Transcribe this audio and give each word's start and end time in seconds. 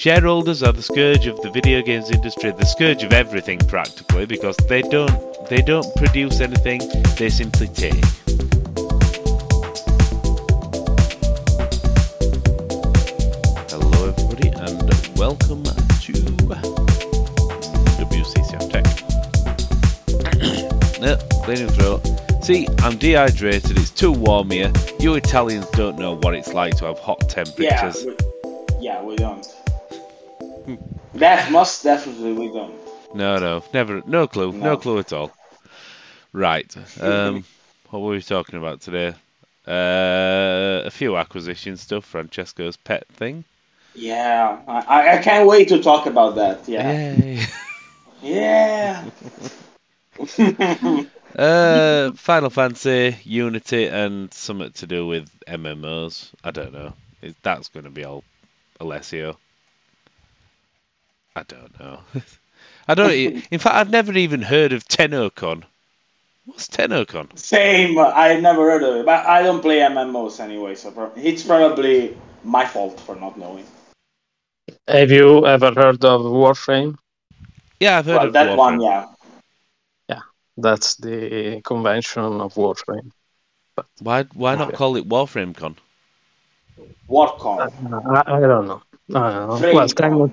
Shareholders 0.00 0.62
are 0.62 0.72
the 0.72 0.80
scourge 0.80 1.26
of 1.26 1.42
the 1.42 1.50
video 1.50 1.82
games 1.82 2.10
industry, 2.10 2.52
the 2.52 2.64
scourge 2.64 3.02
of 3.02 3.12
everything 3.12 3.58
practically, 3.58 4.24
because 4.24 4.56
they 4.66 4.80
don't 4.80 5.12
they 5.50 5.60
don't 5.60 5.94
produce 5.94 6.40
anything, 6.40 6.80
they 7.18 7.28
simply 7.28 7.66
take. 7.68 8.02
Hello 13.68 14.08
everybody 14.08 14.48
and 14.48 15.18
welcome 15.18 15.64
to 15.64 16.12
WCCF 18.00 18.70
Tech. 18.72 18.86
no, 21.02 21.18
cleaning 21.44 21.68
throat. 21.68 22.00
See, 22.42 22.66
I'm 22.78 22.96
dehydrated, 22.96 23.76
it's 23.76 23.90
too 23.90 24.12
warm 24.12 24.48
here. 24.48 24.72
You 24.98 25.16
Italians 25.16 25.68
don't 25.72 25.98
know 25.98 26.16
what 26.16 26.34
it's 26.34 26.54
like 26.54 26.78
to 26.78 26.86
have 26.86 26.98
hot 27.00 27.28
temperatures. 27.28 28.06
yeah. 28.06 28.29
That 31.20 31.52
most 31.52 31.84
definitely 31.84 32.32
we 32.32 32.48
don't. 32.48 32.74
No, 33.14 33.38
no, 33.38 33.62
never, 33.74 34.02
no 34.06 34.26
clue, 34.26 34.52
no, 34.52 34.70
No. 34.70 34.76
clue 34.76 34.98
at 34.98 35.12
all. 35.12 35.32
Right. 36.32 36.74
Um, 37.00 37.44
what 37.90 38.00
were 38.00 38.12
we 38.12 38.22
talking 38.22 38.58
about 38.58 38.80
today? 38.80 39.14
Uh, 39.68 40.82
a 40.86 40.90
few 40.90 41.16
acquisition 41.16 41.76
stuff. 41.76 42.04
Francesco's 42.06 42.76
pet 42.76 43.06
thing. 43.08 43.44
Yeah, 43.94 44.58
I, 44.66 45.16
I 45.16 45.18
can't 45.18 45.46
wait 45.46 45.68
to 45.68 45.82
talk 45.82 46.06
about 46.06 46.36
that. 46.36 46.66
Yeah, 46.68 47.12
Yay. 47.12 47.44
yeah. 48.22 49.04
uh, 51.36 52.12
Final 52.12 52.50
Fantasy, 52.50 53.16
Unity, 53.24 53.88
and 53.88 54.32
something 54.32 54.72
to 54.72 54.86
do 54.86 55.06
with 55.06 55.28
MMOs. 55.46 56.30
I 56.42 56.50
don't 56.50 56.72
know. 56.72 56.94
That's 57.42 57.68
going 57.68 57.84
to 57.84 57.90
be 57.90 58.04
all 58.04 58.24
Alessio? 58.80 59.36
I 61.36 61.42
don't 61.44 61.78
know. 61.78 62.00
I 62.88 62.94
don't. 62.94 63.10
e- 63.12 63.42
In 63.50 63.58
fact, 63.58 63.76
I've 63.76 63.90
never 63.90 64.12
even 64.12 64.42
heard 64.42 64.72
of 64.72 64.84
TennoCon. 64.84 65.64
What's 66.44 66.68
TennoCon? 66.68 67.38
Same. 67.38 67.98
I 67.98 68.38
never 68.40 68.70
heard 68.70 68.82
of 68.82 68.96
it, 68.96 69.06
but 69.06 69.24
I 69.26 69.42
don't 69.42 69.60
play 69.60 69.78
MMOs 69.78 70.40
anyway, 70.40 70.74
so 70.74 71.12
it's 71.16 71.44
probably 71.44 72.16
my 72.42 72.64
fault 72.66 72.98
for 73.00 73.14
not 73.16 73.38
knowing. 73.38 73.64
Have 74.88 75.10
you 75.10 75.46
ever 75.46 75.72
heard 75.72 76.04
of 76.04 76.22
Warframe? 76.22 76.96
Yeah, 77.78 77.98
I've 77.98 78.06
heard 78.06 78.16
Well, 78.16 78.26
of 78.26 78.32
that 78.32 78.46
Warframe. 78.48 78.56
one, 78.58 78.80
yeah. 78.80 79.06
Yeah, 80.08 80.20
That's 80.56 80.96
the 80.96 81.60
convention 81.62 82.40
of 82.40 82.54
Warframe. 82.54 83.10
But 83.76 83.86
Why 84.00 84.24
why 84.34 84.56
not 84.56 84.74
call 84.74 84.96
it 84.96 85.08
Warframe 85.08 85.54
Con? 85.56 85.76
WarCon. 87.08 87.70
I, 88.16 88.22
I 88.36 88.40
don't 88.40 88.66
know. 88.66 88.82
I 89.14 89.30
don't 89.30 89.48
know. 89.48 89.58
Frame 89.58 89.74
Well, 89.76 89.88
con. 89.88 90.10
Tennos, 90.10 90.32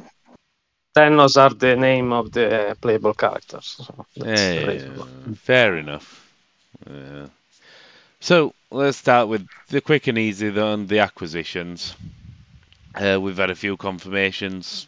Tennos 0.97 1.37
are 1.37 1.53
the 1.53 1.75
name 1.75 2.11
of 2.11 2.31
the 2.31 2.75
playable 2.81 3.13
characters. 3.13 3.77
So 3.85 4.05
Yeah, 4.15 5.03
fair 5.35 5.77
enough. 5.77 6.07
Yeah. 6.89 7.27
So 8.19 8.53
let's 8.71 8.97
start 8.97 9.27
with 9.27 9.47
the 9.69 9.81
quick 9.81 10.07
and 10.07 10.17
easy 10.17 10.49
then 10.49 10.87
the 10.87 10.99
acquisitions. 10.99 11.95
Uh, 12.95 13.19
we've 13.21 13.37
had 13.37 13.51
a 13.51 13.55
few 13.55 13.77
confirmations. 13.77 14.87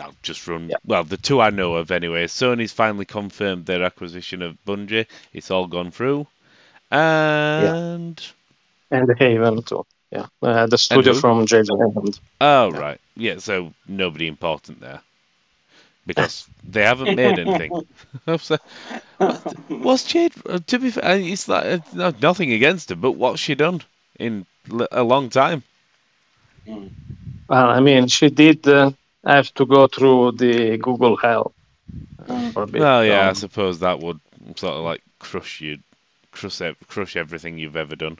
I'll 0.00 0.14
just 0.22 0.46
run. 0.46 0.68
Yeah. 0.68 0.76
Well, 0.84 1.04
the 1.04 1.16
two 1.16 1.40
I 1.40 1.50
know 1.50 1.76
of 1.76 1.90
anyway. 1.90 2.26
Sony's 2.26 2.72
finally 2.72 3.06
confirmed 3.06 3.64
their 3.64 3.82
acquisition 3.82 4.42
of 4.42 4.58
Bungie. 4.66 5.06
It's 5.32 5.50
all 5.50 5.66
gone 5.66 5.90
through. 5.90 6.26
And 6.90 8.20
And 8.90 9.08
the 9.08 9.14
Haven 9.18 9.62
too. 9.62 9.86
Yeah, 10.10 10.26
uh, 10.42 10.66
the 10.66 10.76
studio 10.76 11.14
from 11.14 11.46
Jade 11.46 11.68
Raymond. 11.70 12.20
oh 12.42 12.70
Yeah. 12.70 12.78
right, 12.78 13.00
yeah. 13.16 13.38
So 13.38 13.72
nobody 13.86 14.26
important 14.26 14.80
there 14.80 15.02
because 16.06 16.48
they 16.64 16.82
haven't 16.82 17.14
made 17.14 17.38
anything. 17.38 17.74
So- 18.38 18.58
What's 19.78 20.04
Jade? 20.04 20.32
uh, 20.46 20.58
To 20.66 20.78
be 20.78 20.90
fair, 20.90 21.18
it's 21.18 21.48
like 21.48 21.82
uh, 21.98 22.12
nothing 22.20 22.52
against 22.52 22.90
her, 22.90 22.96
but 22.96 23.12
what's 23.12 23.40
she 23.40 23.54
done 23.54 23.82
in 24.18 24.46
l- 24.70 24.88
a 24.90 25.02
long 25.02 25.28
time? 25.30 25.62
Well, 27.48 27.68
I 27.70 27.80
mean, 27.80 28.08
she 28.08 28.30
did 28.30 28.66
uh, 28.66 28.92
have 29.24 29.52
to 29.54 29.66
go 29.66 29.86
through 29.86 30.32
the 30.32 30.76
Google 30.78 31.16
hell. 31.16 31.54
uh, 32.18 32.42
for. 32.52 32.66
Well, 32.74 33.04
yeah, 33.04 33.28
I 33.28 33.32
Um, 33.32 33.34
suppose 33.34 33.80
that 33.80 34.00
would 34.00 34.20
sort 34.56 34.74
of 34.74 34.84
like 34.84 35.02
crush 35.18 35.60
you, 35.60 35.78
crush 36.32 36.60
ev- 36.60 36.76
crush 36.88 37.16
everything 37.16 37.58
you've 37.58 37.76
ever 37.76 37.96
done. 37.96 38.18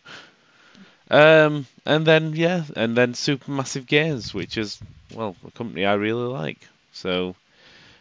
Um, 1.13 1.67
and 1.87 2.05
then 2.05 2.35
yeah, 2.35 2.65
and 2.77 2.97
then 2.97 3.13
Supermassive 3.15 3.87
Games, 3.87 4.35
which 4.35 4.57
is 4.59 4.81
well 5.15 5.37
a 5.47 5.53
company 5.53 5.85
I 5.87 5.95
really 5.95 6.27
like. 6.27 6.59
So, 6.93 7.37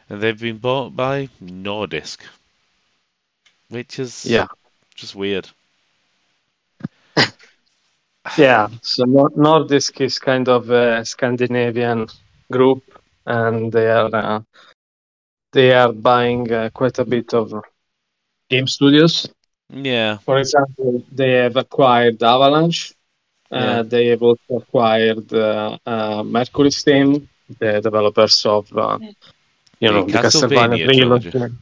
and 0.09 0.21
they've 0.21 0.39
been 0.39 0.57
bought 0.59 0.95
by 0.95 1.29
Nordisk, 1.41 2.19
which 3.69 3.99
is 3.99 4.35
Yeah. 4.35 4.47
just 4.95 5.15
weird. 5.15 5.49
Yeah, 8.37 8.67
so 8.81 9.05
Nordisk 9.05 10.01
is 10.01 10.19
kind 10.19 10.47
of 10.49 10.69
a 10.69 11.03
Scandinavian 11.05 12.07
group, 12.51 12.83
and 13.25 13.71
they 13.71 13.89
are 13.89 14.09
uh, 14.13 14.41
they 15.53 15.71
are 15.73 15.91
buying 15.93 16.51
uh, 16.51 16.69
quite 16.73 16.99
a 16.99 17.05
bit 17.05 17.33
of 17.33 17.53
game 18.49 18.67
studios. 18.67 19.27
Yeah, 19.69 20.19
For 20.25 20.37
example, 20.39 21.03
they 21.11 21.31
have 21.33 21.57
acquired 21.57 22.21
Avalanche. 22.23 22.93
Yeah. 23.51 23.79
Uh, 23.79 23.83
they 23.83 24.07
have 24.07 24.21
also 24.23 24.57
acquired 24.57 25.33
uh, 25.33 25.77
uh, 25.85 26.23
Mercury 26.23 26.71
Steam, 26.71 27.27
the 27.59 27.81
developers 27.81 28.45
of 28.45 28.65
uh, 28.77 28.97
you 29.79 29.91
know 29.91 30.05
The 30.05 30.11
the 30.11 30.19
Castlevania 30.19 30.79
Castlevania 30.79 30.93
trilogy. 30.93 31.31
trilogy. 31.31 31.55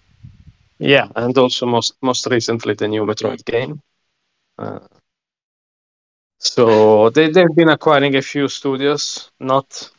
Yeah, 0.79 1.07
and 1.15 1.37
also 1.37 1.65
most 1.65 1.95
most 2.01 2.27
recently 2.27 2.73
the 2.75 2.87
new 2.87 3.05
Metroid 3.05 3.43
game. 3.45 3.81
Uh, 4.57 4.79
so 6.39 7.09
they 7.09 7.29
they've 7.29 7.55
been 7.55 7.69
acquiring 7.69 8.15
a 8.15 8.21
few 8.21 8.47
studios, 8.47 9.29
not 9.39 9.89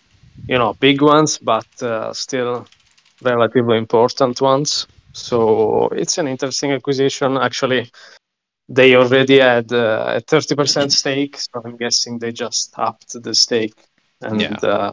you 0.48 0.58
know 0.58 0.74
big 0.74 1.02
ones, 1.02 1.38
but 1.38 1.66
uh, 1.82 2.12
still 2.12 2.66
relatively 3.22 3.78
important 3.78 4.40
ones. 4.40 4.86
So 5.12 5.88
it's 5.88 6.18
an 6.18 6.28
interesting 6.28 6.72
acquisition. 6.72 7.36
Actually, 7.36 7.90
they 8.70 8.97
already 8.97 9.41
had 9.41 9.72
uh, 9.72 10.14
a 10.16 10.20
thirty 10.20 10.56
percent 10.56 10.92
stake, 10.92 11.36
so 11.38 11.62
I'm 11.64 11.76
guessing 11.76 12.19
they 12.19 12.32
just 12.32 12.75
upped 12.78 13.22
the 13.22 13.34
stake, 13.34 13.81
and 14.22 14.50
Yeah. 14.50 14.58
uh, 14.64 14.92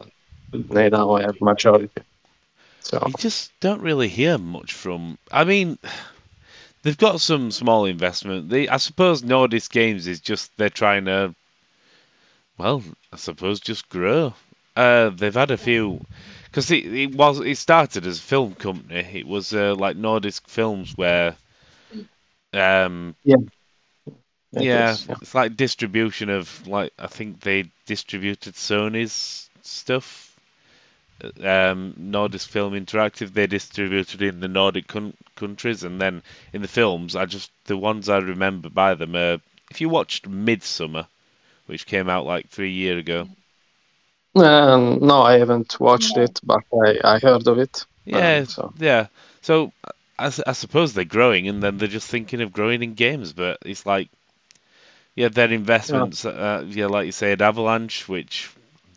they 0.52 0.90
now 0.90 1.16
have 1.16 1.40
majority. 1.40 2.02
So 2.80 2.98
you 3.04 3.14
just 3.14 3.52
don't 3.60 3.82
really 3.82 4.08
hear 4.08 4.38
much 4.38 4.72
from. 4.72 5.18
I 5.32 5.44
mean, 5.44 5.78
they've 6.82 6.96
got 6.98 7.20
some 7.20 7.50
small 7.50 7.84
investment. 7.86 8.48
They, 8.50 8.68
I 8.68 8.76
suppose, 8.78 9.22
Nordisk 9.22 9.70
Games 9.70 10.06
is 10.06 10.20
just 10.20 10.56
they're 10.56 10.70
trying 10.70 11.04
to, 11.06 11.34
well, 12.58 12.82
I 13.12 13.16
suppose, 13.16 13.60
just 13.60 13.88
grow. 13.88 14.34
Uh, 14.76 15.10
they've 15.10 15.34
had 15.34 15.50
a 15.50 15.56
few, 15.56 16.00
because 16.44 16.70
it, 16.70 16.86
it 16.86 17.14
was 17.14 17.40
it 17.40 17.56
started 17.58 18.06
as 18.06 18.18
a 18.18 18.22
film 18.22 18.54
company. 18.54 19.00
It 19.14 19.26
was 19.26 19.52
uh, 19.54 19.74
like 19.74 19.96
Nordisk 19.96 20.46
Films, 20.48 20.92
where, 20.96 21.36
um, 22.52 23.14
it 23.24 23.38
yeah, 24.52 24.68
is, 24.72 25.06
yeah. 25.08 25.16
it's 25.20 25.34
like 25.34 25.56
distribution 25.56 26.30
of 26.30 26.66
like 26.66 26.92
I 26.98 27.06
think 27.06 27.40
they 27.40 27.70
distributed 27.86 28.54
Sony's 28.54 29.48
stuff. 29.62 30.38
Um, 31.22 31.94
Nordisk 31.98 32.48
Film 32.48 32.74
Interactive 32.74 33.32
they 33.32 33.46
distributed 33.46 34.22
in 34.22 34.40
the 34.40 34.48
Nordic 34.48 34.86
coun- 34.88 35.16
countries, 35.36 35.82
and 35.84 36.00
then 36.00 36.22
in 36.52 36.62
the 36.62 36.68
films, 36.68 37.16
I 37.16 37.24
just 37.26 37.50
the 37.64 37.76
ones 37.76 38.08
I 38.08 38.18
remember 38.18 38.68
by 38.70 38.94
them. 38.94 39.14
Uh, 39.16 39.38
if 39.70 39.80
you 39.80 39.88
watched 39.88 40.28
Midsommar, 40.30 41.06
which 41.66 41.86
came 41.86 42.08
out 42.10 42.26
like 42.26 42.48
three 42.50 42.72
years 42.72 43.00
ago, 43.00 43.28
Um, 44.34 45.00
no, 45.00 45.20
I 45.22 45.38
haven't 45.38 45.78
watched 45.80 46.16
it, 46.16 46.40
but 46.42 46.62
I, 46.72 46.98
I 47.04 47.18
heard 47.18 47.46
of 47.46 47.58
it. 47.58 47.84
yeah, 48.04 48.44
Um, 48.44 48.46
so 48.46 48.72
yeah. 48.78 49.06
So 49.42 49.72
I, 50.18 50.26
s- 50.26 50.42
I 50.46 50.52
suppose 50.52 50.92
they're 50.94 51.04
growing, 51.04 51.48
and 51.48 51.62
then 51.62 51.78
they're 51.78 51.88
just 51.88 52.08
thinking 52.10 52.40
of 52.40 52.52
growing 52.52 52.82
in 52.82 52.94
games, 52.94 53.32
but 53.32 53.58
it's 53.64 53.86
like, 53.86 54.08
yeah, 55.18 55.28
their 55.28 55.50
investments, 55.52 56.24
uh, 56.24 56.64
yeah, 56.68 56.86
like 56.86 57.06
you 57.06 57.12
said, 57.12 57.42
Avalanche, 57.42 58.08
which 58.08 58.50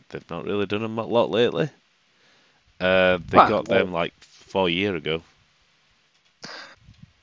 they've 0.09 0.29
not 0.29 0.45
really 0.45 0.65
done 0.67 0.83
a 0.83 0.87
lot 0.87 1.29
lately. 1.31 1.69
Uh, 2.79 3.17
they 3.29 3.37
Well, 3.37 3.49
got 3.49 3.65
them 3.65 3.91
like 3.91 4.13
four 4.51 4.69
year 4.69 4.95
ago. 4.95 5.21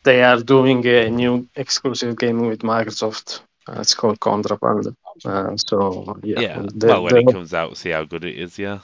they 0.04 0.22
are 0.22 0.40
doing 0.42 0.86
a 0.86 1.10
new 1.10 1.46
exclusive 1.54 2.16
game 2.18 2.40
with 2.46 2.60
Microsoft. 2.62 3.40
Uh, 3.68 3.80
it's 3.80 3.94
called 3.94 4.18
Contraband. 4.20 4.96
Uh, 5.24 5.56
so 5.56 6.18
yeah, 6.22 6.40
Yeah. 6.40 6.62
the- 6.74 6.86
well, 6.86 7.02
when 7.04 7.14
the- 7.14 7.20
it 7.20 7.32
comes 7.32 7.52
out, 7.54 7.76
see 7.76 7.90
how 7.90 8.04
good 8.04 8.24
it 8.24 8.36
is. 8.38 8.58
Yeah. 8.58 8.78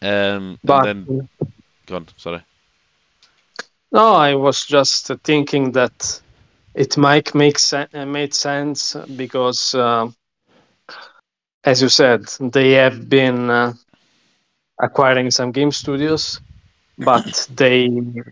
Um, 0.00 0.58
but 0.64 0.86
and 0.86 1.06
then 1.06 1.28
go 1.86 1.96
on. 1.96 2.06
Sorry. 2.16 2.42
no, 3.92 4.14
I 4.14 4.34
was 4.34 4.64
just 4.64 5.10
thinking 5.24 5.72
that 5.72 6.22
it 6.78 6.96
might 6.96 7.34
make 7.34 7.58
uh, 7.72 8.06
made 8.06 8.34
sense 8.34 8.96
because, 9.16 9.74
uh, 9.74 10.08
as 11.64 11.82
you 11.82 11.88
said, 11.88 12.22
they 12.40 12.72
have 12.72 13.08
been 13.08 13.50
uh, 13.50 13.72
acquiring 14.80 15.30
some 15.30 15.52
game 15.52 15.70
studios, 15.72 16.40
but 16.98 17.46
they, 17.54 17.82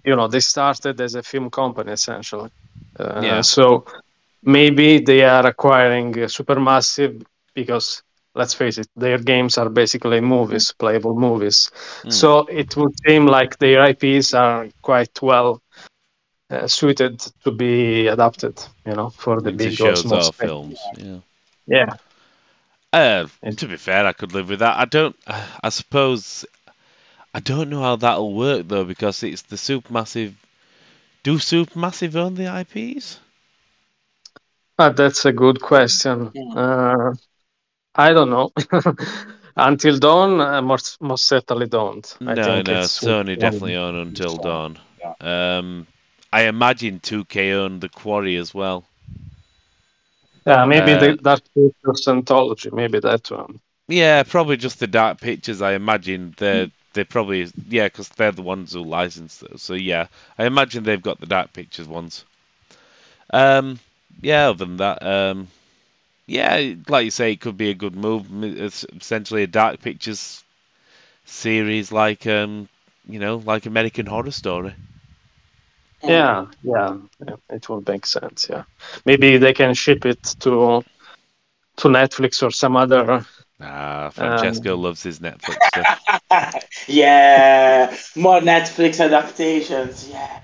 you 0.05 0.17
know, 0.17 0.29
they 0.29 0.41
started 0.41 1.01
as 1.01 1.15
a 1.15 1.23
film 1.23 1.51
company 1.51 1.93
essentially. 1.93 2.51
Uh, 2.99 3.21
Yeah. 3.23 3.41
So 3.43 3.85
maybe 4.43 5.01
they 5.01 5.23
are 5.25 5.47
acquiring 5.47 6.09
uh, 6.15 6.27
Supermassive 6.29 7.25
because 7.55 8.03
let's 8.35 8.55
face 8.55 8.79
it, 8.79 8.89
their 8.97 9.19
games 9.19 9.59
are 9.59 9.69
basically 9.71 10.21
movies, 10.21 10.73
playable 10.79 11.15
movies. 11.15 11.71
Mm. 12.05 12.13
So 12.13 12.47
it 12.47 12.77
would 12.77 12.95
seem 13.07 13.27
like 13.27 13.59
their 13.59 13.83
IPs 13.83 14.35
are 14.35 14.69
quite 14.83 15.23
well 15.23 15.61
uh, 16.51 16.67
suited 16.67 17.19
to 17.45 17.51
be 17.51 18.07
adapted, 18.07 18.63
you 18.87 18.95
know, 18.95 19.11
for 19.11 19.41
the 19.41 19.51
into 19.51 19.65
big 19.65 19.81
or 19.81 19.97
small 19.97 20.27
or 20.27 20.33
films. 20.33 20.79
Yeah. 20.97 21.19
Yeah. 21.67 21.97
Uh, 22.93 23.27
And- 23.43 23.59
to 23.59 23.67
be 23.69 23.77
fair, 23.77 24.07
I 24.07 24.13
could 24.13 24.33
live 24.33 24.49
with 24.49 24.61
that. 24.61 24.79
I 24.79 24.85
don't. 24.85 25.17
I 25.27 25.69
suppose. 25.71 26.45
I 27.35 27.41
don't 27.41 27.69
know 27.69 27.83
how 27.83 27.97
that'll 27.97 28.33
work 28.33 28.67
though, 28.69 28.85
because 28.85 29.23
it's 29.23 29.43
the 29.43 29.57
supermassive. 29.57 30.33
Do 31.23 31.37
supermassive 31.39 32.15
own 32.17 32.35
the 32.35 32.47
IPs? 32.61 33.19
Uh, 34.79 34.91
that's 34.91 35.25
a 35.25 35.33
good 35.33 35.61
question. 35.61 36.31
Uh, 36.57 37.15
I 37.95 38.13
don't 38.13 38.31
know. 38.31 38.53
Until 39.57 39.99
Dawn, 39.99 40.41
uh, 40.41 40.61
most, 40.63 41.01
most 41.01 41.27
certainly 41.27 41.67
don't. 41.67 42.17
I 42.21 42.35
no, 42.35 42.43
think 42.45 42.67
no. 42.69 42.81
it's 42.81 43.01
Sony 43.01 43.29
one- 43.29 43.39
definitely 43.39 43.77
own 43.77 43.97
Until 43.97 44.37
Dawn. 44.37 44.79
Yeah. 45.01 45.59
Um, 45.59 45.87
I 46.37 46.43
imagine 46.43 47.01
2K 47.01 47.53
own 47.53 47.81
the 47.81 47.89
Quarry 47.89 48.37
as 48.37 48.55
well. 48.55 48.85
Yeah, 50.47 50.65
maybe 50.65 50.95
Uh, 50.95 51.15
the 51.15 51.17
Dark 51.17 51.43
Pictures 51.55 52.09
anthology, 52.09 52.71
maybe 52.73 53.01
that 53.01 53.31
one. 53.31 53.61
Yeah, 53.89 54.23
probably 54.23 54.57
just 54.57 54.79
the 54.79 54.87
Dark 54.87 55.21
Pictures. 55.21 55.61
I 55.61 55.73
imagine 55.73 56.35
Hmm. 56.51 56.65
they're 56.65 56.71
they 56.93 57.03
probably 57.05 57.49
yeah, 57.69 57.87
because 57.87 58.09
they're 58.11 58.31
the 58.33 58.43
ones 58.43 58.73
who 58.73 58.83
license 58.83 59.39
those. 59.39 59.61
So 59.63 59.75
yeah, 59.75 60.07
I 60.39 60.47
imagine 60.47 60.85
they've 60.85 61.03
got 61.03 61.19
the 61.21 61.27
Dark 61.27 61.53
Pictures 61.53 61.89
ones. 61.89 62.25
Um, 63.33 63.79
yeah. 64.21 64.49
Other 64.51 64.65
than 64.65 64.77
that, 64.79 65.03
um, 65.05 65.49
yeah, 66.27 66.75
like 66.89 67.05
you 67.07 67.11
say, 67.11 67.33
it 67.33 67.41
could 67.41 67.57
be 67.57 67.71
a 67.71 67.75
good 67.75 67.97
move. 67.97 68.27
It's 68.45 68.85
essentially 69.01 69.43
a 69.45 69.47
Dark 69.49 69.81
Pictures 69.81 70.45
series, 71.27 71.93
like 71.93 72.27
um, 72.27 72.69
you 73.09 73.19
know, 73.21 73.37
like 73.39 73.67
American 73.67 74.07
Horror 74.07 74.33
Story. 74.33 74.75
Yeah, 76.09 76.47
yeah, 76.63 76.97
yeah, 77.27 77.37
it 77.51 77.69
would 77.69 77.87
make 77.89 78.07
sense. 78.07 78.47
Yeah, 78.49 78.65
maybe 79.05 79.39
they 79.39 79.53
can 79.53 79.75
ship 79.75 80.05
it 80.07 80.23
to 80.41 80.83
to 81.77 81.89
Netflix 81.89 82.43
or 82.43 82.51
some 82.51 82.77
other. 82.77 83.25
Ah, 83.61 84.11
Francesco 84.11 84.75
Um, 84.75 84.83
loves 84.83 85.03
his 85.03 85.21
Netflix 85.21 85.65
stuff. 85.65 85.87
yeah, 86.87 87.95
more 88.17 88.41
Netflix 88.41 89.01
adaptations. 89.05 90.09
Yeah. 90.09 90.41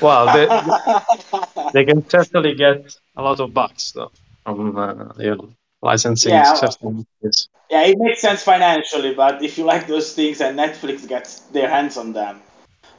Well, 0.00 0.26
they 0.32 0.46
they 1.72 1.84
can 1.84 2.08
certainly 2.08 2.54
get 2.54 2.94
a 3.16 3.22
lot 3.22 3.40
of 3.40 3.52
bucks 3.52 3.92
though 3.92 4.12
from 4.44 4.76
uh, 4.76 5.12
you 5.18 5.34
know, 5.34 5.48
licensing 5.82 6.32
Yeah. 6.32 6.54
certain 6.54 7.04
movies. 7.22 7.48
yeah, 7.70 7.82
it 7.82 7.96
makes 7.98 8.20
sense 8.20 8.42
financially, 8.42 9.14
but 9.14 9.42
if 9.42 9.58
you 9.58 9.64
like 9.64 9.86
those 9.86 10.12
things 10.14 10.40
and 10.40 10.58
Netflix 10.58 11.06
gets 11.08 11.40
their 11.52 11.68
hands 11.68 11.96
on 11.96 12.12
them, 12.12 12.40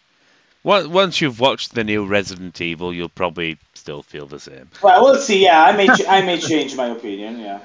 Once 0.64 0.88
once 0.88 1.22
you've 1.22 1.40
watched 1.40 1.74
the 1.74 1.84
new 1.84 2.06
Resident 2.06 2.60
Evil, 2.60 2.94
you'll 2.94 3.10
probably 3.10 3.58
still 3.74 4.04
feel 4.04 4.26
the 4.26 4.40
same. 4.40 4.70
Well, 4.84 5.02
we'll 5.04 5.16
see. 5.16 5.44
Yeah, 5.44 5.64
I 5.64 5.72
may 5.72 5.88
ch- 5.88 6.08
I 6.08 6.22
may 6.22 6.40
change 6.40 6.76
my 6.76 6.88
opinion. 6.88 7.40
Yeah. 7.40 7.60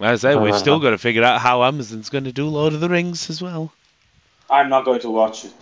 As 0.00 0.24
I 0.24 0.32
say, 0.32 0.38
we've 0.38 0.54
Uh, 0.54 0.58
still 0.58 0.78
got 0.78 0.90
to 0.90 0.98
figure 0.98 1.24
out 1.24 1.40
how 1.40 1.64
Amazon's 1.64 2.08
going 2.08 2.24
to 2.24 2.32
do 2.32 2.46
Lord 2.46 2.72
of 2.72 2.80
the 2.80 2.88
Rings 2.88 3.28
as 3.30 3.42
well. 3.42 3.72
I'm 4.48 4.68
not 4.70 4.84
going 4.84 5.00
to 5.00 5.10
watch 5.10 5.44
it. 5.44 5.52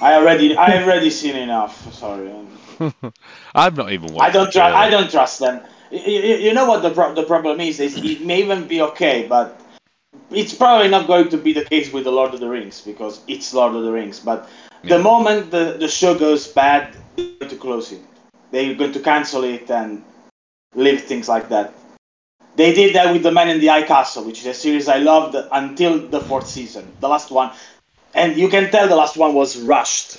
I 0.00 0.14
already 0.14 0.56
I 0.56 0.82
already 0.82 1.10
seen 1.10 1.36
enough. 1.36 1.92
Sorry. 1.94 2.32
I've 3.54 3.76
not 3.76 3.92
even 3.92 4.14
watched. 4.14 4.28
I 4.28 4.30
don't 4.32 4.50
trust. 4.52 4.74
I 4.74 4.90
don't 4.90 5.10
trust 5.10 5.38
them. 5.40 5.60
You, 5.90 6.36
you 6.46 6.54
know 6.54 6.66
what 6.66 6.82
the 6.82 6.90
pro- 6.90 7.14
the 7.14 7.24
problem 7.24 7.60
is? 7.60 7.78
Is 7.78 7.96
it 7.96 8.22
may 8.22 8.40
even 8.40 8.66
be 8.66 8.80
okay, 8.82 9.26
but 9.28 9.60
it's 10.34 10.54
probably 10.54 10.88
not 10.88 11.06
going 11.06 11.28
to 11.30 11.36
be 11.36 11.52
the 11.52 11.64
case 11.64 11.92
with 11.92 12.04
the 12.04 12.12
Lord 12.12 12.34
of 12.34 12.40
the 12.40 12.48
Rings 12.48 12.80
because 12.80 13.20
it's 13.28 13.52
Lord 13.54 13.74
of 13.74 13.84
the 13.84 13.92
Rings. 13.92 14.20
But 14.20 14.48
the 14.84 14.98
moment 14.98 15.50
the, 15.50 15.76
the 15.78 15.88
show 15.88 16.18
goes 16.18 16.48
bad, 16.48 16.94
they're 17.16 17.26
going 17.40 17.50
to 17.50 17.56
close 17.56 17.92
it. 17.92 18.00
They're 18.50 18.74
going 18.74 18.92
to 18.92 19.00
cancel 19.00 19.44
it 19.44 19.70
and 19.70 20.04
leave 20.74 21.02
things 21.02 21.28
like 21.28 21.48
that. 21.50 21.74
They 22.56 22.74
did 22.74 22.94
that 22.94 23.12
with 23.12 23.22
The 23.22 23.32
Man 23.32 23.48
in 23.48 23.60
the 23.60 23.68
High 23.68 23.84
Castle, 23.84 24.24
which 24.24 24.40
is 24.40 24.46
a 24.46 24.54
series 24.54 24.88
I 24.88 24.98
loved 24.98 25.36
until 25.52 25.98
the 25.98 26.20
fourth 26.20 26.46
season, 26.46 26.90
the 27.00 27.08
last 27.08 27.30
one. 27.30 27.50
And 28.14 28.36
you 28.36 28.48
can 28.48 28.70
tell 28.70 28.88
the 28.88 28.96
last 28.96 29.16
one 29.16 29.32
was 29.34 29.58
rushed, 29.58 30.18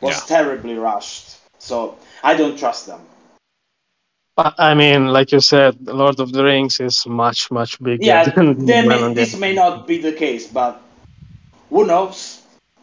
was 0.00 0.14
Yeah. 0.14 0.36
terribly 0.36 0.74
rushed. 0.74 1.36
So 1.58 1.96
I 2.22 2.34
don't 2.34 2.56
trust 2.56 2.86
them. 2.86 3.00
But 4.38 4.54
I 4.56 4.72
mean, 4.74 5.08
like 5.08 5.32
you 5.32 5.40
said, 5.40 5.74
Lord 5.84 6.20
of 6.20 6.30
the 6.32 6.44
Rings 6.44 6.78
is 6.78 7.04
much 7.06 7.50
much 7.50 7.72
bigger. 7.82 8.04
Yeah, 8.12 8.22
than 8.30 8.64
they 8.66 8.82
may, 8.82 8.88
Man 8.88 9.02
on 9.02 9.14
the- 9.14 9.20
this 9.20 9.36
may 9.36 9.52
not 9.52 9.74
be 9.90 9.96
the 10.08 10.12
case, 10.12 10.46
but 10.46 10.80
who 11.70 11.84
knows 11.84 12.42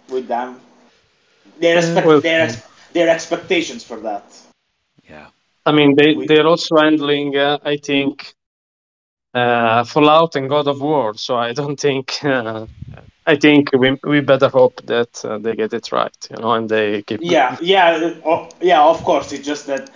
with 0.09 0.27
them? 0.27 0.59
Their, 1.61 1.77
expect, 1.77 2.07
well- 2.07 2.19
their, 2.19 2.41
ex- 2.41 2.61
their 2.91 3.07
expectations 3.07 3.85
for 3.85 3.97
that. 4.01 4.25
Yeah. 5.09 5.27
I 5.65 5.71
mean, 5.71 5.95
they 5.95 6.13
We- 6.13 6.27
they're 6.27 6.45
also 6.53 6.75
handling, 6.75 7.37
uh, 7.37 7.57
I 7.73 7.77
think, 7.77 8.35
uh, 9.33 9.85
Fallout 9.85 10.35
and 10.35 10.49
God 10.49 10.67
of 10.67 10.81
War. 10.81 11.13
So 11.15 11.37
I 11.37 11.53
don't 11.53 11.79
think. 11.79 12.05
Uh, 12.23 12.65
I 13.27 13.35
think 13.37 13.71
we 13.81 13.87
we 14.03 14.19
better 14.21 14.49
hope 14.49 14.75
that 14.85 15.11
uh, 15.25 15.39
they 15.43 15.55
get 15.55 15.73
it 15.73 15.91
right, 15.91 16.17
you 16.29 16.37
know, 16.41 16.51
and 16.57 16.69
they 16.69 17.01
keep. 17.07 17.21
Yeah, 17.23 17.57
yeah, 17.59 18.13
oh, 18.31 18.49
yeah. 18.61 18.83
Of 18.93 18.99
course, 19.03 19.31
it's 19.35 19.47
just 19.47 19.65
that. 19.67 19.89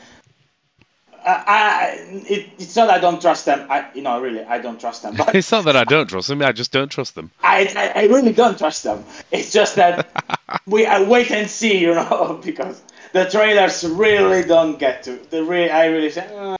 I, 1.25 1.43
I 1.47 1.95
it, 2.27 2.49
it's 2.57 2.75
not 2.75 2.89
I 2.89 2.99
don't 2.99 3.21
trust 3.21 3.45
them. 3.45 3.65
I, 3.69 3.85
you 3.93 4.01
know, 4.01 4.19
really, 4.21 4.43
I 4.43 4.59
don't 4.59 4.79
trust 4.79 5.03
them. 5.03 5.15
But 5.17 5.35
It's 5.35 5.51
not 5.51 5.65
that 5.65 5.75
I 5.75 5.83
don't 5.83 6.07
trust 6.07 6.27
them. 6.27 6.41
I 6.41 6.51
just 6.51 6.71
don't 6.71 6.89
trust 6.89 7.15
them. 7.15 7.31
I, 7.43 7.71
I, 7.75 8.01
I 8.01 8.05
really 8.05 8.33
don't 8.33 8.57
trust 8.57 8.83
them. 8.83 9.03
It's 9.31 9.51
just 9.51 9.75
that 9.75 10.07
we 10.67 10.85
I 10.85 11.03
wait 11.03 11.31
and 11.31 11.49
see, 11.49 11.77
you 11.79 11.93
know, 11.95 12.39
because 12.45 12.81
the 13.13 13.25
trailers 13.25 13.83
really 13.83 14.43
don't 14.43 14.77
get 14.79 15.03
to. 15.03 15.17
The 15.29 15.43
re- 15.43 15.69
I 15.69 15.87
really 15.87 16.11
say, 16.11 16.27
"Uh, 16.35 16.55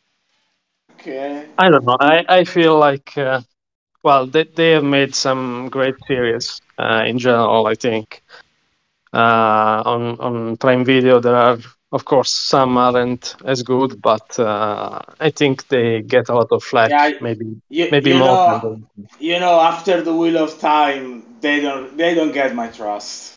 okay. 0.93 1.47
I 1.57 1.69
don't 1.69 1.85
know. 1.85 1.97
I, 1.99 2.25
I 2.27 2.43
feel 2.43 2.77
like, 2.77 3.17
uh, 3.17 3.41
well, 4.03 4.27
they, 4.27 4.43
they 4.43 4.71
have 4.71 4.83
made 4.83 5.15
some 5.15 5.69
great 5.69 5.95
series 6.07 6.61
uh, 6.77 7.03
in 7.05 7.17
general, 7.19 7.67
I 7.67 7.75
think. 7.75 8.21
Uh, 9.13 9.81
on, 9.85 10.19
on 10.19 10.57
Prime 10.57 10.85
Video, 10.85 11.19
there 11.19 11.35
are, 11.35 11.57
of 11.91 12.05
course, 12.05 12.31
some 12.31 12.77
aren't 12.77 13.35
as 13.45 13.63
good, 13.63 14.01
but 14.01 14.39
uh, 14.39 14.99
I 15.19 15.29
think 15.31 15.67
they 15.67 16.01
get 16.01 16.29
a 16.29 16.35
lot 16.35 16.47
of 16.51 16.63
flack, 16.63 16.93
Yeah, 16.93 17.11
maybe 17.19 17.61
You, 17.69 17.85
maybe 17.89 18.13
you 18.13 18.13
more. 18.13 18.39
know, 18.61 18.81
you 19.19 19.39
know, 19.39 19.59
after 19.59 20.01
the 20.01 20.13
Wheel 20.13 20.37
of 20.37 20.59
Time, 20.59 21.23
they 21.41 21.59
don't 21.61 21.97
they 21.97 22.13
don't 22.13 22.31
get 22.31 22.55
my 22.55 22.67
trust. 22.67 23.35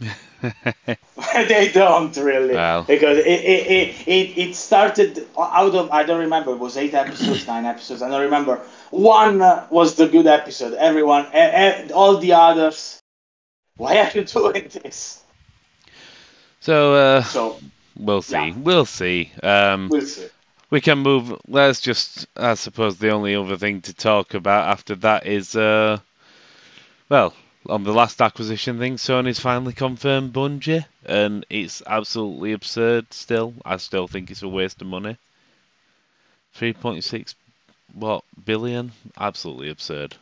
they 1.48 1.70
don't 1.72 2.16
really 2.16 2.60
Well. 2.60 2.86
because 2.86 3.18
it 3.18 3.26
it, 3.26 3.66
it, 3.78 3.94
it 4.06 4.38
it 4.48 4.54
started 4.54 5.26
out 5.38 5.74
of 5.74 5.90
I 5.90 6.04
don't 6.04 6.20
remember 6.20 6.52
it 6.52 6.58
was 6.58 6.76
eight 6.76 6.94
episodes 6.94 7.46
nine 7.46 7.64
episodes 7.64 8.02
I 8.02 8.08
don't 8.08 8.22
remember 8.22 8.56
one 8.90 9.40
uh, 9.40 9.66
was 9.70 9.94
the 9.96 10.06
good 10.08 10.26
episode 10.26 10.74
everyone 10.74 11.26
all 11.94 12.18
the 12.18 12.32
others 12.32 13.00
why 13.76 13.98
are 13.98 14.10
you 14.14 14.24
doing 14.38 14.68
this 14.82 15.22
So 16.60 16.94
uh, 16.94 17.22
so 17.22 17.60
we'll 17.96 18.22
see. 18.22 18.34
Yeah. 18.34 18.54
We'll 18.56 18.86
see. 18.86 19.32
Um, 19.42 19.88
we'll 19.88 20.02
see 20.02 20.28
we 20.74 20.80
can 20.80 20.98
move. 20.98 21.40
Let's 21.46 21.80
just. 21.80 22.26
I 22.36 22.54
suppose 22.54 22.98
the 22.98 23.10
only 23.10 23.36
other 23.36 23.56
thing 23.56 23.82
to 23.82 23.94
talk 23.94 24.34
about 24.34 24.70
after 24.70 24.96
that 24.96 25.24
is, 25.24 25.54
uh, 25.54 25.98
well, 27.08 27.32
on 27.68 27.84
the 27.84 27.92
last 27.92 28.20
acquisition 28.20 28.78
thing, 28.78 28.96
Sony's 28.96 29.38
finally 29.38 29.72
confirmed 29.72 30.32
Bungie, 30.32 30.84
and 31.06 31.46
it's 31.48 31.80
absolutely 31.86 32.54
absurd. 32.54 33.12
Still, 33.12 33.54
I 33.64 33.76
still 33.76 34.08
think 34.08 34.32
it's 34.32 34.42
a 34.42 34.48
waste 34.48 34.80
of 34.82 34.88
money. 34.88 35.16
Three 36.54 36.72
point 36.72 37.04
six, 37.04 37.36
what 37.92 38.24
billion? 38.44 38.90
Absolutely 39.16 39.70
absurd. 39.70 40.16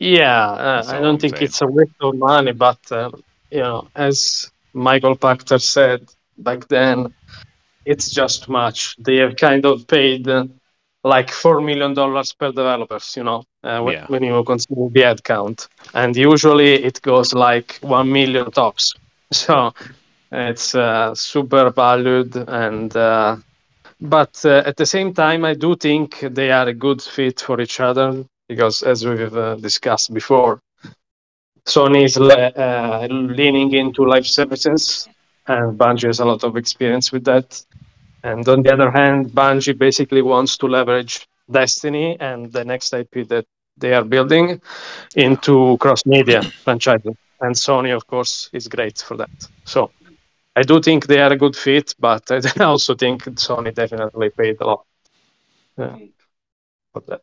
Yeah, 0.00 0.44
uh, 0.44 0.82
I 0.88 0.92
don't 0.94 1.04
I'm 1.04 1.18
think 1.18 1.36
saying. 1.36 1.44
it's 1.44 1.62
a 1.62 1.66
waste 1.68 1.92
of 2.00 2.16
money, 2.16 2.50
but 2.50 2.80
uh, 2.90 3.12
you 3.52 3.60
know, 3.60 3.86
as 3.94 4.50
Michael 4.72 5.16
Pachter 5.16 5.62
said 5.62 6.08
back 6.38 6.68
then, 6.68 7.14
it's 7.84 8.10
just 8.10 8.48
much. 8.48 8.96
They 8.98 9.16
have 9.16 9.36
kind 9.36 9.64
of 9.66 9.86
paid 9.86 10.28
uh, 10.28 10.44
like 11.04 11.30
four 11.30 11.60
million 11.60 11.94
dollars 11.94 12.32
per 12.32 12.50
developers, 12.52 13.14
you 13.16 13.24
know, 13.24 13.44
uh, 13.62 13.80
when, 13.80 13.94
Yeah. 13.94 14.06
when 14.06 14.22
you 14.22 14.42
consider 14.44 14.88
the 14.92 15.02
head 15.02 15.22
count, 15.24 15.68
and 15.94 16.16
usually 16.16 16.74
it 16.84 17.00
goes 17.02 17.32
like 17.34 17.78
one 17.82 18.10
million 18.12 18.50
tops. 18.50 18.94
So 19.32 19.72
it's 20.32 20.74
uh, 20.74 21.14
super 21.14 21.70
valued, 21.70 22.36
and 22.36 22.94
uh, 22.96 23.36
but 24.00 24.34
uh, 24.44 24.62
at 24.66 24.76
the 24.76 24.86
same 24.86 25.12
time, 25.14 25.44
I 25.44 25.54
do 25.54 25.74
think 25.76 26.20
they 26.20 26.50
are 26.50 26.68
a 26.68 26.74
good 26.74 27.00
fit 27.02 27.40
for 27.40 27.60
each 27.60 27.80
other 27.80 28.24
because, 28.48 28.82
as 28.82 29.04
we've 29.06 29.36
uh, 29.36 29.56
discussed 29.56 30.12
before, 30.14 30.60
Sony 31.66 32.04
is 32.04 32.16
uh, 32.18 33.06
leaning 33.10 33.72
into 33.74 34.04
live 34.04 34.26
services, 34.26 35.08
and 35.46 35.78
Bungie 35.78 36.06
has 36.06 36.20
a 36.20 36.24
lot 36.24 36.44
of 36.44 36.56
experience 36.56 37.12
with 37.12 37.24
that. 37.24 37.62
And 38.22 38.46
on 38.48 38.62
the 38.62 38.72
other 38.72 38.90
hand, 38.90 39.28
Bungie 39.28 39.76
basically 39.78 40.22
wants 40.22 40.56
to 40.58 40.66
leverage 40.66 41.26
Destiny 41.50 42.16
and 42.20 42.52
the 42.52 42.64
next 42.64 42.92
IP 42.94 43.24
that 43.24 43.46
they 43.76 43.92
are 43.94 44.04
building 44.04 44.60
into 45.16 45.76
cross 45.78 46.06
media 46.06 46.40
franchising. 46.40 47.16
And 47.40 47.54
Sony, 47.54 47.94
of 47.94 48.06
course, 48.06 48.48
is 48.52 48.68
great 48.68 48.98
for 48.98 49.16
that. 49.18 49.30
So 49.64 49.90
I 50.56 50.62
do 50.62 50.80
think 50.80 51.06
they 51.06 51.20
are 51.20 51.32
a 51.32 51.36
good 51.36 51.56
fit, 51.56 51.94
but 51.98 52.30
I 52.60 52.64
also 52.64 52.94
think 52.94 53.24
Sony 53.24 53.74
definitely 53.74 54.30
paid 54.30 54.56
a 54.60 54.66
lot 54.66 54.86
uh, 55.78 55.98
for 56.92 57.02
that. 57.08 57.22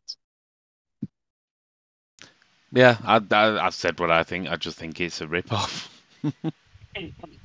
Yeah, 2.71 2.97
I, 3.03 3.19
I've 3.31 3.73
said 3.73 3.99
what 3.99 4.11
I 4.11 4.23
think. 4.23 4.47
I 4.49 4.55
just 4.55 4.77
think 4.77 4.99
it's 4.99 5.21
a 5.21 5.27
rip-off. 5.27 5.89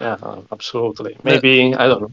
yeah, 0.00 0.16
absolutely. 0.52 1.16
Maybe 1.22 1.74
I 1.74 1.86
don't 1.86 2.02
know. 2.02 2.12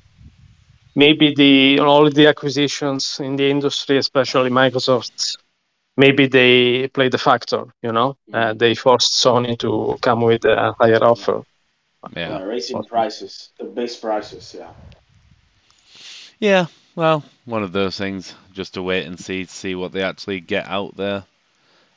Maybe 0.96 1.34
the 1.36 1.80
all 1.80 2.10
the 2.10 2.28
acquisitions 2.28 3.20
in 3.20 3.36
the 3.36 3.50
industry, 3.50 3.98
especially 3.98 4.50
Microsoft's, 4.50 5.38
maybe 5.98 6.28
they 6.28 6.88
played 6.90 7.12
the 7.12 7.18
factor. 7.18 7.66
You 7.82 7.92
know, 7.92 8.18
uh, 8.32 8.38
mm-hmm. 8.38 8.58
they 8.58 8.76
forced 8.76 9.14
Sony 9.14 9.58
to 9.60 9.98
come 10.02 10.22
with 10.22 10.46
a 10.46 10.76
higher 10.80 11.04
offer. 11.04 11.44
Yeah, 12.16 12.30
yeah 12.30 12.44
raising 12.44 12.84
prices, 12.84 13.50
the 13.58 13.66
base 13.66 13.96
prices. 13.96 14.56
Yeah. 14.58 14.72
Yeah, 16.40 16.66
well, 16.96 17.24
one 17.46 17.64
of 17.64 17.72
those 17.72 17.98
things. 17.98 18.36
Just 18.54 18.76
to 18.76 18.84
wait 18.84 19.08
and 19.08 19.20
see, 19.20 19.46
see 19.46 19.74
what 19.74 19.94
they 19.94 20.04
actually 20.04 20.40
get 20.42 20.68
out 20.68 20.96
there. 20.96 21.24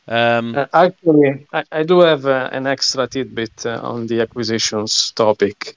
Um, 0.09 0.55
uh, 0.57 0.67
actually, 0.73 1.47
I, 1.53 1.65
I, 1.73 1.83
do 1.83 2.01
have 2.01 2.27
uh, 2.27 2.49
an 2.53 2.67
extra 2.67 3.09
tidbit 3.09 3.67
uh, 3.67 3.81
on 3.83 4.07
the 4.07 4.21
acquisitions 4.21 5.13
topic. 5.13 5.77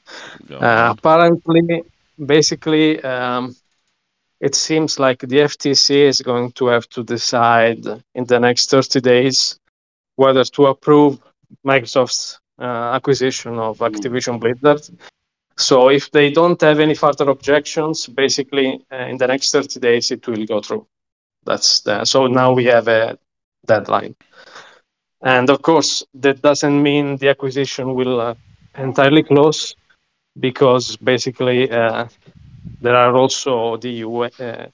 Uh, 0.52 0.94
apparently, 0.96 1.84
basically, 2.24 3.02
um, 3.04 3.56
it 4.40 4.54
seems 4.54 5.00
like 5.00 5.20
the 5.20 5.38
FTC 5.38 5.90
is 6.08 6.22
going 6.22 6.52
to 6.54 6.68
have 6.68 6.88
to 6.90 7.04
decide 7.04 7.84
in 8.14 8.26
the 8.26 8.40
next 8.40 8.70
30 8.70 9.02
days 9.02 9.60
whether 10.16 10.44
to 10.44 10.68
approve 10.68 11.20
Microsoft's 11.66 12.40
uh, 12.60 12.94
acquisition 12.94 13.58
of 13.58 13.80
Activision 13.80 14.40
Blizzard 14.40 14.90
so 15.60 15.90
if 15.90 16.10
they 16.12 16.32
don't 16.32 16.60
have 16.62 16.80
any 16.80 16.96
further 16.96 17.30
objections, 17.30 18.08
basically 18.08 18.82
uh, 18.92 19.08
in 19.08 19.18
the 19.18 19.28
next 19.28 19.52
30 19.52 19.80
days 19.82 20.10
it 20.10 20.26
will 20.26 20.46
go 20.46 20.62
through. 20.62 20.88
That's 21.44 21.82
the, 21.82 22.06
so 22.06 22.28
now 22.28 22.54
we 22.54 22.64
have 22.66 22.88
a 22.88 23.20
deadline. 23.66 24.16
And 25.22 25.50
of 25.50 25.62
course, 25.62 26.04
that 26.16 26.42
doesn't 26.42 26.82
mean 26.82 27.18
the 27.18 27.30
acquisition 27.30 27.94
will 27.96 28.20
uh, 28.22 28.36
entirely 28.78 29.24
close 29.24 29.76
because 30.40 30.96
basically 30.98 31.70
uh, 31.72 32.06
there 32.82 32.96
are 32.96 33.16
also 33.16 33.78
the, 33.78 33.90
U- 33.92 34.24
uh, 34.24 34.68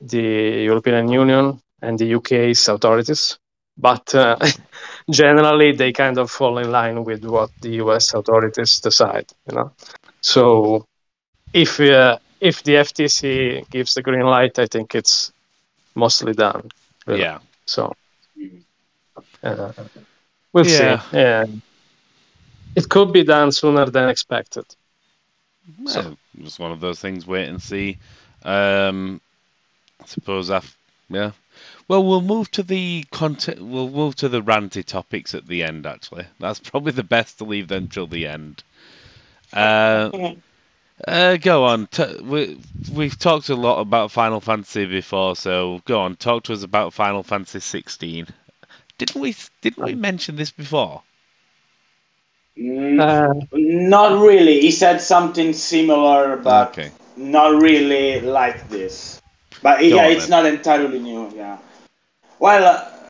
the 0.00 0.64
European 0.64 1.08
Union 1.08 1.60
and 1.82 1.98
the 1.98 2.06
UK's 2.06 2.68
authorities. 2.68 3.38
But 3.78 4.14
uh, 4.14 4.36
generally, 5.10 5.72
they 5.72 5.92
kind 5.92 6.18
of 6.18 6.30
fall 6.30 6.58
in 6.58 6.70
line 6.70 7.04
with 7.04 7.24
what 7.24 7.50
the 7.62 7.70
US 7.84 8.14
authorities 8.14 8.80
decide. 8.80 9.26
You 9.48 9.56
know, 9.56 9.72
so 10.20 10.84
if 11.52 11.80
uh, 11.80 12.18
if 12.40 12.62
the 12.64 12.76
FTC 12.76 13.64
gives 13.70 13.94
the 13.94 14.02
green 14.02 14.26
light, 14.26 14.58
I 14.58 14.66
think 14.66 14.94
it's 14.94 15.32
mostly 15.94 16.32
done. 16.32 16.68
Really. 17.06 17.20
Yeah. 17.22 17.38
So 17.66 17.92
uh, 19.42 19.72
we'll 20.52 20.66
yeah. 20.66 21.00
see. 21.00 21.16
Yeah. 21.16 21.46
It 22.76 22.88
could 22.88 23.12
be 23.12 23.24
done 23.24 23.52
sooner 23.52 23.86
than 23.86 24.08
expected. 24.08 24.64
Well, 25.78 25.92
so. 25.92 26.16
It's 26.38 26.58
one 26.58 26.72
of 26.72 26.80
those 26.80 27.00
things. 27.00 27.26
Wait 27.26 27.48
and 27.48 27.60
see. 27.60 27.98
Um, 28.44 29.20
I 30.00 30.06
suppose 30.06 30.50
I've 30.50 30.76
yeah. 31.08 31.32
Well, 31.88 32.04
we'll 32.04 32.22
move 32.22 32.50
to 32.52 32.62
the 32.62 33.04
content. 33.10 33.60
We'll 33.60 33.90
move 33.90 34.14
to 34.16 34.28
the 34.28 34.42
ranty 34.42 34.84
topics 34.84 35.34
at 35.34 35.46
the 35.46 35.64
end. 35.64 35.86
Actually, 35.86 36.26
that's 36.38 36.60
probably 36.60 36.92
the 36.92 37.02
best 37.02 37.38
to 37.38 37.44
leave 37.44 37.68
them 37.68 37.88
till 37.88 38.06
the 38.06 38.28
end. 38.28 38.62
Uh, 39.52 40.34
uh, 41.08 41.36
go 41.36 41.64
on. 41.64 41.88
T- 41.88 42.20
we, 42.22 42.60
we've 42.92 43.18
talked 43.18 43.48
a 43.48 43.56
lot 43.56 43.80
about 43.80 44.12
Final 44.12 44.40
Fantasy 44.40 44.86
before, 44.86 45.34
so 45.34 45.82
go 45.84 46.00
on. 46.00 46.14
Talk 46.14 46.44
to 46.44 46.52
us 46.52 46.62
about 46.62 46.94
Final 46.94 47.24
Fantasy 47.24 47.60
16. 47.60 48.28
Didn't 49.00 49.18
we? 49.18 49.34
Didn't 49.62 49.82
we 49.82 49.94
mention 49.94 50.36
this 50.36 50.50
before? 50.50 51.02
Mm, 52.58 53.00
uh, 53.00 53.32
not 53.52 54.20
really. 54.20 54.60
He 54.60 54.70
said 54.70 55.00
something 55.00 55.54
similar, 55.54 56.36
but 56.36 56.68
okay. 56.68 56.90
not 57.16 57.62
really 57.62 58.20
like 58.20 58.68
this. 58.68 59.22
But 59.62 59.80
go 59.80 59.86
yeah, 59.86 60.08
it's 60.08 60.26
then. 60.26 60.44
not 60.44 60.52
entirely 60.52 60.98
new. 60.98 61.32
Yeah. 61.34 61.56
Well, 62.38 62.62
uh, 62.62 63.08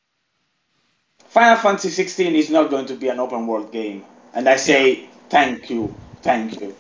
Final 1.26 1.56
Fantasy 1.56 1.90
16 1.90 2.36
is 2.36 2.50
not 2.50 2.70
going 2.70 2.86
to 2.86 2.94
be 2.94 3.08
an 3.08 3.18
open 3.18 3.48
world 3.48 3.72
game, 3.72 4.04
and 4.32 4.48
I 4.48 4.54
say 4.54 4.94
yeah. 4.94 5.06
thank 5.28 5.70
you 5.70 5.92
thank 6.22 6.60
you, 6.60 6.72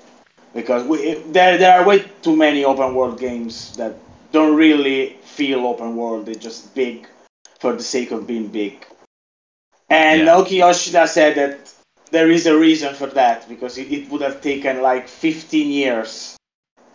because 0.54 0.86
we, 0.86 1.14
there 1.34 1.58
there 1.58 1.80
are 1.80 1.84
way 1.84 2.04
too 2.22 2.36
many 2.36 2.64
open 2.64 2.94
world 2.94 3.18
games 3.18 3.76
that 3.76 3.96
don't 4.30 4.54
really 4.54 5.16
feel 5.24 5.66
open 5.66 5.96
world. 5.96 6.26
They're 6.26 6.34
just 6.36 6.76
big 6.76 7.08
for 7.58 7.72
the 7.72 7.82
sake 7.82 8.12
of 8.12 8.28
being 8.28 8.46
big. 8.46 8.86
And 9.90 10.20
yeah. 10.20 10.26
Naoki 10.26 10.58
Yoshida 10.58 11.06
said 11.08 11.34
that 11.34 11.72
there 12.10 12.30
is 12.30 12.46
a 12.46 12.56
reason 12.56 12.94
for 12.94 13.06
that 13.08 13.48
because 13.48 13.76
it, 13.78 13.90
it 13.90 14.08
would 14.10 14.22
have 14.22 14.40
taken 14.40 14.82
like 14.82 15.08
15 15.08 15.70
years 15.70 16.36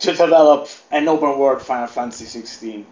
to 0.00 0.12
develop 0.12 0.68
an 0.90 1.08
open 1.08 1.38
world 1.38 1.62
Final 1.62 1.86
Fantasy 1.86 2.24
16. 2.24 2.86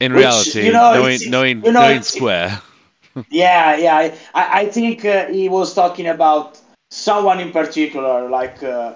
In 0.00 0.12
Which, 0.12 0.20
reality, 0.20 0.66
you 0.66 0.72
know, 0.72 0.94
knowing, 0.94 1.18
knowing, 1.30 1.64
you 1.64 1.72
know, 1.72 1.80
knowing 1.80 2.02
Square. 2.02 2.60
yeah, 3.30 3.76
yeah. 3.76 4.14
I, 4.34 4.60
I 4.60 4.66
think 4.66 5.04
uh, 5.04 5.26
he 5.26 5.48
was 5.48 5.72
talking 5.72 6.08
about 6.08 6.60
someone 6.90 7.38
in 7.38 7.52
particular, 7.52 8.28
like 8.28 8.62
uh, 8.62 8.94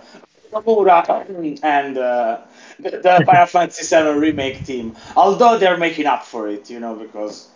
and 0.53 1.99
uh, 1.99 2.41
the, 2.81 2.91
the 2.91 3.23
Final 3.25 3.47
Fantasy 3.55 3.97
VII 3.97 4.19
remake 4.19 4.65
team. 4.65 4.97
Although 5.17 5.59
they're 5.59 5.77
making 5.77 6.07
up 6.07 6.25
for 6.25 6.49
it, 6.49 6.69
you 6.69 6.81
know, 6.81 6.95
because 6.95 7.49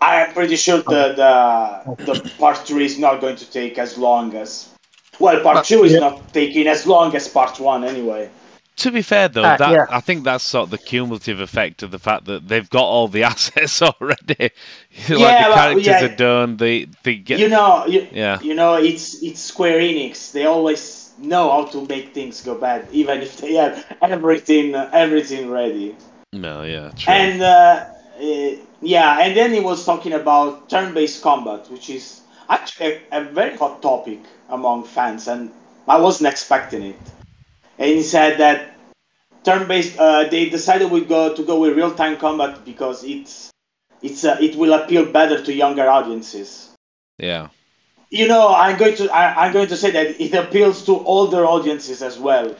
I'm 0.00 0.32
pretty 0.32 0.56
sure 0.56 0.78
the 0.78 1.14
the, 1.14 2.04
the 2.04 2.32
part 2.38 2.58
three 2.58 2.86
is 2.86 2.98
not 2.98 3.20
going 3.20 3.36
to 3.36 3.50
take 3.50 3.78
as 3.78 3.98
long 3.98 4.34
as. 4.34 4.68
Well, 5.18 5.42
part 5.42 5.66
two 5.66 5.84
is 5.84 5.92
yeah. 5.92 5.98
not 6.00 6.32
taking 6.32 6.66
as 6.66 6.86
long 6.86 7.14
as 7.14 7.28
part 7.28 7.60
one 7.60 7.84
anyway. 7.84 8.30
To 8.76 8.90
be 8.90 9.02
fair, 9.02 9.28
though, 9.28 9.42
uh, 9.42 9.58
that 9.58 9.72
yeah. 9.72 9.86
I 9.90 10.00
think 10.00 10.24
that's 10.24 10.42
sort 10.42 10.64
of 10.64 10.70
the 10.70 10.78
cumulative 10.78 11.40
effect 11.40 11.82
of 11.82 11.90
the 11.90 11.98
fact 11.98 12.24
that 12.24 12.48
they've 12.48 12.68
got 12.70 12.84
all 12.84 13.08
the 13.08 13.24
assets 13.30 13.82
already. 13.82 14.34
like 14.38 15.08
yeah, 15.08 15.48
the 15.48 15.54
characters 15.54 15.86
yeah. 15.86 16.04
are 16.04 16.16
done. 16.16 16.56
They 16.56 16.86
they 17.02 17.16
get. 17.16 17.40
You 17.40 17.50
know, 17.50 17.84
you, 17.86 18.08
yeah. 18.10 18.40
You 18.40 18.54
know, 18.54 18.76
it's 18.76 19.22
it's 19.22 19.40
Square 19.40 19.80
Enix. 19.80 20.32
They 20.32 20.46
always 20.46 21.12
know 21.18 21.50
how 21.50 21.66
to 21.72 21.84
make 21.86 22.14
things 22.14 22.40
go 22.40 22.54
bad, 22.54 22.88
even 22.90 23.20
if 23.20 23.36
they 23.36 23.54
have 23.54 23.84
everything 24.00 24.74
everything 24.74 25.50
ready. 25.50 25.94
No, 26.32 26.62
yeah, 26.62 26.90
true. 26.96 27.12
And 27.12 27.42
uh, 27.42 27.84
uh, 28.18 28.56
yeah, 28.82 29.20
and 29.20 29.36
then 29.36 29.52
he 29.52 29.60
was 29.60 29.84
talking 29.84 30.12
about 30.12 30.68
turn-based 30.68 31.22
combat, 31.22 31.70
which 31.70 31.90
is 31.90 32.20
actually 32.48 33.00
a, 33.12 33.20
a 33.20 33.24
very 33.24 33.56
hot 33.56 33.82
topic 33.82 34.20
among 34.48 34.84
fans, 34.84 35.28
and 35.28 35.50
I 35.86 35.98
wasn't 36.00 36.32
expecting 36.32 36.82
it 36.82 36.98
and 37.80 37.88
he 37.88 38.02
said 38.02 38.38
that 38.38 38.76
turn-based. 39.42 39.98
Uh, 39.98 40.24
they 40.28 40.48
decided 40.48 40.90
we 40.90 41.00
go 41.00 41.34
to 41.34 41.42
go 41.42 41.58
with 41.58 41.76
real-time 41.76 42.16
combat 42.18 42.64
because 42.64 43.02
it's 43.02 43.50
it's 44.02 44.24
uh, 44.24 44.36
it 44.40 44.54
will 44.54 44.74
appeal 44.74 45.06
better 45.06 45.42
to 45.42 45.52
younger 45.52 45.88
audiences. 45.88 46.76
Yeah. 47.18 47.48
You 48.10 48.28
know, 48.28 48.48
I'm 48.48 48.76
going 48.76 48.96
to 48.96 49.10
I, 49.10 49.46
I'm 49.46 49.52
going 49.52 49.68
to 49.68 49.76
say 49.76 49.90
that 49.90 50.20
it 50.20 50.34
appeals 50.34 50.84
to 50.86 50.98
older 50.98 51.46
audiences 51.46 52.02
as 52.02 52.18
well, 52.18 52.54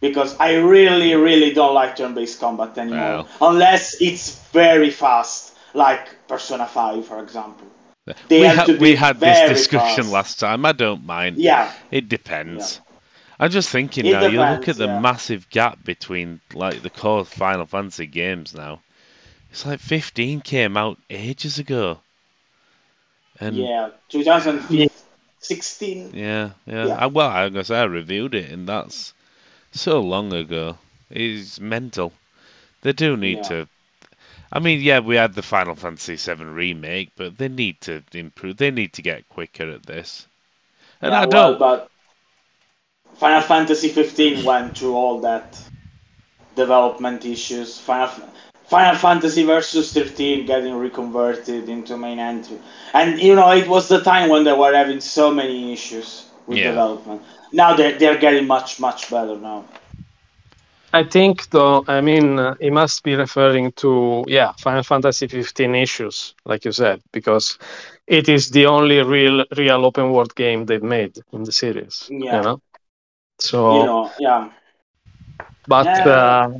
because 0.00 0.36
I 0.38 0.56
really 0.56 1.14
really 1.14 1.54
don't 1.54 1.74
like 1.74 1.96
turn-based 1.96 2.38
combat 2.38 2.76
anymore, 2.76 3.26
unless 3.40 4.00
it's 4.00 4.38
very 4.52 4.90
fast, 4.90 5.49
like 5.74 6.26
Persona 6.28 6.66
5, 6.66 7.06
for 7.06 7.22
example. 7.22 7.66
They 8.28 8.40
we, 8.40 8.46
ha- 8.46 8.66
we 8.80 8.94
had 8.96 9.20
this 9.20 9.48
discussion 9.48 10.04
fast. 10.04 10.12
last 10.12 10.40
time. 10.40 10.64
I 10.64 10.72
don't 10.72 11.04
mind. 11.06 11.36
Yeah. 11.38 11.72
It 11.90 12.08
depends. 12.08 12.76
Yeah. 12.76 12.90
I'm 13.40 13.50
just 13.50 13.70
thinking 13.70 14.10
now. 14.10 14.26
You 14.26 14.40
look 14.40 14.68
at 14.68 14.76
the 14.76 14.86
yeah. 14.86 15.00
massive 15.00 15.48
gap 15.48 15.82
between 15.84 16.40
like 16.52 16.82
the 16.82 16.90
core 16.90 17.24
Final 17.24 17.66
Fantasy 17.66 18.06
games 18.06 18.54
now. 18.54 18.80
It's 19.50 19.66
like 19.66 19.80
15 19.80 20.42
came 20.42 20.76
out 20.76 20.98
ages 21.08 21.58
ago. 21.58 22.00
And 23.40 23.56
yeah, 23.56 23.90
2016. 24.10 26.10
Yeah, 26.12 26.50
yeah. 26.66 26.86
yeah. 26.86 26.94
I, 26.94 27.06
well, 27.06 27.30
I 27.30 27.48
guess 27.48 27.70
I 27.70 27.84
reviewed 27.84 28.34
it, 28.34 28.50
and 28.50 28.68
that's 28.68 29.14
so 29.72 30.00
long 30.00 30.34
ago. 30.34 30.76
It's 31.08 31.58
mental. 31.58 32.12
They 32.82 32.92
do 32.92 33.16
need 33.16 33.38
Yeah. 33.38 33.48
to. 33.48 33.68
I 34.52 34.60
mean, 34.60 34.80
yeah, 34.80 35.00
we 35.00 35.16
had 35.16 35.34
the 35.34 35.42
Final 35.42 35.74
Fantasy 35.74 36.16
VII 36.16 36.44
remake, 36.44 37.12
but 37.16 37.36
they 37.38 37.48
need 37.48 37.80
to 37.82 38.04
improve. 38.12 38.58
They 38.58 38.70
need 38.70 38.92
to 38.94 39.02
get 39.02 39.28
quicker 39.28 39.68
at 39.70 39.86
this. 39.86 40.28
And 41.02 41.14
Yeah, 41.14 41.16
I 41.16 41.26
well, 41.26 41.54
don't. 41.54 41.58
but 41.58 41.90
Final 43.14 43.40
Fantasy 43.42 43.88
15 43.88 44.42
went 44.44 44.76
through 44.76 44.94
all 44.96 45.20
that 45.20 45.56
development 46.56 47.24
issues. 47.24 47.78
Final, 47.78 48.08
Final 48.66 48.96
Fantasy 48.96 49.44
Versus 49.44 49.92
13 49.92 50.46
getting 50.46 50.74
reconverted 50.74 51.68
into 51.68 51.96
main 51.96 52.18
entry, 52.18 52.58
and 52.94 53.20
you 53.20 53.34
know 53.34 53.50
it 53.52 53.68
was 53.68 53.88
the 53.88 54.00
time 54.02 54.28
when 54.28 54.44
they 54.44 54.52
were 54.52 54.74
having 54.74 55.00
so 55.00 55.30
many 55.32 55.72
issues 55.72 56.26
with 56.46 56.62
Yeah. 56.62 56.62
development. 56.62 57.22
Now 57.52 57.74
they're 57.74 57.98
they're 57.98 58.18
getting 58.18 58.46
much 58.46 58.80
much 58.80 59.10
better 59.10 59.36
now. 59.36 59.64
I 60.92 61.04
think, 61.04 61.48
though, 61.50 61.84
I 61.86 62.00
mean, 62.00 62.38
uh, 62.38 62.54
he 62.60 62.70
must 62.70 63.02
be 63.04 63.14
referring 63.14 63.72
to, 63.72 64.24
yeah, 64.26 64.52
Final 64.58 64.82
Fantasy 64.82 65.28
15 65.28 65.74
issues, 65.74 66.34
like 66.44 66.64
you 66.64 66.72
said, 66.72 67.00
because 67.12 67.58
it 68.06 68.28
is 68.28 68.50
the 68.50 68.66
only 68.66 69.00
real, 69.02 69.44
real 69.56 69.84
open 69.84 70.10
world 70.10 70.34
game 70.34 70.66
they've 70.66 70.82
made 70.82 71.16
in 71.32 71.44
the 71.44 71.52
series. 71.52 72.06
Yeah. 72.10 72.36
You 72.36 72.42
know? 72.42 72.60
So, 73.38 73.80
You 73.80 73.86
know, 73.86 74.10
yeah. 74.18 74.50
but 75.66 75.86
Yeah. 75.86 76.04
uh, 76.06 76.50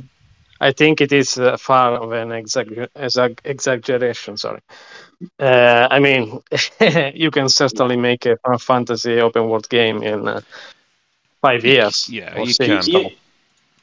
I 0.59 0.71
think 0.71 1.01
it 1.01 1.11
is 1.11 1.37
uh, 1.37 1.57
far 1.57 1.95
of 1.95 2.11
an 2.11 2.29
exagger- 2.29 2.89
exag- 2.95 3.39
exaggeration. 3.43 4.37
Sorry. 4.37 4.61
Uh, 5.39 5.87
I 5.91 5.99
mean, 5.99 6.39
you 7.15 7.31
can 7.31 7.49
certainly 7.49 7.97
make 7.97 8.25
a 8.25 8.37
Final 8.37 8.59
Fantasy 8.59 9.19
open 9.21 9.49
world 9.49 9.67
game 9.69 10.03
in 10.03 10.27
uh, 10.27 10.41
five 11.41 11.65
years. 11.65 12.09
Yeah, 12.09 12.35
or 12.37 12.45
you 12.45 12.53
six. 12.53 12.87
can. 12.87 12.93
You, 12.93 13.09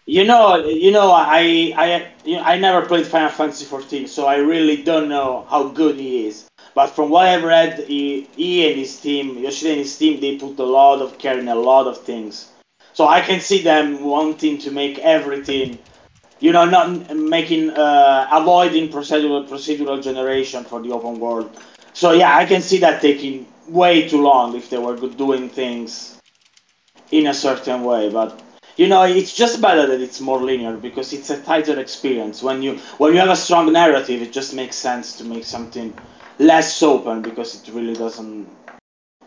you 0.09 0.25
know, 0.25 0.57
you 0.67 0.91
know, 0.91 1.11
I 1.13 1.73
I 1.77 2.09
you 2.25 2.37
know, 2.37 2.43
I 2.43 2.59
never 2.59 2.87
played 2.87 3.07
Final 3.07 3.31
Fantasy 3.31 3.67
14, 3.67 4.09
so 4.09 4.27
I 4.27 4.37
really 4.37 4.83
don't 4.83 5.09
know 5.09 5.47
how 5.51 5.69
good 5.69 5.97
he 5.97 6.27
is. 6.27 6.47
But 6.75 6.89
from 6.89 7.11
what 7.11 7.27
I've 7.27 7.45
read, 7.45 7.85
he, 7.87 8.29
he 8.37 8.69
and 8.69 8.79
his 8.79 9.01
team, 9.01 9.39
Yoshida 9.39 9.71
and 9.73 9.81
his 9.81 9.99
team, 9.99 10.21
they 10.21 10.37
put 10.39 10.59
a 10.59 10.65
lot 10.65 11.03
of 11.03 11.19
care 11.19 11.39
in 11.39 11.49
a 11.49 11.55
lot 11.55 11.87
of 11.89 11.99
things. 12.05 12.51
So 12.95 13.07
I 13.09 13.21
can 13.21 13.41
see 13.41 13.63
them 13.63 14.05
wanting 14.05 14.59
to 14.59 14.71
make 14.71 14.99
everything, 15.01 15.79
you 16.41 16.53
know, 16.53 16.65
not 16.67 17.17
making 17.17 17.71
uh, 17.71 18.29
avoiding 18.33 18.89
procedural 18.91 19.49
procedural 19.49 20.03
generation 20.03 20.65
for 20.65 20.83
the 20.83 20.93
open 20.93 21.21
world. 21.21 21.51
So 21.95 22.13
yeah, 22.13 22.37
I 22.37 22.47
can 22.47 22.63
see 22.63 22.79
that 22.79 23.03
taking 23.03 23.47
way 23.69 24.09
too 24.09 24.23
long 24.23 24.57
if 24.57 24.71
they 24.71 24.79
were 24.79 24.97
doing 24.97 25.51
things 25.51 26.19
in 27.11 27.27
a 27.27 27.35
certain 27.35 27.85
way. 27.85 28.11
But 28.11 28.41
you 28.79 28.89
know, 28.89 29.03
it's 29.05 29.35
just 29.35 29.61
better 29.61 29.87
that 29.87 30.01
it's 30.01 30.21
more 30.21 30.41
linear 30.41 30.77
because 30.77 31.13
it's 31.13 31.31
a 31.31 31.41
tighter 31.43 31.79
experience. 31.81 32.43
When 32.43 32.63
you 32.63 32.79
when 32.99 33.13
you 33.15 33.21
have 33.21 33.31
a 33.31 33.37
strong 33.37 33.73
narrative, 33.73 34.23
it 34.23 34.33
just 34.33 34.55
makes 34.55 34.77
sense 34.77 35.17
to 35.19 35.25
make 35.25 35.45
something 35.45 35.93
less 36.39 36.83
open 36.83 37.23
because 37.23 37.51
it 37.63 37.73
really 37.75 37.95
doesn't. 37.95 38.47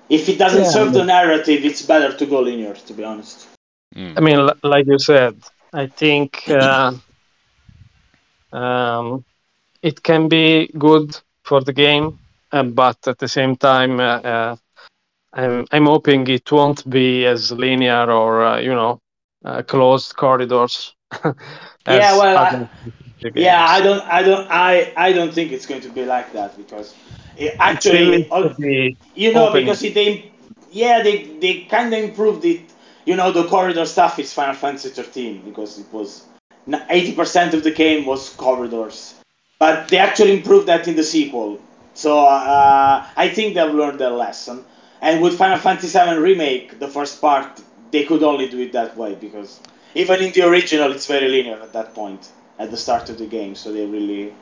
If 0.10 0.29
it 0.29 0.38
doesn't 0.38 0.65
Yeah, 0.65 0.72
serve 0.75 0.93
the 0.93 1.03
narrative, 1.03 1.65
it's 1.65 1.81
better 1.84 2.12
to 2.17 2.25
go 2.25 2.39
linear. 2.41 2.74
To 2.75 2.93
be 2.93 3.03
honest. 3.03 3.48
Mm. 3.96 4.17
I 4.17 4.22
mean, 4.22 4.46
li- 4.46 4.53
like 4.63 4.86
you 4.88 5.00
said, 5.00 5.36
I 5.74 5.88
think 5.88 6.50
uh, 6.50 6.93
um, 8.51 9.24
it 9.81 10.01
can 10.03 10.27
be 10.27 10.70
good 10.77 11.15
for 11.43 11.62
the 11.62 11.74
game, 11.74 12.20
uh, 12.51 12.63
but 12.63 12.98
at 13.08 13.17
the 13.20 13.27
same 13.27 13.55
time, 13.55 14.00
uh, 14.00 14.20
uh, 14.34 14.55
I'm, 15.34 15.65
I'm 15.72 15.86
hoping 15.86 16.27
it 16.27 16.51
won't 16.51 16.89
be 16.89 17.25
as 17.25 17.51
linear 17.51 18.10
or 18.12 18.43
uh, 18.46 18.60
you 18.60 18.74
know 18.74 19.00
uh, 19.45 19.62
closed 19.63 20.15
corridors. 20.15 20.95
Yeah, 21.88 22.17
well, 22.17 22.38
I- 22.38 22.57
Yeah, 23.35 23.65
I 23.68 23.81
don't, 23.81 24.01
I 24.07 24.22
don't, 24.24 24.48
I, 24.50 24.94
I 24.98 25.13
don't 25.13 25.33
think 25.33 25.51
it's 25.51 25.65
going 25.65 25.81
to 25.81 25.89
be 25.89 26.05
like 26.05 26.33
that 26.33 26.57
because 26.57 26.96
it 27.35 27.55
It 27.55 27.55
actually, 27.59 28.11
be 28.11 28.96
you 29.15 29.33
know, 29.33 29.50
open. 29.50 29.53
because 29.53 29.83
it, 29.83 29.94
they, 29.94 30.31
yeah, 30.72 31.01
they, 31.01 31.24
they 31.39 31.61
kind 31.70 31.94
of 31.94 32.03
improved 32.03 32.46
it. 32.46 32.61
You 33.05 33.15
know, 33.15 33.31
the 33.31 33.46
corridor 33.48 33.85
stuff 33.85 34.20
is 34.20 34.33
Final 34.33 34.55
Fantasy 34.55 34.89
13 34.89 35.42
because 35.46 35.77
it 35.79 35.92
was 35.92 36.24
eighty 36.89 37.13
percent 37.13 37.53
of 37.53 37.63
the 37.63 37.72
game 37.72 38.05
was 38.05 38.29
corridors, 38.35 39.15
but 39.59 39.87
they 39.89 39.98
actually 39.98 40.33
improved 40.37 40.68
that 40.68 40.87
in 40.87 40.96
the 40.96 41.03
sequel. 41.03 41.59
So 41.94 42.25
uh, 42.27 43.05
I 43.15 43.29
think 43.29 43.55
they've 43.55 43.74
learned 43.74 44.00
their 44.00 44.11
lesson. 44.11 44.63
And 45.01 45.22
with 45.22 45.37
Final 45.37 45.57
Fantasy 45.57 45.87
VII 45.87 46.18
remake, 46.20 46.79
the 46.79 46.87
first 46.87 47.22
part, 47.22 47.61
they 47.91 48.03
could 48.05 48.23
only 48.23 48.47
do 48.49 48.59
it 48.59 48.71
that 48.73 48.95
way 48.97 49.15
because 49.15 49.59
even 49.95 50.21
in 50.21 50.31
the 50.31 50.41
original, 50.47 50.91
it's 50.91 51.07
very 51.07 51.27
linear 51.27 51.59
at 51.61 51.73
that 51.73 51.93
point 51.93 52.29
at 52.59 52.71
the 52.71 52.77
start 52.77 53.09
of 53.09 53.17
the 53.17 53.25
game. 53.25 53.55
So 53.55 53.71
they 53.71 53.85
really, 53.85 54.33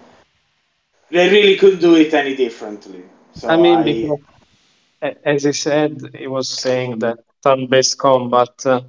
they 1.09 1.29
really 1.29 1.55
couldn't 1.57 1.79
do 1.81 1.95
it 1.95 2.13
any 2.13 2.35
differently. 2.35 3.03
So 3.33 3.49
I 3.49 3.57
mean, 3.57 3.83
because, 3.83 4.19
as 5.25 5.43
he 5.43 5.53
said, 5.53 5.97
he 6.17 6.27
was 6.27 6.49
saying 6.49 6.99
that 6.99 7.19
turn-based 7.43 7.97
combat 7.97 8.65
uh, 8.65 8.81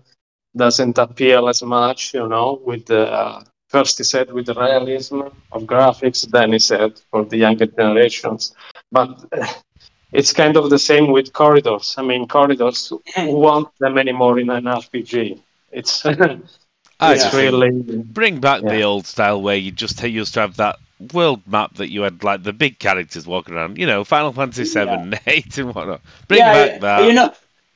doesn't 0.56 0.98
appeal 0.98 1.48
as 1.48 1.62
much, 1.62 2.14
you 2.14 2.28
know, 2.28 2.60
with 2.64 2.86
the 2.86 3.10
uh, 3.10 3.42
first 3.68 3.98
he 3.98 4.04
said 4.04 4.32
with 4.32 4.46
the 4.46 4.54
realism 4.54 5.20
of 5.52 5.62
graphics, 5.62 6.28
then 6.28 6.52
he 6.52 6.58
said 6.58 7.00
for 7.10 7.24
the 7.24 7.36
younger 7.36 7.66
generations. 7.66 8.54
But 8.90 9.24
uh, 9.32 9.46
it's 10.12 10.32
kind 10.32 10.56
of 10.56 10.70
the 10.70 10.78
same 10.78 11.10
with 11.12 11.32
corridors. 11.32 11.94
I 11.98 12.02
mean, 12.02 12.26
corridors 12.28 12.88
who 12.88 13.02
want 13.16 13.68
them 13.78 13.98
anymore 13.98 14.38
in 14.38 14.50
an 14.50 14.66
RPG. 14.66 15.40
It's 15.72 16.04
it's 17.00 17.34
Yeah. 17.34 17.36
really 17.36 17.70
bring 18.02 18.40
back 18.40 18.62
the 18.62 18.82
old 18.82 19.06
style 19.06 19.40
where 19.42 19.56
you 19.56 19.70
just 19.70 20.02
used 20.02 20.34
to 20.34 20.40
have 20.40 20.56
that 20.56 20.76
world 21.14 21.40
map 21.46 21.74
that 21.76 21.90
you 21.90 22.02
had 22.02 22.22
like 22.22 22.42
the 22.42 22.52
big 22.52 22.78
characters 22.78 23.26
walking 23.26 23.54
around. 23.54 23.78
You 23.78 23.86
know, 23.86 24.04
Final 24.04 24.32
Fantasy 24.32 24.64
Seven, 24.64 25.14
Eight, 25.26 25.56
and 25.58 25.74
whatnot. 25.74 26.00
Bring 26.28 26.40
yeah, 26.40 26.52
back 26.52 26.80
that. 26.80 27.04
You 27.06 27.14
know, 27.14 27.32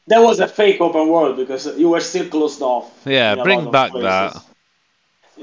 that 0.08 0.18
was 0.20 0.40
a 0.40 0.48
fake 0.48 0.80
open 0.80 1.08
world 1.08 1.36
because 1.36 1.66
you 1.78 1.88
were 1.90 2.00
still 2.00 2.28
closed 2.28 2.60
off. 2.62 2.90
Yeah, 3.06 3.36
bring 3.42 3.70
back 3.70 3.92
places. 3.92 4.42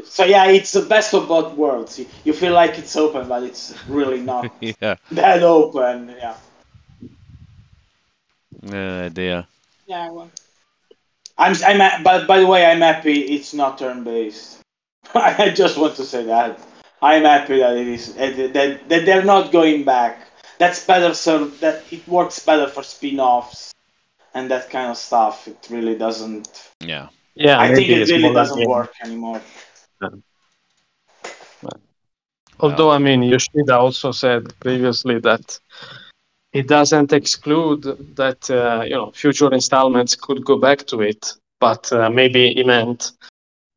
So 0.06 0.24
yeah, 0.24 0.46
it's 0.48 0.72
the 0.72 0.82
best 0.84 1.14
of 1.14 1.28
both 1.28 1.54
worlds. 1.58 2.00
You- 2.00 2.08
You 2.24 2.34
feel 2.34 2.54
like 2.54 2.78
it's 2.78 2.96
open, 2.96 3.28
but 3.28 3.44
it's 3.44 3.74
really 3.88 4.22
not 4.22 4.46
yeah. 4.62 4.96
that 5.12 5.44
open. 5.44 6.10
Yeah. 6.18 6.36
Uh, 8.68 8.76
oh 8.76 9.10
dear. 9.10 9.46
Yeah. 9.88 10.10
Well. 10.10 10.32
I'm. 11.38 11.56
I'm. 11.66 12.04
But 12.04 12.28
by 12.28 12.40
the 12.40 12.48
way, 12.48 12.66
I'm 12.66 12.82
happy 12.82 13.22
it's 13.22 13.54
not 13.54 13.78
turn-based. 13.78 14.60
I 15.16 15.50
just 15.50 15.78
want 15.78 15.96
to 15.96 16.06
say 16.06 16.24
that 16.26 16.60
I'm 17.02 17.24
happy 17.24 17.60
that 17.60 17.76
it 17.78 17.88
is 17.88 18.14
that 18.14 18.54
that, 18.54 18.90
that 18.90 19.06
they're 19.06 19.26
not 19.26 19.52
going 19.52 19.84
back. 19.84 20.20
That's 20.60 20.86
better. 20.86 21.14
So 21.14 21.48
that 21.62 21.84
it 21.92 22.08
works 22.08 22.40
better 22.40 22.68
for 22.68 22.84
spin-offs 22.84 23.74
and 24.34 24.52
that 24.52 24.70
kind 24.70 24.92
of 24.92 24.98
stuff. 24.98 25.48
It 25.48 25.68
really 25.70 25.98
doesn't. 25.98 26.70
Yeah. 26.80 27.08
yeah. 27.36 27.60
I 27.60 27.74
think 27.74 27.90
it 27.90 28.10
really 28.10 28.34
doesn't 28.34 28.60
like- 28.60 28.68
work 28.68 28.94
anymore. 29.04 29.42
Although, 32.60 32.92
I 32.92 33.00
mean, 33.00 33.24
Yoshida 33.24 33.76
also 33.76 34.12
said 34.12 34.54
previously 34.60 35.20
that 35.20 35.60
it 36.54 36.68
doesn't 36.68 37.14
exclude 37.14 37.84
that 38.16 38.50
uh, 38.50 38.84
you 38.84 38.96
know 38.96 39.12
future 39.12 39.52
installments 39.54 40.16
could 40.16 40.44
go 40.44 40.58
back 40.58 40.86
to 40.88 41.02
it, 41.02 41.34
but 41.60 41.92
uh, 41.92 42.10
maybe 42.10 42.54
he 42.54 42.64
meant 42.64 43.12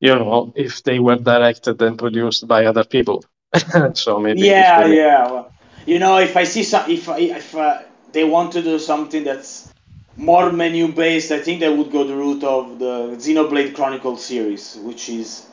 you 0.01 0.15
know 0.15 0.53
if 0.57 0.83
they 0.83 0.99
were 0.99 1.17
directed 1.17 1.81
and 1.83 1.99
produced 1.99 2.49
by 2.49 2.65
other 2.65 2.85
people. 2.85 3.25
so 3.95 4.19
maybe 4.19 4.41
yeah, 4.41 4.87
yeah. 4.87 5.31
Well, 5.31 5.53
you 5.87 5.99
know, 5.99 6.19
if 6.19 6.37
I 6.37 6.45
see 6.45 6.63
some, 6.63 6.91
if 6.91 7.09
if 7.09 7.55
uh, 7.55 7.83
they 8.13 8.25
want 8.25 8.53
to 8.53 8.63
do 8.63 8.79
something 8.79 9.23
that's 9.23 9.73
more 10.17 10.51
menu 10.53 10.89
based, 10.89 11.31
I 11.31 11.39
think 11.39 11.61
they 11.61 11.75
would 11.75 11.91
go 11.91 12.05
the 12.05 12.17
route 12.17 12.45
of 12.45 12.79
the 12.79 13.17
Xenoblade 13.17 13.75
Chronicle 13.75 14.17
series, 14.17 14.77
which 14.83 15.09
is 15.09 15.47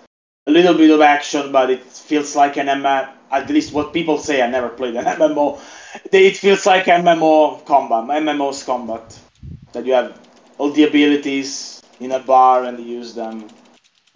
a 0.47 0.51
little 0.51 0.73
bit 0.73 0.89
of 0.89 1.01
action, 1.01 1.51
but 1.51 1.69
it 1.69 1.83
feels 1.83 2.35
like 2.35 2.57
an 2.57 2.67
MMO. 2.67 3.09
At 3.31 3.49
least 3.49 3.71
what 3.73 3.93
people 3.93 4.17
say. 4.17 4.41
I 4.41 4.49
never 4.49 4.69
played 4.69 4.95
an 4.95 5.05
MMO. 5.19 5.59
It 6.11 6.37
feels 6.37 6.65
like 6.65 6.85
MMO 6.85 7.65
combat, 7.65 8.03
MMO's 8.21 8.63
combat. 8.63 9.17
That 9.73 9.85
you 9.85 9.93
have 9.93 10.19
all 10.57 10.71
the 10.71 10.83
abilities 10.83 11.81
in 11.99 12.11
a 12.11 12.19
bar 12.19 12.65
and 12.65 12.79
use 12.79 13.13
them 13.13 13.47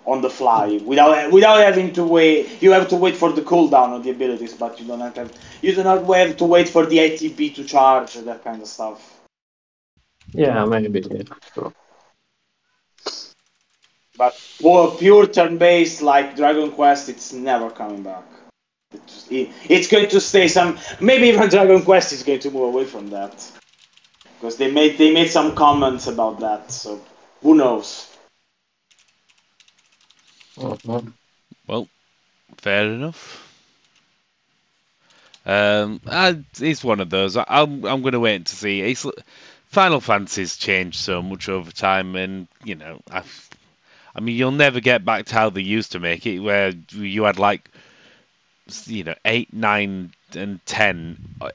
on 0.06 0.22
the 0.22 0.30
fly 0.30 0.80
without 0.86 1.32
without 1.32 1.60
having 1.60 1.94
to 1.94 2.04
wait. 2.04 2.62
You 2.62 2.72
have 2.72 2.90
to 2.90 2.98
wait 2.98 3.16
for 3.16 3.32
the 3.32 3.42
cooldown 3.42 3.96
of 3.96 4.04
the 4.04 4.12
abilities, 4.12 4.54
but 4.54 4.80
you 4.80 4.86
don't 4.86 5.00
have 5.00 5.14
to, 5.16 5.30
you 5.62 5.74
do 5.74 5.84
not 5.84 6.06
have 6.06 6.38
to 6.38 6.46
wait 6.46 6.68
for 6.70 6.86
the 6.86 6.98
ATB 6.98 7.56
to 7.56 7.64
charge 7.64 8.14
that 8.16 8.44
kind 8.44 8.62
of 8.62 8.68
stuff. 8.68 9.20
yeah, 10.34 10.66
maybe. 10.66 11.02
Yeah. 11.10 11.70
Sure. 14.16 14.32
But 14.32 14.34
for 14.36 14.98
pure 14.98 15.28
turn-based 15.28 16.02
like 16.02 16.36
Dragon 16.36 16.72
Quest, 16.72 17.10
it's 17.10 17.34
never 17.34 17.70
coming 17.70 18.04
back. 18.04 18.24
It's, 18.94 19.28
it, 19.30 19.50
it's 19.70 19.88
going 19.88 20.10
to 20.10 20.22
stay 20.22 20.48
some. 20.48 20.78
Maybe 21.02 21.28
even 21.28 21.50
Dragon 21.56 21.82
Quest 21.84 22.14
is 22.14 22.24
going 22.24 22.40
to 22.40 22.52
move 22.52 22.74
away 22.74 22.86
from 22.86 23.10
that 23.10 23.52
because 24.36 24.58
they 24.58 24.72
made 24.72 24.98
they 24.98 25.14
made 25.14 25.30
some 25.30 25.56
comments 25.56 26.08
about 26.08 26.40
that. 26.40 26.72
So 26.72 27.02
who 27.42 27.56
knows? 27.56 28.12
Well, 31.68 31.88
fair 32.58 32.86
enough. 32.86 33.42
Um, 35.46 36.02
I, 36.08 36.44
it's 36.60 36.84
one 36.84 37.00
of 37.02 37.10
those. 37.10 37.38
I, 37.38 37.46
I'm 37.48 37.86
I'm 37.86 38.02
going 38.02 38.14
to 38.14 38.20
wait 38.20 38.46
to 38.46 38.56
see. 38.56 38.82
It's 38.82 39.06
Final 39.68 40.00
Fantasy's 40.00 40.58
changed 40.58 41.00
so 41.00 41.22
much 41.22 41.50
over 41.50 41.72
time, 41.72 42.16
and 42.16 42.48
you 42.64 42.76
know, 42.76 43.02
I, 43.12 43.24
I 44.16 44.22
mean, 44.22 44.36
you'll 44.38 44.52
never 44.52 44.80
get 44.80 45.04
back 45.04 45.26
to 45.26 45.36
how 45.36 45.50
they 45.50 45.62
used 45.62 45.92
to 45.92 46.00
make 46.00 46.26
it, 46.26 46.40
where 46.40 46.72
you 46.92 47.24
had 47.24 47.38
like, 47.38 47.70
you 48.86 49.04
know, 49.04 49.16
eight, 49.26 49.54
nine, 49.54 50.12
and 50.34 50.66
ten 50.66 51.18
uh, 51.42 51.50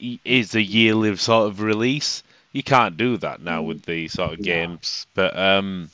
is 0.00 0.54
a 0.54 0.62
yearly 0.62 1.14
sort 1.16 1.48
of 1.48 1.60
release. 1.60 2.22
You 2.52 2.62
can't 2.62 2.96
do 2.96 3.18
that 3.18 3.42
now 3.42 3.62
with 3.62 3.82
the 3.82 4.08
sort 4.08 4.32
of 4.32 4.42
games, 4.42 5.06
but 5.14 5.36
um, 5.38 5.90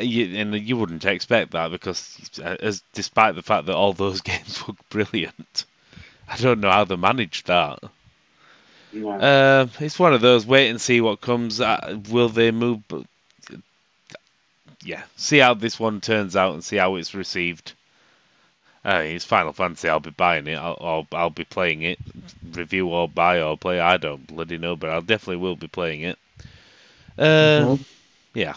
you, 0.00 0.36
and 0.36 0.54
you 0.54 0.76
wouldn't 0.76 1.04
expect 1.06 1.52
that 1.52 1.70
because, 1.70 2.18
uh, 2.42 2.56
as 2.60 2.82
despite 2.92 3.34
the 3.34 3.42
fact 3.42 3.66
that 3.66 3.76
all 3.76 3.94
those 3.94 4.20
games 4.22 4.62
look 4.68 4.76
brilliant, 4.90 5.64
I 6.28 6.36
don't 6.36 6.60
know 6.60 6.70
how 6.70 6.84
they 6.84 6.96
managed 6.96 7.46
that. 7.46 7.78
Yeah. 8.92 9.16
Uh, 9.16 9.66
it's 9.80 9.98
one 9.98 10.14
of 10.14 10.20
those. 10.20 10.46
Wait 10.46 10.68
and 10.68 10.80
see 10.80 11.00
what 11.00 11.20
comes. 11.20 11.60
Uh, 11.60 11.98
will 12.10 12.28
they 12.28 12.50
move? 12.50 12.82
But 14.80 14.88
yeah, 14.88 15.02
see 15.16 15.38
how 15.38 15.54
this 15.54 15.78
one 15.78 16.00
turns 16.00 16.36
out 16.36 16.54
and 16.54 16.64
see 16.64 16.76
how 16.76 16.96
it's 16.96 17.14
received. 17.14 17.72
Uh, 18.84 19.02
it's 19.04 19.24
Final 19.24 19.52
Fantasy. 19.52 19.88
I'll 19.88 19.98
be 20.00 20.10
buying 20.10 20.46
it. 20.46 20.54
I'll, 20.56 20.78
I'll 20.80 21.06
I'll 21.12 21.30
be 21.30 21.44
playing 21.44 21.82
it. 21.82 21.98
Review 22.52 22.88
or 22.88 23.08
buy 23.08 23.40
or 23.42 23.56
play. 23.58 23.80
I 23.80 23.96
don't 23.96 24.26
bloody 24.26 24.58
know, 24.58 24.76
but 24.76 24.90
I 24.90 25.00
definitely 25.00 25.38
will 25.38 25.56
be 25.56 25.68
playing 25.68 26.02
it. 26.02 26.18
Uh, 27.18 27.76
Mhm. 27.76 27.84
yeah. 28.34 28.54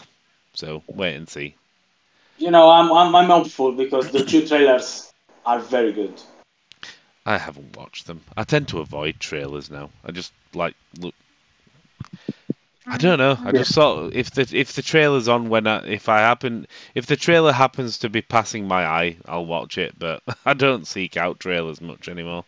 So 0.54 0.82
wait 0.88 1.16
and 1.16 1.28
see. 1.28 1.54
you 2.38 2.50
know, 2.50 2.70
I'm, 2.70 2.90
I'm 2.92 3.14
I'm 3.14 3.26
hopeful 3.30 3.72
because 3.72 4.10
the 4.10 4.24
two 4.24 4.46
trailers 4.46 5.12
are 5.44 5.58
very 5.58 5.92
good. 5.92 6.20
I 7.26 7.38
haven't 7.38 7.76
watched 7.76 8.06
them. 8.06 8.22
I 8.36 8.44
tend 8.44 8.68
to 8.68 8.80
avoid 8.80 9.20
trailers 9.20 9.70
now. 9.70 9.90
I 10.04 10.12
just 10.12 10.32
like 10.54 10.74
look. 10.98 11.14
I 12.86 12.96
don't 12.96 13.18
know. 13.18 13.36
I 13.44 13.52
just 13.52 13.74
sort 13.74 14.14
if 14.14 14.30
the 14.32 14.48
if 14.52 14.72
the 14.72 14.82
trailer's 14.82 15.28
on 15.28 15.48
when 15.50 15.66
I 15.66 15.86
if 15.86 16.08
I 16.08 16.20
happen 16.20 16.66
if 16.94 17.06
the 17.06 17.16
trailer 17.16 17.52
happens 17.52 17.98
to 17.98 18.08
be 18.08 18.22
passing 18.22 18.66
my 18.66 18.84
eye, 18.86 19.16
I'll 19.26 19.46
watch 19.46 19.76
it. 19.78 19.98
But 19.98 20.22
I 20.46 20.54
don't 20.54 20.86
seek 20.86 21.16
out 21.16 21.40
trailers 21.40 21.80
much 21.80 22.08
anymore. 22.08 22.44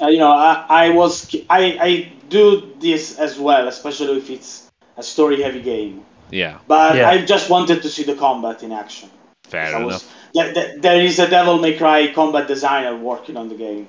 Uh, 0.00 0.08
you 0.08 0.18
know, 0.18 0.32
I, 0.32 0.64
I 0.68 0.90
was 0.90 1.34
I, 1.50 1.78
I 1.80 2.12
do 2.30 2.72
this 2.80 3.18
as 3.18 3.38
well, 3.38 3.68
especially 3.68 4.16
if 4.16 4.30
it's 4.30 4.70
a 4.96 5.02
story-heavy 5.02 5.60
game. 5.62 6.04
Yeah, 6.30 6.58
But 6.66 6.96
Yeah. 6.96 7.10
I 7.10 7.24
just 7.24 7.50
wanted 7.50 7.82
to 7.82 7.88
see 7.90 8.04
the 8.04 8.14
combat 8.14 8.62
in 8.62 8.72
action. 8.72 9.10
fair 9.44 9.76
I 9.76 9.84
was- 9.84 10.02
enough. 10.02 10.14
there, 10.32 10.54
there- 10.54 10.78
there 10.78 11.00
is 11.02 11.18
a 11.18 11.28
Devil 11.28 11.58
May 11.58 11.76
Cry 11.76 12.12
combat 12.14 12.46
designer 12.48 12.96
working 12.96 13.36
on 13.36 13.48
the 13.48 13.56
game. 13.56 13.88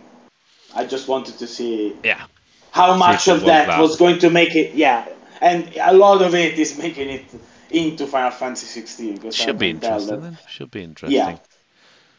I 0.76 0.86
just 0.86 1.08
wanted 1.08 1.38
to 1.38 1.48
see 1.48 1.94
Yeah, 2.04 2.26
how 2.72 2.96
much 2.98 3.28
of 3.30 3.42
that, 3.46 3.68
that. 3.68 3.80
was 3.80 3.96
going 3.98 4.20
to 4.20 4.30
make 4.30 4.56
it. 4.56 4.74
Yeah, 4.74 5.06
and 5.42 5.76
a 5.82 5.94
lot 5.94 6.22
of 6.22 6.36
it 6.36 6.58
is 6.60 6.78
making 6.78 7.10
it 7.10 7.26
into 7.72 8.06
Final 8.08 8.32
Fantasy 8.32 8.68
16. 8.68 9.16
Because 9.16 9.40
I 9.40 9.44
should 9.46 9.58
be 9.60 9.70
interesting. 9.72 10.16
that- 10.16 10.22
Then 10.22 10.38
should 10.48 10.72
be 10.72 10.84
interesting. 10.84 11.18
Yeah. 11.18 11.38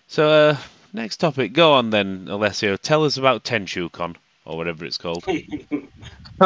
So 0.09 0.29
uh, 0.31 0.57
next 0.93 1.17
topic. 1.19 1.53
Go 1.53 1.73
on 1.75 1.91
then, 1.91 2.27
Alessio. 2.29 2.77
Tell 2.77 3.05
us 3.05 3.17
about 3.17 3.45
TenShuCon 3.45 4.17
or 4.45 4.57
whatever 4.57 4.85
it's 4.85 4.99
called. 4.99 5.25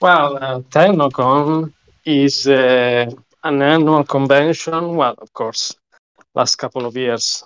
well, 0.00 0.36
uh, 0.36 0.60
TennoCon 0.70 1.72
is 2.04 2.46
uh, 2.46 3.10
an 3.44 3.62
annual 3.62 4.04
convention. 4.04 4.96
Well, 4.96 5.14
of 5.18 5.32
course, 5.32 5.74
last 6.34 6.56
couple 6.56 6.84
of 6.86 6.96
years 6.96 7.44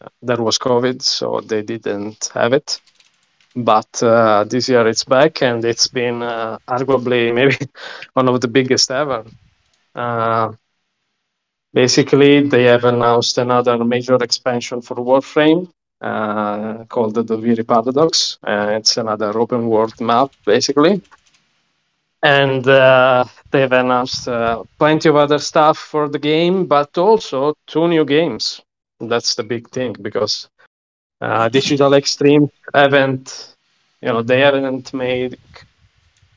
uh, 0.00 0.08
there 0.22 0.42
was 0.42 0.58
COVID, 0.58 1.02
so 1.02 1.40
they 1.40 1.62
didn't 1.62 2.30
have 2.34 2.52
it. 2.52 2.80
But 3.56 4.02
uh, 4.02 4.44
this 4.44 4.68
year 4.68 4.86
it's 4.86 5.04
back, 5.04 5.42
and 5.42 5.64
it's 5.64 5.88
been 5.88 6.22
uh, 6.22 6.58
arguably 6.68 7.34
maybe 7.34 7.56
one 8.14 8.28
of 8.28 8.40
the 8.40 8.48
biggest 8.48 8.90
ever. 8.90 9.24
Uh, 9.94 10.52
basically, 11.72 12.40
they 12.48 12.64
have 12.64 12.84
announced 12.84 13.38
another 13.38 13.82
major 13.84 14.16
expansion 14.16 14.80
for 14.80 14.96
Warframe 14.96 15.68
uh, 16.00 16.84
called 16.88 17.14
the 17.14 17.24
Duviri 17.24 17.66
Paradox. 17.66 18.38
Uh, 18.46 18.68
it's 18.78 18.96
another 18.96 19.38
open 19.38 19.68
world 19.68 20.00
map, 20.00 20.30
basically 20.44 21.02
and 22.22 22.66
uh, 22.68 23.24
they've 23.50 23.72
announced 23.72 24.28
plenty 24.78 25.08
of 25.08 25.16
other 25.16 25.38
stuff 25.38 25.78
for 25.78 26.08
the 26.08 26.18
game, 26.18 26.66
but 26.66 26.96
also 26.98 27.54
two 27.66 27.88
new 27.88 28.04
games. 28.04 28.60
That's 29.00 29.34
the 29.34 29.44
big 29.44 29.68
thing 29.70 29.94
because 30.00 30.48
uh, 31.20 31.48
Digital 31.48 31.94
Extreme 31.94 32.50
haven't, 32.74 33.56
you 34.00 34.08
know, 34.08 34.22
they 34.22 34.40
haven't 34.40 34.92
made 34.94 35.36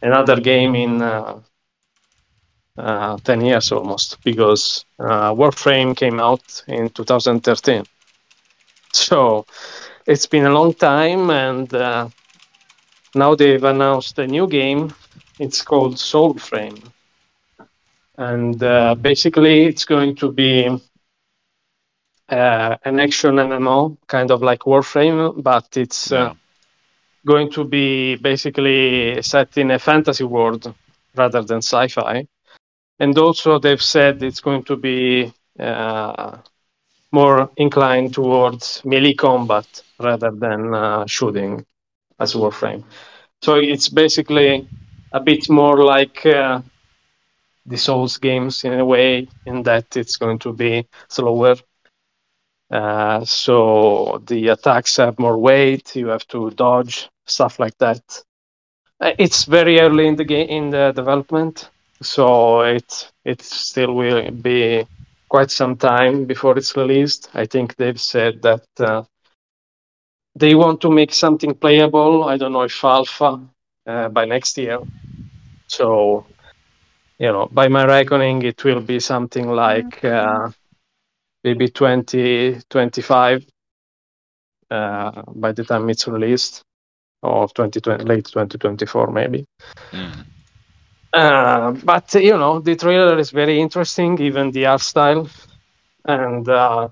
another 0.01 0.39
game 0.39 0.75
in 0.75 1.01
uh, 1.01 1.39
uh, 2.77 3.17
10 3.23 3.41
years 3.41 3.71
almost 3.71 4.17
because 4.23 4.85
uh, 4.99 5.33
Warframe 5.33 5.95
came 5.95 6.19
out 6.19 6.63
in 6.67 6.89
2013. 6.89 7.83
So 8.93 9.45
it's 10.05 10.25
been 10.27 10.45
a 10.45 10.51
long 10.53 10.73
time, 10.73 11.29
and 11.29 11.73
uh, 11.73 12.09
now 13.15 13.35
they've 13.35 13.63
announced 13.63 14.17
a 14.19 14.27
new 14.27 14.47
game 14.47 14.93
it's 15.39 15.61
called 15.61 15.95
Soulframe, 15.95 16.81
and 18.17 18.61
uh, 18.63 18.95
basically 18.95 19.65
it's 19.65 19.85
going 19.85 20.15
to 20.15 20.31
be 20.31 20.67
uh, 22.31 22.77
an 22.85 22.99
action 22.99 23.39
MMO, 23.39 23.97
kind 24.07 24.31
of 24.31 24.41
like 24.41 24.61
Warframe, 24.65 25.41
but 25.43 25.77
it's 25.77 26.11
uh, 26.11 26.15
Yeah. 26.25 26.33
going 27.25 27.51
to 27.51 27.63
be 27.63 28.15
basically 28.15 29.21
set 29.21 29.57
in 29.57 29.71
a 29.71 29.79
fantasy 29.79 30.23
world 30.23 30.73
rather 31.15 31.41
than 31.43 31.57
sci-fi. 31.61 32.27
And 32.99 33.17
also, 33.17 33.59
they've 33.59 33.81
said 33.81 34.23
it's 34.23 34.41
going 34.41 34.63
to 34.63 34.75
be 34.75 35.31
uh, 35.59 36.37
more 37.11 37.49
inclined 37.57 38.13
towards 38.13 38.81
melee 38.85 39.13
combat 39.13 39.67
rather 39.99 40.31
than 40.31 40.73
uh, 40.73 41.05
shooting 41.07 41.65
as 42.19 42.33
Warframe. 42.35 42.83
So 43.41 43.55
it's 43.55 43.89
basically 43.89 44.67
a 45.11 45.19
bit 45.19 45.49
more 45.49 45.83
like 45.83 46.25
uh, 46.25 46.61
the 47.65 47.77
Souls 47.77 48.17
games 48.17 48.63
in 48.63 48.73
a 48.73 48.85
way, 48.85 49.27
in 49.45 49.63
that 49.63 49.95
it's 49.95 50.17
going 50.17 50.39
to 50.39 50.53
be 50.53 50.87
slower. 51.09 51.55
Uh, 52.71 53.23
so 53.25 54.21
the 54.27 54.49
attacks 54.49 54.97
have 54.97 55.19
more 55.19 55.37
weight. 55.37 55.95
You 55.95 56.07
have 56.07 56.27
to 56.27 56.51
dodge 56.51 57.09
stuff 57.25 57.59
like 57.59 57.77
that. 57.79 58.01
Uh, 59.01 59.13
It's 59.17 59.45
very 59.45 59.79
early 59.79 60.07
in 60.07 60.15
the 60.15 60.25
game 60.25 60.47
in 60.49 60.69
the 60.71 60.91
development, 60.93 61.69
so 62.01 62.61
it 62.61 63.11
it 63.25 63.41
still 63.41 63.93
will 63.93 64.31
be 64.31 64.85
quite 65.29 65.51
some 65.51 65.75
time 65.77 66.25
before 66.25 66.57
it's 66.57 66.75
released. 66.77 67.29
I 67.33 67.45
think 67.45 67.75
they've 67.75 67.99
said 67.99 68.41
that 68.43 68.65
uh, 68.79 69.03
they 70.35 70.55
want 70.55 70.81
to 70.81 70.89
make 70.91 71.13
something 71.13 71.53
playable. 71.53 72.23
I 72.23 72.37
don't 72.37 72.53
know 72.53 72.63
if 72.63 72.83
alpha 72.83 73.39
uh, 73.87 74.09
by 74.09 74.25
next 74.25 74.57
year. 74.57 74.79
So, 75.67 76.25
you 77.19 77.31
know, 77.31 77.47
by 77.51 77.67
my 77.67 77.85
reckoning, 77.85 78.41
it 78.43 78.63
will 78.63 78.81
be 78.81 78.99
something 78.99 79.49
like 79.49 80.03
uh, 80.03 80.49
maybe 81.43 81.67
2025 81.69 83.45
uh, 84.71 85.23
by 85.35 85.51
the 85.51 85.63
time 85.63 85.89
it's 85.89 86.07
released, 86.07 86.63
or 87.21 87.47
2020, 87.49 88.03
late 88.05 88.25
2024 88.25 89.11
maybe. 89.11 89.45
Mm. 89.93 90.25
Uh, 91.13 91.71
but 91.83 92.13
you 92.15 92.37
know, 92.37 92.59
the 92.59 92.75
trailer 92.75 93.17
is 93.17 93.31
very 93.31 93.59
interesting, 93.59 94.19
even 94.21 94.51
the 94.51 94.65
art 94.65 94.81
style, 94.81 95.27
and 96.05 96.47
uh, 96.47 96.87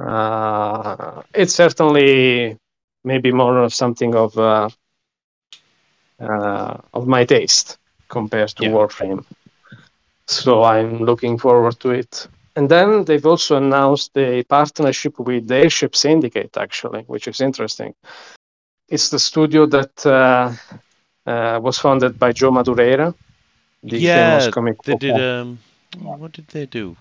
uh, 0.00 1.22
it's 1.34 1.54
certainly 1.54 2.56
maybe 3.04 3.32
more 3.32 3.58
of 3.58 3.74
something 3.74 4.14
of 4.14 4.36
uh, 4.38 4.68
uh, 6.20 6.76
of 6.94 7.06
my 7.06 7.24
taste 7.24 7.78
compared 8.08 8.48
to 8.48 8.64
Yeah. 8.64 8.70
Warframe. 8.70 9.24
So 10.26 10.62
I'm 10.64 10.98
looking 10.98 11.38
forward 11.38 11.78
to 11.80 11.90
it. 11.90 12.28
And 12.58 12.68
then 12.68 13.04
they've 13.04 13.24
also 13.32 13.56
announced 13.56 14.10
a 14.18 14.42
partnership 14.42 15.14
with 15.20 15.46
the 15.46 15.54
Airship 15.64 15.94
Syndicate, 15.94 16.56
actually, 16.56 17.02
which 17.12 17.28
is 17.28 17.40
interesting. 17.40 17.94
It's 18.88 19.10
the 19.10 19.18
studio 19.20 19.64
that 19.66 19.94
uh, 20.04 20.52
uh, 21.30 21.60
was 21.62 21.78
founded 21.78 22.18
by 22.18 22.32
Joe 22.32 22.50
Madureira, 22.50 23.14
the 23.84 23.98
Yeah, 23.98 24.16
famous 24.40 24.54
comic 24.54 24.82
They 24.82 24.96
did. 24.96 25.14
Um, 25.20 25.58
what 26.02 26.32
did 26.32 26.48
they 26.48 26.66
do? 26.66 26.96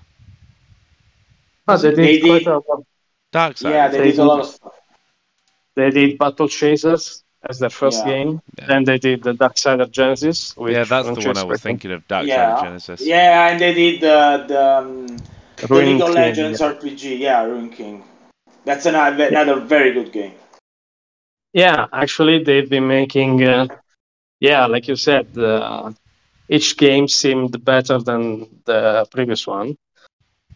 Ah, 1.67 1.77
they 1.77 1.89
did 1.89 1.97
They 1.97 2.19
quite 2.19 2.39
did- 2.45 2.47
a 2.47 2.61
lot. 2.69 2.83
Dark 3.31 3.57
Side. 3.57 3.71
yeah, 3.71 3.87
they 3.87 3.97
They 3.97 4.11
did 4.11 4.19
a 4.19 4.25
lot 4.25 4.39
of 4.41 4.45
stuff. 4.47 4.73
They 5.75 5.89
did 5.89 6.17
Battle 6.19 6.47
Chasers 6.59 7.23
as 7.49 7.57
their 7.57 7.71
first 7.81 7.99
Yeah. 8.05 8.11
game. 8.13 8.31
Yeah. 8.59 8.67
Then 8.67 8.83
they 8.83 8.99
did 8.99 9.23
the 9.23 9.33
Darksiders 9.33 9.89
Genesis. 9.91 10.53
Yeah, 10.59 10.83
that's 10.83 11.07
the 11.17 11.27
one 11.29 11.37
I 11.37 11.43
was 11.43 11.61
thinking 11.61 11.91
of. 11.93 12.07
Dark 12.07 12.27
yeah, 12.27 12.35
Side 12.35 12.53
of 12.59 12.63
Genesis. 12.67 12.99
yeah, 13.13 13.49
and 13.49 13.59
they 13.59 13.73
did 13.73 13.95
the 14.01 14.17
the, 14.51 14.61
um, 14.77 15.07
the 15.57 15.67
Ruin 15.67 15.85
League 15.85 16.01
of 16.01 16.07
King, 16.07 16.15
Legends 16.15 16.61
yeah. 16.61 16.73
RPG. 16.73 17.19
Yeah, 17.19 17.43
Ruin 17.43 17.69
King. 17.69 18.03
That's 18.65 18.85
another 18.85 19.27
another 19.27 19.59
very 19.59 19.91
good 19.93 20.11
game. 20.11 20.33
Yeah, 21.53 21.87
actually, 21.93 22.43
they've 22.43 22.69
been 22.69 22.87
making, 22.87 23.43
uh, 23.43 23.67
yeah, 24.39 24.65
like 24.67 24.87
you 24.87 24.95
said, 24.95 25.35
uh, 25.37 25.91
each 26.49 26.77
game 26.77 27.07
seemed 27.07 27.63
better 27.63 27.97
than 27.99 28.47
the 28.65 29.07
previous 29.11 29.47
one. 29.47 29.75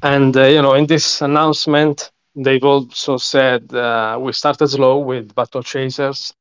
And, 0.04 0.36
uh, 0.36 0.46
you 0.46 0.62
know, 0.62 0.74
in 0.74 0.86
this 0.88 1.22
announcement, 1.22 2.12
they've 2.36 2.64
also 2.64 3.18
said 3.18 3.74
uh, 3.74 4.18
we 4.20 4.34
started 4.34 4.68
slow 4.68 5.00
with 5.00 5.34
Battle 5.34 5.64
Chasers, 5.64 6.34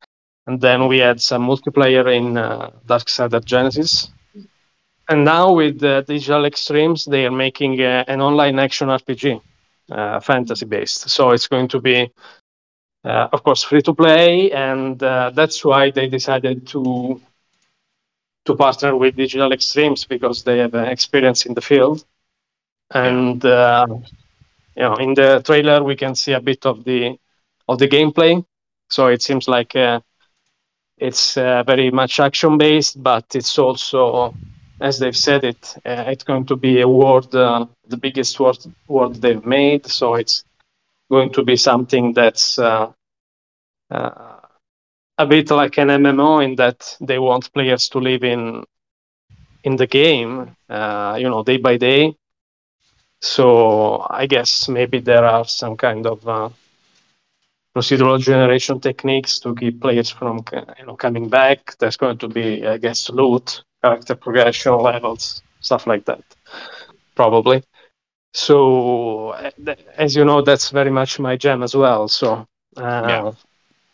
and 0.47 0.61
then 0.61 0.89
we 0.89 0.99
had 0.99 1.21
some 1.21 1.47
multiplayer 1.47 2.15
in 2.15 2.37
uh, 2.37 2.71
of 3.35 3.45
Genesis. 3.45 4.11
And 5.11 5.25
now 5.25 5.53
with 5.53 5.83
uh, 5.83 6.03
Digital 6.03 6.45
Extremes, 6.47 7.05
they 7.05 7.27
are 7.27 7.33
making 7.33 7.81
uh, 7.81 8.05
an 8.07 8.21
online 8.23 8.61
action 8.61 8.89
RPG, 8.91 9.41
uh, 9.91 10.21
fantasy 10.21 10.67
based. 10.67 11.11
So 11.11 11.33
it's 11.33 11.49
going 11.49 11.69
to 11.69 11.81
be 11.81 12.11
uh, 13.05 13.29
of 13.33 13.43
course 13.43 13.63
free 13.63 13.83
to 13.83 13.95
play 13.95 14.51
and 14.53 15.03
uh, 15.03 15.31
that's 15.35 15.65
why 15.65 15.91
they 15.91 16.07
decided 16.09 16.67
to 16.69 17.21
to 18.45 18.55
partner 18.55 18.97
with 18.97 19.17
digital 19.17 19.53
extremes 19.53 20.05
because 20.05 20.45
they 20.45 20.59
have 20.59 20.75
uh, 20.75 20.81
experience 20.81 21.47
in 21.47 21.55
the 21.55 21.61
field 21.61 22.05
and 22.93 23.43
you 23.43 24.83
know 24.83 24.95
in 24.97 25.15
the 25.15 25.43
trailer 25.45 25.83
we 25.83 25.97
can 25.97 26.15
see 26.15 26.33
a 26.33 26.41
bit 26.41 26.67
of 26.67 26.85
the 26.85 27.17
of 27.69 27.79
the 27.79 27.89
gameplay 27.89 28.45
so 28.91 29.07
it 29.07 29.23
seems 29.23 29.49
like 29.49 29.75
it's 30.99 31.35
very 31.35 31.91
much 31.91 32.21
action 32.21 32.59
based 32.59 33.03
but 33.03 33.25
it's 33.35 33.59
also 33.59 34.35
as 34.81 34.99
they've 34.99 35.17
said 35.17 35.45
it 35.45 35.77
uh, 35.85 36.05
it's 36.09 36.25
going 36.25 36.47
to 36.47 36.57
be 36.57 36.81
a 36.81 36.89
world 36.89 37.35
uh, 37.35 37.67
the 37.89 37.97
biggest 37.97 38.41
world, 38.41 38.71
world 38.89 39.17
they've 39.17 39.47
made 39.47 39.87
so 39.87 40.15
it's 40.15 40.45
going 41.11 41.31
to 41.33 41.43
be 41.43 41.57
something 41.57 42.13
that's 42.13 42.59
uh, 42.59 42.91
uh, 43.91 44.41
a 45.19 45.27
bit 45.27 45.51
like 45.51 45.77
an 45.79 45.89
MMO 45.89 46.43
in 46.43 46.55
that 46.57 46.97
they 47.01 47.19
want 47.19 47.53
players 47.53 47.89
to 47.91 47.99
live 47.99 48.25
in 48.25 48.65
in 49.65 49.77
the 49.77 49.87
game, 49.87 50.57
uh, 50.71 51.17
you 51.21 51.29
know, 51.29 51.43
day 51.43 51.59
by 51.59 51.77
day. 51.77 52.15
So 53.21 54.07
I 54.09 54.27
guess 54.27 54.69
maybe 54.69 55.01
there 55.01 55.25
are 55.25 55.45
some 55.45 55.77
kind 55.77 56.07
of 56.07 56.27
uh, 56.27 56.49
procedural 57.77 58.19
generation 58.19 58.81
techniques 58.81 59.39
to 59.41 59.55
keep 59.55 59.81
players 59.81 60.09
from 60.09 60.43
you 60.79 60.87
know 60.87 60.97
coming 60.97 61.29
back. 61.29 61.77
There's 61.79 61.99
going 61.99 62.19
to 62.19 62.29
be, 62.29 62.67
I 62.67 62.79
guess, 62.79 63.11
loot, 63.11 63.63
character 63.83 64.15
progression 64.15 64.77
levels, 64.79 65.43
stuff 65.61 65.87
like 65.87 66.05
that, 66.07 66.23
probably. 67.15 67.63
So, 68.35 69.31
uh, 69.31 69.51
as 69.97 70.15
you 70.17 70.25
know, 70.25 70.43
that's 70.43 70.71
very 70.71 70.91
much 70.91 71.19
my 71.19 71.37
jam 71.37 71.63
as 71.63 71.75
well. 71.75 72.09
So, 72.09 72.47
uh, 72.77 73.09
Yeah. 73.09 73.33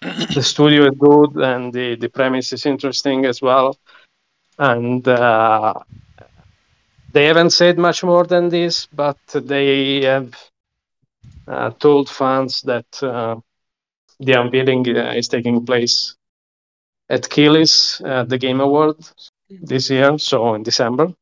the 0.34 0.42
studio 0.42 0.84
is 0.86 0.98
good 0.98 1.36
and 1.36 1.72
the, 1.72 1.96
the 1.96 2.08
premise 2.08 2.52
is 2.52 2.66
interesting 2.66 3.24
as 3.26 3.40
well. 3.42 3.76
And 4.58 5.06
uh, 5.08 5.74
they 7.12 7.26
haven't 7.26 7.50
said 7.50 7.78
much 7.78 8.04
more 8.04 8.24
than 8.24 8.48
this, 8.48 8.86
but 8.86 9.18
they 9.28 10.02
have 10.02 10.34
uh, 11.48 11.70
told 11.78 12.08
fans 12.08 12.62
that 12.62 13.02
uh, 13.02 13.36
the 14.20 14.32
unveiling 14.40 14.86
uh, 14.96 15.12
is 15.16 15.28
taking 15.28 15.64
place 15.64 16.16
at 17.08 17.28
Keighley's, 17.28 18.00
uh, 18.04 18.24
the 18.24 18.38
Game 18.38 18.60
Award 18.60 18.96
this 19.48 19.90
year, 19.90 20.18
so 20.18 20.54
in 20.54 20.62
December. 20.62 21.12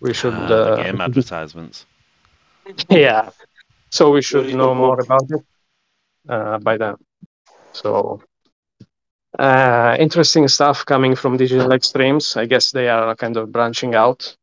We 0.00 0.14
should 0.14 0.34
Ah, 0.34 0.46
the 0.46 0.62
uh, 0.72 0.76
game 0.82 1.00
advertisements. 1.08 1.86
yeah. 2.88 3.30
So 3.90 4.10
we 4.10 4.22
should 4.22 4.54
know 4.54 4.74
more 4.74 5.00
about 5.00 5.24
it 5.30 5.42
uh, 6.28 6.58
by 6.58 6.76
then. 6.76 6.96
So 7.72 8.22
uh, 9.38 9.96
interesting 9.98 10.48
stuff 10.48 10.84
coming 10.84 11.14
from 11.16 11.36
Digital 11.36 11.72
Extremes. 11.72 12.36
I 12.36 12.46
guess 12.46 12.70
they 12.70 12.88
are 12.88 13.14
kind 13.16 13.36
of 13.36 13.52
branching 13.52 13.94
out 13.94 14.36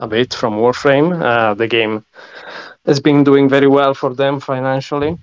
a 0.00 0.06
bit 0.08 0.34
from 0.34 0.54
Warframe. 0.54 1.20
Uh, 1.22 1.54
the 1.54 1.68
game 1.68 2.04
has 2.86 3.00
been 3.00 3.24
doing 3.24 3.48
very 3.48 3.68
well 3.68 3.94
for 3.94 4.14
them 4.14 4.40
financially, 4.40 5.18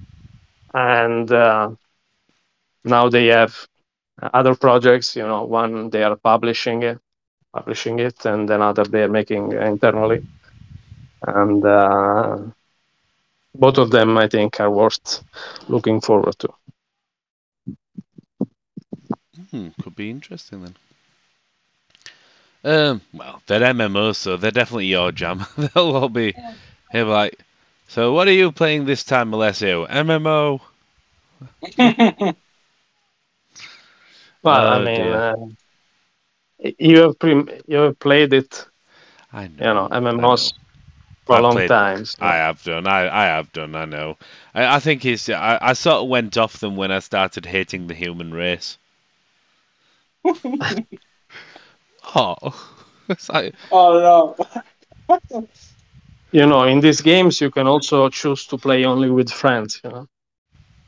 and 0.74 1.32
uh, 1.32 1.72
now 2.84 3.10
they 3.10 3.28
have 3.28 3.68
other 4.34 4.56
projects. 4.56 5.16
You 5.16 5.24
know, 5.28 5.44
one 5.44 5.90
they 5.90 6.04
are 6.04 6.16
publishing 6.16 6.84
it, 6.84 7.00
publishing 7.54 8.00
it, 8.00 8.26
and 8.26 8.50
another 8.50 8.84
they 8.86 9.04
are 9.04 9.10
making 9.10 9.52
internally 9.54 10.22
and 11.28 11.66
uh, 11.66 12.38
both 13.56 13.78
of 13.78 13.92
them 13.92 14.18
I 14.18 14.28
think 14.28 14.60
are 14.60 14.70
worth 14.70 15.24
looking 15.70 16.02
forward 16.02 16.38
to. 16.40 16.50
Hmm, 19.52 19.70
could 19.80 19.96
be 19.96 20.10
interesting 20.10 20.64
then. 20.64 20.76
Um, 22.64 23.02
well, 23.14 23.42
they're 23.46 23.64
MMOs, 23.64 24.18
so 24.18 24.36
they're 24.36 24.50
definitely 24.52 24.88
your 24.88 25.12
jam. 25.12 25.46
They'll 25.58 25.96
all 25.96 26.10
be, 26.10 26.36
they'll 26.92 27.08
like, 27.08 27.40
so 27.88 28.14
what 28.14 28.28
are 28.28 28.32
you 28.34 28.52
playing 28.52 28.86
this 28.86 29.04
time, 29.04 29.34
Alessio? 29.34 29.86
MMO? 29.86 30.62
Well, 34.44 34.68
Oh, 34.68 34.68
I 34.68 34.80
mean, 34.80 35.14
dear. 35.14 35.14
uh, 35.14 35.34
you 36.80 37.02
have 37.02 37.20
pre- 37.20 37.62
you 37.68 37.78
have 37.78 38.00
played 38.00 38.34
it, 38.34 38.66
I 39.34 39.48
know. 39.48 39.54
you 39.68 39.74
know, 39.74 39.88
I 39.92 40.00
know. 40.00 40.12
MMOs 40.12 40.54
for 41.26 41.34
a 41.34 41.38
I've 41.38 41.44
long 41.44 41.54
played- 41.54 41.70
time. 41.70 42.06
so- 42.06 42.18
I 42.26 42.36
have 42.36 42.62
done. 42.64 42.88
I, 42.88 43.24
I 43.24 43.26
have 43.26 43.52
done. 43.52 43.76
I 43.76 43.86
know. 43.86 44.18
I, 44.54 44.76
I 44.76 44.80
think 44.80 45.06
it's. 45.06 45.30
I, 45.30 45.58
I 45.62 45.74
sort 45.74 45.98
of 46.04 46.08
went 46.10 46.38
off 46.38 46.60
them 46.60 46.76
when 46.76 46.92
I 46.92 47.00
started 47.00 47.46
hating 47.46 47.88
the 47.88 47.94
human 47.94 48.34
race. 48.34 48.78
oh, 52.16 52.36
it's 53.10 53.30
like 53.30 53.56
oh 53.72 54.36
no. 55.10 55.18
you 56.32 56.46
know, 56.46 56.64
in 56.64 56.80
these 56.80 57.02
games, 57.02 57.42
you 57.42 57.50
can 57.52 57.68
also 57.68 58.08
choose 58.10 58.46
to 58.48 58.58
play 58.58 58.86
only 58.86 59.10
with 59.10 59.30
friends. 59.32 59.82
You 59.84 59.90
know, 59.90 60.08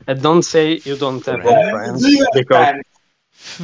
and 0.06 0.22
don't 0.22 0.42
say 0.42 0.80
you 0.84 0.96
don't 0.96 1.24
have 1.26 1.44
any 1.44 1.70
friends 1.70 2.06
because 2.32 2.76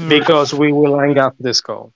because 0.09 0.55
we 0.55 0.73
will 0.73 0.99
hang 0.99 1.19
up 1.19 1.35
this 1.39 1.61
call. 1.61 1.93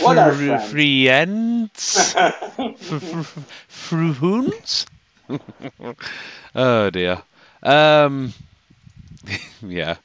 What 0.00 0.18
are 0.18 0.32
fr- 0.32 0.58
friends? 0.58 2.12
friends? 2.12 3.34
Fruhunds? 3.68 4.86
oh 6.54 6.90
dear. 6.90 7.22
Um, 7.62 8.32
yeah. 9.62 9.96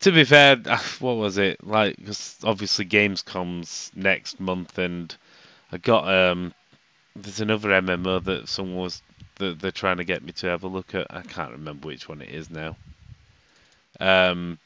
To 0.00 0.12
be 0.12 0.24
fair, 0.24 0.56
what 1.00 1.16
was 1.16 1.38
it 1.38 1.64
like? 1.66 1.96
Because 1.96 2.36
obviously 2.42 2.84
Gamescom's 2.84 3.90
next 3.94 4.40
month, 4.40 4.78
and 4.78 5.14
I 5.70 5.78
got 5.78 6.08
um, 6.12 6.52
there's 7.14 7.40
another 7.40 7.70
MMO 7.70 8.18
that 8.20 8.48
someone 8.48 8.76
was 8.78 9.02
that 9.36 9.60
they're 9.60 9.70
trying 9.70 9.98
to 9.98 10.04
get 10.04 10.22
me 10.22 10.32
to 10.32 10.46
have 10.48 10.64
a 10.64 10.68
look 10.68 10.94
at. 10.94 11.06
I 11.10 11.22
can't 11.22 11.52
remember 11.52 11.86
which 11.88 12.08
one 12.08 12.20
it 12.20 12.30
is 12.30 12.50
now. 12.50 12.76
Um, 14.00 14.58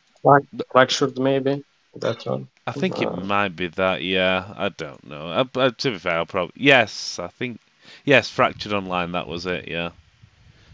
Fractured, 0.72 1.18
maybe 1.18 1.64
that 2.00 2.26
one. 2.26 2.48
I 2.66 2.72
think 2.72 3.00
it 3.00 3.10
Uh, 3.10 3.16
might 3.16 3.56
be 3.56 3.68
that. 3.68 4.02
Yeah, 4.02 4.52
I 4.56 4.68
don't 4.70 5.04
know. 5.06 5.28
Uh, 5.28 5.44
but 5.44 5.78
to 5.78 5.90
be 5.92 5.98
fair, 5.98 6.18
I'll 6.18 6.26
probably 6.26 6.54
yes. 6.56 7.18
I 7.18 7.28
think 7.28 7.60
yes. 8.04 8.30
Fractured 8.30 8.72
Online. 8.72 9.12
That 9.12 9.28
was 9.28 9.46
it. 9.46 9.68
Yeah. 9.68 9.90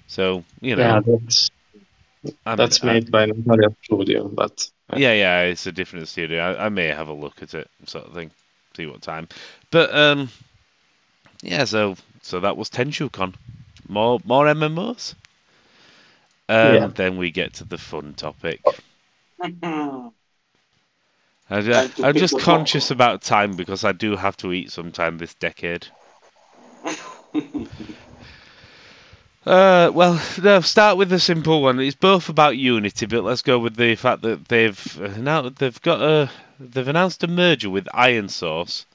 So 0.08 0.44
you 0.60 0.76
know, 0.76 0.82
Yeah, 0.82 1.00
that's 1.04 1.50
I 2.46 2.56
mean, 2.56 2.56
that's 2.56 2.82
I- 2.82 2.86
made 2.86 3.10
by 3.10 3.24
another 3.24 3.74
studio, 3.82 4.28
but 4.28 4.68
yeah, 4.94 5.12
yeah. 5.12 5.42
It's 5.42 5.66
a 5.66 5.72
different 5.72 6.08
studio. 6.08 6.40
I, 6.42 6.66
I 6.66 6.68
may 6.68 6.86
have 6.88 7.08
a 7.08 7.12
look 7.12 7.42
at 7.42 7.54
it, 7.54 7.68
sort 7.86 8.06
of 8.06 8.14
thing. 8.14 8.30
See 8.76 8.86
what 8.86 9.02
time. 9.02 9.28
But 9.70 9.94
um, 9.94 10.28
yeah. 11.42 11.64
So 11.64 11.96
so 12.22 12.40
that 12.40 12.56
was 12.56 12.70
TenchuCon. 12.70 13.34
More 13.88 14.20
more 14.24 14.46
MMOs. 14.48 15.14
Um, 16.48 16.74
Yeah. 16.74 16.86
Then 16.94 17.16
we 17.16 17.30
get 17.30 17.54
to 17.54 17.64
the 17.64 17.78
fun 17.78 18.14
topic. 18.14 18.60
I, 21.50 21.88
I'm 22.02 22.16
just 22.16 22.34
the 22.34 22.40
conscious 22.40 22.90
about 22.90 23.22
time 23.22 23.56
because 23.56 23.84
I 23.84 23.92
do 23.92 24.16
have 24.16 24.36
to 24.38 24.52
eat 24.52 24.72
sometime 24.72 25.18
this 25.18 25.34
decade. 25.34 25.86
Uh, 29.44 29.90
well, 29.92 30.22
no, 30.40 30.60
start 30.60 30.96
with 30.96 31.08
the 31.08 31.18
simple 31.18 31.62
one. 31.62 31.80
It's 31.80 31.96
both 31.96 32.28
about 32.28 32.56
Unity, 32.56 33.06
but 33.06 33.24
let's 33.24 33.42
go 33.42 33.58
with 33.58 33.74
the 33.74 33.96
fact 33.96 34.22
that 34.22 34.46
they've 34.48 35.00
uh, 35.00 35.16
now 35.18 35.48
they've 35.48 35.82
got 35.82 36.00
a 36.00 36.30
they've 36.60 36.86
announced 36.86 37.24
a 37.24 37.26
merger 37.26 37.68
with 37.68 37.88
Iron 37.92 38.28
Source, 38.28 38.86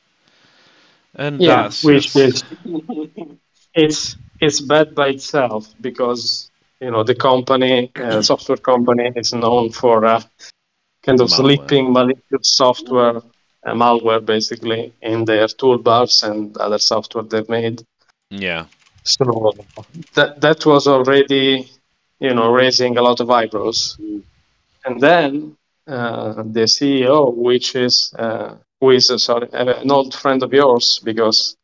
and 1.16 1.42
yeah, 1.42 1.64
that's 1.64 1.82
which 1.82 2.16
just- 2.16 2.16
is 2.16 2.44
it's 3.74 4.18
it's 4.40 4.62
bad 4.62 4.96
by 4.96 5.10
itself 5.10 5.74
because 5.82 6.50
you 6.80 6.92
know 6.92 7.04
the 7.04 7.16
company 7.16 7.92
uh, 7.96 8.22
software 8.22 8.58
company 8.58 9.12
is 9.16 9.34
known 9.34 9.72
for 9.72 10.06
uh, 10.06 10.22
kind 11.08 11.22
of 11.22 11.30
Malware. 11.30 11.42
sleeping 11.42 11.94
malicious 11.94 12.48
software, 12.62 13.18
uh, 13.66 13.74
malware 13.74 14.24
basically, 14.24 14.94
in 15.02 15.26
their 15.26 15.48
toolbars 15.48 16.24
and 16.30 16.58
other 16.58 16.80
software 16.80 17.24
they've 17.24 17.50
made. 17.50 17.82
Yeah. 18.30 18.66
So 19.04 19.54
that 20.16 20.42
that 20.42 20.66
was 20.66 20.88
already, 20.88 21.72
you 22.20 22.34
know, 22.34 22.52
raising 22.52 22.98
a 22.98 23.02
lot 23.02 23.20
of 23.22 23.30
eyebrows. 23.32 23.98
And 24.86 25.02
then 25.02 25.56
uh, 25.88 26.44
the 26.58 26.66
CEO, 26.76 27.34
which 27.34 27.76
is 27.76 28.14
uh, 28.20 28.56
who 28.80 28.92
is 28.92 29.10
uh, 29.10 29.18
sorry, 29.18 29.48
uh, 29.54 29.82
an 29.84 29.92
old 29.92 30.14
friend 30.14 30.44
of 30.44 30.52
yours 30.54 31.00
because 31.04 31.56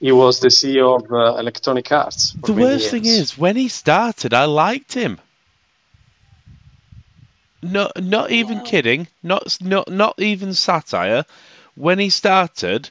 he 0.00 0.12
was 0.12 0.38
the 0.38 0.48
CEO 0.48 0.88
of 0.98 1.04
uh, 1.10 1.40
Electronic 1.40 1.90
Arts. 1.90 2.32
The 2.44 2.52
many 2.52 2.64
worst 2.64 2.90
thing 2.90 3.06
is, 3.06 3.36
when 3.36 3.56
he 3.56 3.68
started, 3.68 4.32
I 4.32 4.44
liked 4.44 4.94
him. 4.94 5.20
No, 7.62 7.90
not 7.96 8.32
even 8.32 8.62
kidding. 8.62 9.06
Not 9.22 9.58
not 9.60 9.88
not 9.88 10.18
even 10.20 10.54
satire. 10.54 11.24
When 11.76 12.00
he 12.00 12.10
started, 12.10 12.90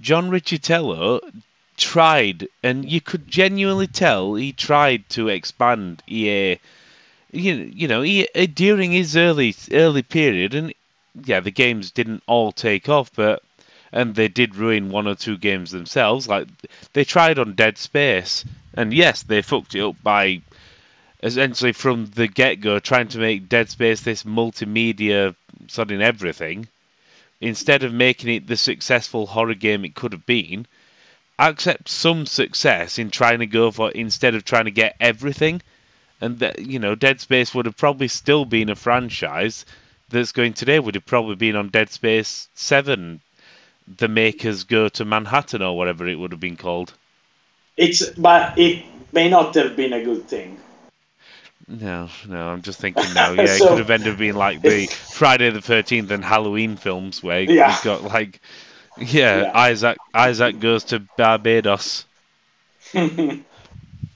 John 0.00 0.30
Riccitiello 0.30 1.20
tried, 1.76 2.46
and 2.62 2.88
you 2.90 3.00
could 3.00 3.26
genuinely 3.28 3.88
tell 3.88 4.34
he 4.36 4.52
tried 4.52 5.08
to 5.10 5.28
expand 5.28 6.02
EA. 6.08 6.58
You 7.32 7.54
you 7.74 7.88
know, 7.88 8.02
he, 8.02 8.28
uh, 8.34 8.46
during 8.52 8.92
his 8.92 9.16
early 9.16 9.54
early 9.72 10.02
period, 10.02 10.54
and 10.54 10.74
yeah, 11.24 11.40
the 11.40 11.50
games 11.50 11.90
didn't 11.90 12.22
all 12.26 12.52
take 12.52 12.88
off, 12.88 13.10
but 13.14 13.42
and 13.92 14.14
they 14.14 14.28
did 14.28 14.56
ruin 14.56 14.90
one 14.90 15.06
or 15.08 15.14
two 15.14 15.36
games 15.38 15.70
themselves. 15.70 16.28
Like 16.28 16.48
they 16.92 17.04
tried 17.04 17.38
on 17.38 17.54
Dead 17.54 17.78
Space, 17.78 18.44
and 18.74 18.92
yes, 18.94 19.22
they 19.22 19.42
fucked 19.42 19.74
it 19.74 19.82
up 19.82 19.96
by 20.02 20.42
essentially 21.22 21.72
from 21.72 22.06
the 22.06 22.28
get 22.28 22.60
go 22.60 22.78
trying 22.78 23.08
to 23.08 23.18
make 23.18 23.48
Dead 23.48 23.68
Space 23.68 24.00
this 24.00 24.24
multimedia 24.24 25.28
of 25.28 25.90
everything. 25.90 26.68
Instead 27.40 27.84
of 27.84 27.92
making 27.92 28.34
it 28.34 28.46
the 28.46 28.56
successful 28.56 29.26
horror 29.26 29.54
game 29.54 29.84
it 29.84 29.94
could 29.94 30.12
have 30.12 30.26
been, 30.26 30.66
accept 31.38 31.88
some 31.88 32.26
success 32.26 32.98
in 32.98 33.10
trying 33.10 33.38
to 33.38 33.46
go 33.46 33.70
for 33.70 33.90
instead 33.90 34.34
of 34.34 34.44
trying 34.44 34.64
to 34.64 34.70
get 34.70 34.96
everything. 35.00 35.62
And 36.20 36.40
that 36.40 36.58
you 36.58 36.80
know, 36.80 36.96
Dead 36.96 37.20
Space 37.20 37.54
would 37.54 37.66
have 37.66 37.76
probably 37.76 38.08
still 38.08 38.44
been 38.44 38.70
a 38.70 38.74
franchise 38.74 39.64
that's 40.08 40.32
going 40.32 40.54
today 40.54 40.80
would 40.80 40.94
have 40.94 41.06
probably 41.06 41.36
been 41.36 41.54
on 41.54 41.68
Dead 41.68 41.90
Space 41.90 42.48
Seven. 42.54 43.20
The 43.98 44.08
makers 44.08 44.64
go 44.64 44.88
to 44.90 45.04
Manhattan 45.04 45.62
or 45.62 45.76
whatever 45.76 46.06
it 46.06 46.16
would 46.16 46.32
have 46.32 46.40
been 46.40 46.56
called. 46.56 46.92
It's 47.76 48.10
but 48.10 48.58
it 48.58 48.84
may 49.12 49.28
not 49.28 49.54
have 49.54 49.76
been 49.76 49.92
a 49.92 50.02
good 50.02 50.28
thing. 50.28 50.58
No, 51.68 52.08
no, 52.26 52.48
I'm 52.48 52.62
just 52.62 52.80
thinking 52.80 53.12
now. 53.14 53.32
Yeah, 53.32 53.54
it 53.54 53.66
could 53.66 53.78
have 53.78 53.90
ended 53.90 54.14
up 54.14 54.18
being 54.18 54.34
like 54.34 54.62
the 54.62 54.86
Friday 54.86 55.50
the 55.50 55.60
Thirteenth 55.60 56.10
and 56.10 56.24
Halloween 56.24 56.76
films, 56.76 57.22
where 57.22 57.42
Yeah. 57.42 57.70
you've 57.70 57.84
got 57.84 58.02
like, 58.04 58.40
yeah, 58.96 59.44
Yeah. 59.44 59.50
Isaac 59.54 59.98
Isaac 60.14 60.60
goes 60.60 60.84
to 60.84 61.00
Barbados. 61.16 62.06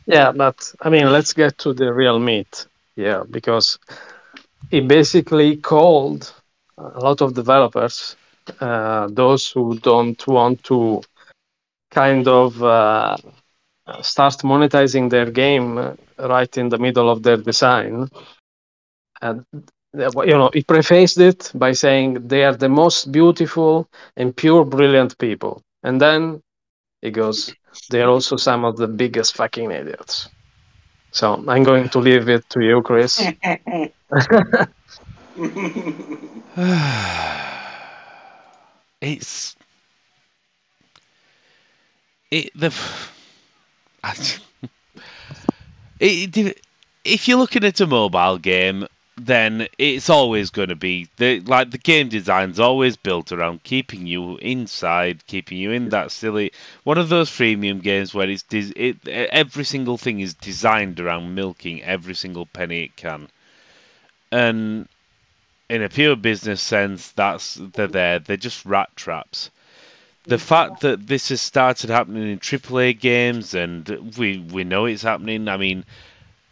Yeah, 0.07 0.33
but 0.33 0.73
I 0.81 0.91
mean, 0.91 1.11
let's 1.13 1.33
get 1.33 1.59
to 1.59 1.73
the 1.73 1.93
real 1.93 2.19
meat 2.19 2.67
Yeah, 2.97 3.23
because 3.31 3.79
he 4.71 4.81
basically 4.81 5.57
called 5.57 6.33
a 6.79 6.99
lot 7.01 7.21
of 7.21 7.35
developers, 7.35 8.17
uh, 8.61 9.09
those 9.11 9.51
who 9.51 9.79
don't 9.79 10.27
want 10.27 10.65
to 10.65 11.03
kind 11.91 12.27
of 12.29 12.63
uh, 12.63 13.17
start 14.03 14.39
monetizing 14.39 15.11
their 15.11 15.31
game 15.31 15.79
uh, 15.79 15.95
right 16.19 16.57
in 16.57 16.69
the 16.69 16.79
middle 16.79 17.11
of 17.11 17.23
their 17.23 17.37
design. 17.37 18.09
And 19.21 19.45
uh, 19.99 20.11
you 20.23 20.39
know, 20.39 20.51
he 20.53 20.63
prefaced 20.63 21.19
it 21.19 21.51
by 21.55 21.73
saying 21.73 22.29
they 22.29 22.45
are 22.45 22.57
the 22.57 22.69
most 22.69 23.13
beautiful 23.13 23.89
and 24.17 24.37
pure, 24.37 24.65
brilliant 24.65 25.19
people, 25.19 25.63
and 25.83 26.01
then 26.01 26.43
he 27.03 27.11
goes, 27.11 27.55
they're 27.91 28.09
also 28.09 28.37
some 28.37 28.65
of 28.65 28.77
the 28.77 28.89
biggest 28.89 29.37
fucking 29.37 29.71
idiots. 29.71 30.29
So 31.11 31.45
I'm 31.47 31.63
going 31.63 31.89
to 31.91 31.99
leave 31.99 32.29
it 32.29 32.49
to 32.51 32.61
you, 32.61 32.83
Chris. 32.83 33.21
it's 39.01 39.57
it 42.31 42.51
the 42.55 42.71
if 46.01 47.29
you're 47.29 47.39
looking 47.39 47.65
at 47.65 47.81
a 47.81 47.87
mobile 47.87 48.39
game 48.39 48.87
then 49.19 49.69
it's 49.77 50.09
always 50.09 50.51
going 50.51 50.71
to 50.71 50.77
be 50.77 51.07
the 51.19 51.41
like 51.41 51.71
the 51.71 51.79
game 51.79 52.09
design's 52.09 52.59
always 52.59 52.97
built 52.97 53.31
around 53.31 53.63
keeping 53.63 54.07
you 54.07 54.37
inside 54.39 55.25
keeping 55.27 55.59
you 55.59 55.71
in 55.71 55.91
that 55.91 56.11
silly 56.11 56.51
one 56.85 56.99
of 56.99 57.11
those 57.11 57.29
freemium 57.31 57.83
games 57.83 58.15
where 58.15 58.29
it's 58.29 58.45
it, 58.51 59.07
every 59.07 59.65
single 59.65 59.99
thing 59.99 60.21
is 60.21 60.35
designed 60.35 60.99
around 60.99 61.35
milking 61.35 61.83
every 61.83 62.15
single 62.15 62.47
penny 62.47 62.85
it 62.85 62.97
can 62.97 63.29
and 64.33 64.89
in 65.73 65.83
a 65.83 65.89
pure 65.89 66.17
business 66.17 66.61
sense, 66.61 67.13
that's 67.13 67.55
they're 67.55 67.87
there. 67.87 68.19
They're 68.19 68.37
just 68.37 68.67
rat 68.67 68.91
traps. 68.95 69.51
The 70.25 70.39
fact 70.39 70.81
that 70.81 71.07
this 71.07 71.31
has 71.31 71.41
started 71.41 71.91
happening 71.91 72.31
in 72.31 72.39
AAA 72.39 72.99
games, 73.01 73.55
and 73.55 73.89
we 74.17 74.39
we 74.39 74.63
know 74.65 74.85
it's 74.87 75.03
happening. 75.03 75.49
I 75.49 75.57
mean, 75.57 75.85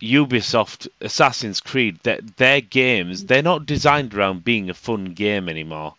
Ubisoft, 0.00 0.88
Assassin's 1.00 1.60
Creed, 1.60 1.98
their, 2.02 2.20
their 2.36 2.60
games, 2.60 3.26
they're 3.26 3.42
not 3.42 3.66
designed 3.66 4.14
around 4.14 4.44
being 4.44 4.70
a 4.70 4.74
fun 4.74 5.12
game 5.12 5.48
anymore. 5.48 5.94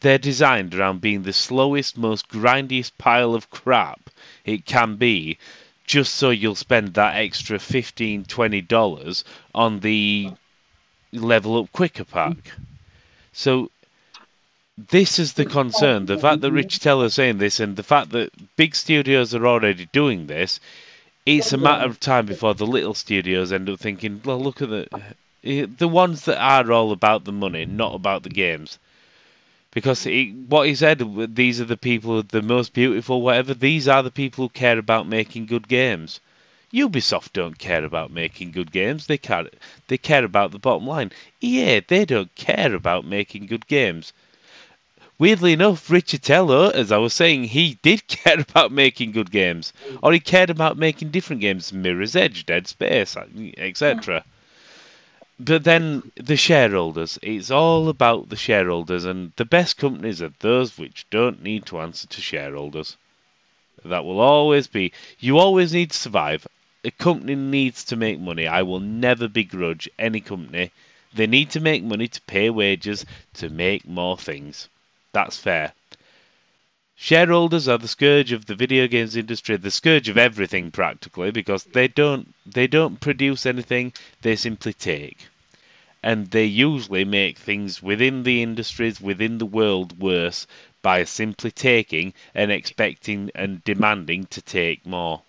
They're 0.00 0.18
designed 0.18 0.74
around 0.74 1.00
being 1.00 1.22
the 1.22 1.32
slowest, 1.32 1.98
most 1.98 2.28
grindiest 2.28 2.96
pile 2.98 3.34
of 3.34 3.50
crap 3.50 4.10
it 4.44 4.64
can 4.64 4.96
be, 4.96 5.38
just 5.84 6.14
so 6.14 6.30
you'll 6.30 6.54
spend 6.54 6.94
that 6.94 7.16
extra 7.16 7.58
15 7.58 8.24
$20 8.24 9.24
on 9.54 9.80
the 9.80 10.30
level 11.12 11.58
up 11.58 11.72
quicker 11.72 12.04
pack. 12.04 12.52
So 13.32 13.70
this 14.78 15.18
is 15.18 15.34
the 15.34 15.44
concern. 15.44 16.06
The 16.06 16.18
fact 16.18 16.40
that 16.40 16.52
Riccitiello 16.52 17.04
is 17.04 17.14
saying 17.14 17.38
this 17.38 17.60
and 17.60 17.76
the 17.76 17.82
fact 17.82 18.10
that 18.10 18.56
big 18.56 18.74
studios 18.74 19.34
are 19.34 19.46
already 19.46 19.86
doing 19.92 20.26
this, 20.26 20.60
it's 21.26 21.52
a 21.52 21.58
matter 21.58 21.84
of 21.84 22.00
time 22.00 22.26
before 22.26 22.54
the 22.54 22.66
little 22.66 22.94
studios 22.94 23.52
end 23.52 23.68
up 23.68 23.78
thinking, 23.78 24.22
well, 24.24 24.40
look 24.40 24.62
at 24.62 24.70
the 24.70 24.88
eh, 25.44 25.66
the 25.76 25.88
ones 25.88 26.24
that 26.24 26.40
are 26.40 26.72
all 26.72 26.90
about 26.90 27.24
the 27.24 27.32
money, 27.32 27.66
not 27.66 27.94
about 27.94 28.22
the 28.22 28.30
games. 28.30 28.78
Because 29.72 30.04
he, 30.04 30.30
what 30.30 30.66
he 30.66 30.74
said, 30.74 31.02
these 31.34 31.60
are 31.60 31.66
the 31.66 31.76
people, 31.76 32.22
the 32.22 32.42
most 32.42 32.72
beautiful, 32.72 33.22
whatever. 33.22 33.54
These 33.54 33.88
are 33.88 34.02
the 34.02 34.10
people 34.10 34.44
who 34.44 34.48
care 34.48 34.78
about 34.78 35.06
making 35.06 35.46
good 35.46 35.68
games. 35.68 36.20
Ubisoft 36.72 37.34
don't 37.34 37.58
care 37.58 37.84
about 37.84 38.10
making 38.10 38.52
good 38.52 38.72
games. 38.72 39.06
They 39.06 39.18
care. 39.18 39.48
They 39.88 39.98
care 39.98 40.24
about 40.24 40.50
the 40.50 40.58
bottom 40.58 40.86
line. 40.86 41.12
EA, 41.42 41.80
they 41.80 42.06
don't 42.06 42.34
care 42.34 42.74
about 42.74 43.04
making 43.04 43.46
good 43.46 43.66
games. 43.66 44.14
Weirdly 45.22 45.52
enough, 45.52 45.86
Riccitiello, 45.86 46.72
as 46.72 46.90
I 46.90 46.96
was 46.96 47.14
saying, 47.14 47.44
he 47.44 47.78
did 47.80 48.04
care 48.08 48.40
about 48.40 48.72
making 48.72 49.12
good 49.12 49.30
games, 49.30 49.72
or 50.02 50.12
he 50.12 50.18
cared 50.18 50.50
about 50.50 50.76
making 50.76 51.10
different 51.10 51.40
games, 51.40 51.72
Mirror's 51.72 52.16
Edge, 52.16 52.44
Dead 52.44 52.66
Space, 52.66 53.16
etc. 53.56 54.24
But 55.38 55.62
then 55.62 56.10
the 56.16 56.36
shareholders, 56.36 57.20
it's 57.22 57.52
all 57.52 57.88
about 57.88 58.30
the 58.30 58.36
shareholders, 58.36 59.04
and 59.04 59.30
the 59.36 59.44
best 59.44 59.76
companies 59.76 60.20
are 60.20 60.32
those 60.40 60.76
which 60.76 61.06
don't 61.08 61.40
need 61.40 61.66
to 61.66 61.78
answer 61.78 62.08
to 62.08 62.20
shareholders. 62.20 62.96
That 63.84 64.04
will 64.04 64.18
always 64.18 64.66
be. 64.66 64.90
You 65.20 65.38
always 65.38 65.72
need 65.72 65.92
to 65.92 65.96
survive. 65.96 66.48
A 66.82 66.90
company 66.90 67.36
needs 67.36 67.84
to 67.84 67.94
make 67.94 68.18
money. 68.18 68.48
I 68.48 68.62
will 68.62 68.80
never 68.80 69.28
begrudge 69.28 69.88
any 70.00 70.18
company. 70.20 70.72
They 71.14 71.28
need 71.28 71.50
to 71.50 71.60
make 71.60 71.84
money 71.84 72.08
to 72.08 72.20
pay 72.22 72.50
wages 72.50 73.06
to 73.34 73.50
make 73.50 73.86
more 73.86 74.18
things. 74.18 74.68
That's 75.12 75.36
fair. 75.36 75.74
Shareholders 76.96 77.68
are 77.68 77.78
the 77.78 77.88
scourge 77.88 78.32
of 78.32 78.46
the 78.46 78.54
video 78.54 78.86
games 78.86 79.16
industry, 79.16 79.56
the 79.56 79.70
scourge 79.70 80.08
of 80.08 80.16
everything 80.16 80.70
practically, 80.70 81.30
because 81.30 81.64
they 81.64 81.88
don't 81.88 82.34
they 82.46 82.66
don't 82.66 83.00
produce 83.00 83.44
anything, 83.44 83.92
they 84.22 84.36
simply 84.36 84.72
take. 84.72 85.26
And 86.02 86.30
they 86.30 86.44
usually 86.44 87.04
make 87.04 87.38
things 87.38 87.82
within 87.82 88.22
the 88.22 88.42
industries, 88.42 89.00
within 89.00 89.38
the 89.38 89.46
world 89.46 89.98
worse 89.98 90.46
by 90.80 91.04
simply 91.04 91.50
taking 91.50 92.14
and 92.34 92.50
expecting 92.50 93.30
and 93.34 93.64
demanding 93.64 94.26
to 94.26 94.40
take 94.40 94.86
more. 94.86 95.22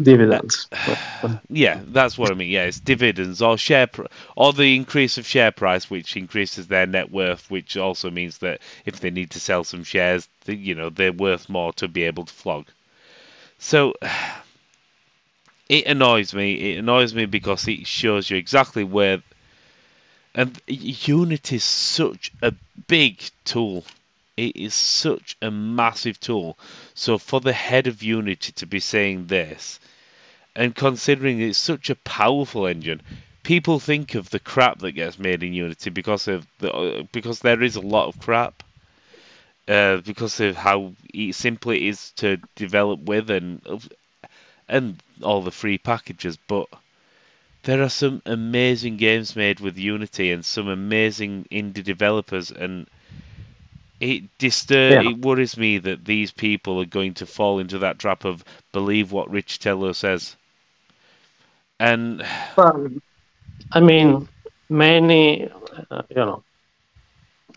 Dividends. 0.00 0.68
Yeah, 1.50 1.80
that's 1.86 2.16
what 2.18 2.30
I 2.30 2.34
mean. 2.34 2.50
Yeah, 2.50 2.64
it's 2.64 2.80
dividends 2.80 3.42
or 3.42 3.58
share 3.58 3.86
pr- 3.86 4.06
or 4.36 4.52
the 4.52 4.76
increase 4.76 5.18
of 5.18 5.26
share 5.26 5.50
price, 5.52 5.90
which 5.90 6.16
increases 6.16 6.66
their 6.68 6.86
net 6.86 7.10
worth, 7.10 7.50
which 7.50 7.76
also 7.76 8.10
means 8.10 8.38
that 8.38 8.60
if 8.84 9.00
they 9.00 9.10
need 9.10 9.30
to 9.32 9.40
sell 9.40 9.64
some 9.64 9.84
shares, 9.84 10.28
you 10.46 10.74
know, 10.74 10.90
they're 10.90 11.12
worth 11.12 11.48
more 11.48 11.72
to 11.74 11.88
be 11.88 12.04
able 12.04 12.24
to 12.24 12.32
flog. 12.34 12.66
So 13.58 13.94
it 15.68 15.86
annoys 15.86 16.34
me. 16.34 16.72
It 16.72 16.78
annoys 16.78 17.14
me 17.14 17.26
because 17.26 17.66
it 17.68 17.86
shows 17.86 18.30
you 18.30 18.36
exactly 18.36 18.84
where 18.84 19.22
And 20.34 20.60
Unity 20.66 21.56
is 21.56 21.64
such 21.64 22.32
a 22.42 22.54
big 22.86 23.22
tool. 23.44 23.84
It 24.38 24.54
is 24.54 24.72
such 24.72 25.36
a 25.42 25.50
massive 25.50 26.20
tool. 26.20 26.56
So 26.94 27.18
for 27.18 27.40
the 27.40 27.52
head 27.52 27.88
of 27.88 28.04
Unity 28.04 28.52
to 28.52 28.66
be 28.66 28.78
saying 28.78 29.26
this, 29.26 29.80
and 30.54 30.76
considering 30.76 31.40
it's 31.40 31.58
such 31.58 31.90
a 31.90 31.96
powerful 31.96 32.66
engine, 32.66 33.02
people 33.42 33.80
think 33.80 34.14
of 34.14 34.30
the 34.30 34.38
crap 34.38 34.78
that 34.78 34.92
gets 34.92 35.18
made 35.18 35.42
in 35.42 35.54
Unity 35.54 35.90
because 35.90 36.28
of 36.28 36.46
the 36.60 37.08
because 37.10 37.40
there 37.40 37.62
is 37.64 37.74
a 37.74 37.80
lot 37.80 38.06
of 38.06 38.20
crap. 38.20 38.62
Uh, 39.66 39.96
because 39.98 40.38
of 40.40 40.56
how 40.56 40.92
simple 41.32 41.72
it 41.72 41.82
is 41.82 42.12
to 42.12 42.38
develop 42.54 43.00
with 43.00 43.28
and 43.30 43.60
and 44.68 45.02
all 45.22 45.42
the 45.42 45.50
free 45.50 45.78
packages, 45.78 46.38
but 46.46 46.66
there 47.64 47.82
are 47.82 47.90
some 47.90 48.22
amazing 48.24 48.96
games 48.96 49.34
made 49.34 49.58
with 49.60 49.76
Unity 49.76 50.30
and 50.30 50.44
some 50.44 50.68
amazing 50.68 51.44
indie 51.50 51.82
developers, 51.82 52.50
and 52.52 52.86
it 54.00 54.24
disturbs, 54.38 55.04
yeah. 55.04 55.10
it 55.10 55.18
worries 55.18 55.56
me 55.56 55.78
that 55.78 56.04
these 56.04 56.30
people 56.30 56.80
are 56.80 56.86
going 56.86 57.14
to 57.14 57.26
fall 57.26 57.58
into 57.58 57.78
that 57.80 57.98
trap 57.98 58.24
of 58.24 58.44
believe 58.72 59.12
what 59.12 59.30
Riccitiello 59.30 59.94
says. 59.94 60.36
And 61.80 62.24
well, 62.56 62.88
I 63.72 63.80
mean, 63.80 64.28
many, 64.68 65.48
uh, 65.90 66.02
you 66.10 66.16
know, 66.16 66.42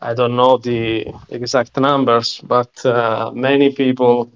I 0.01 0.13
don't 0.13 0.35
know 0.35 0.57
the 0.57 1.13
exact 1.29 1.77
numbers, 1.77 2.39
but 2.43 2.85
uh, 2.85 3.31
many 3.33 3.71
people, 3.71 4.31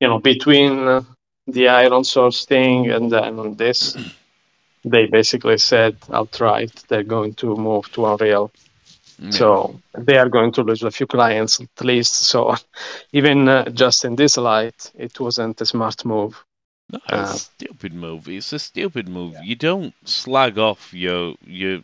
you 0.00 0.08
know, 0.08 0.18
between 0.18 1.04
the 1.46 1.64
ironSource 1.66 2.46
thing 2.46 2.90
and 2.90 3.10
then 3.10 3.56
this 3.56 3.96
they 4.84 5.06
basically 5.06 5.58
said 5.58 5.96
outright 6.12 6.72
they're 6.88 7.02
going 7.02 7.34
to 7.34 7.56
move 7.56 7.90
to 7.92 8.06
Unreal. 8.06 8.50
Yeah. 9.22 9.30
So 9.30 9.80
they 9.96 10.18
are 10.18 10.28
going 10.28 10.52
to 10.52 10.62
lose 10.62 10.82
a 10.82 10.90
few 10.90 11.06
clients 11.06 11.60
at 11.60 11.84
least. 11.84 12.14
So 12.14 12.56
even 13.12 13.48
uh, 13.48 13.68
just 13.70 14.04
in 14.04 14.16
this 14.16 14.36
light, 14.36 14.90
it 14.94 15.18
wasn't 15.20 15.60
a 15.60 15.66
smart 15.66 16.04
move. 16.04 16.44
No, 16.90 16.98
it's 17.08 17.12
uh, 17.12 17.34
a 17.34 17.38
stupid 17.38 17.94
move. 17.94 18.28
It's 18.28 18.52
a 18.52 18.58
stupid 18.58 19.08
move. 19.08 19.34
Yeah. 19.34 19.42
You 19.42 19.56
don't 19.56 19.94
slag 20.08 20.58
off 20.58 20.92
your 20.92 21.34
your 21.46 21.80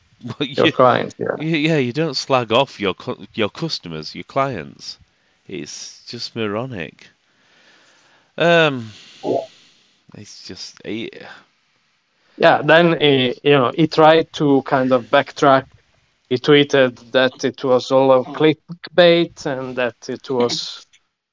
your 0.40 0.72
clients. 0.72 1.14
Yeah. 1.18 1.36
yeah, 1.40 1.76
you 1.76 1.92
don't 1.92 2.14
slag 2.14 2.52
off 2.52 2.80
your 2.80 2.94
your 3.34 3.50
customers, 3.50 4.14
your 4.14 4.24
clients. 4.24 4.98
It's 5.46 6.04
just 6.06 6.34
moronic. 6.34 7.06
Um, 8.36 8.90
it's 10.14 10.46
just. 10.46 10.80
Yeah 10.84 11.28
yeah, 12.38 12.62
then 12.62 12.98
he, 13.00 13.38
you 13.42 13.52
know 13.52 13.72
he 13.74 13.86
tried 13.86 14.32
to 14.34 14.62
kind 14.62 14.92
of 14.92 15.04
backtrack. 15.04 15.66
He 16.28 16.36
tweeted 16.36 17.12
that 17.12 17.44
it 17.44 17.64
was 17.64 17.90
all 17.90 18.12
a 18.12 18.24
clickbait 18.24 19.46
and 19.46 19.76
that 19.76 20.08
it 20.08 20.28
was 20.28 20.86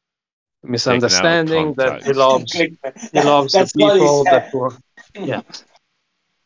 misunderstanding. 0.64 1.74
That 1.74 2.04
he 2.04 2.14
loves 2.14 2.52
he 2.54 2.78
loves 3.14 3.54
the 3.54 3.72
people 3.76 4.24
that 4.26 4.54
were 4.54 4.72
yeah. 5.16 5.42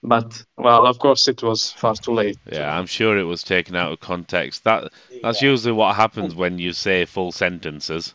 But 0.01 0.43
well, 0.57 0.87
of 0.87 0.97
course, 0.97 1.27
it 1.27 1.43
was 1.43 1.71
far 1.73 1.93
too 1.93 2.13
late. 2.13 2.37
Yeah, 2.49 2.75
I'm 2.75 2.85
sure 2.85 3.17
it 3.17 3.23
was 3.23 3.43
taken 3.43 3.75
out 3.75 3.91
of 3.91 3.99
context. 3.99 4.63
That 4.63 4.91
that's 5.21 5.41
yeah. 5.41 5.49
usually 5.49 5.73
what 5.73 5.95
happens 5.95 6.33
when 6.33 6.57
you 6.57 6.71
say 6.73 7.05
full 7.05 7.31
sentences. 7.33 8.13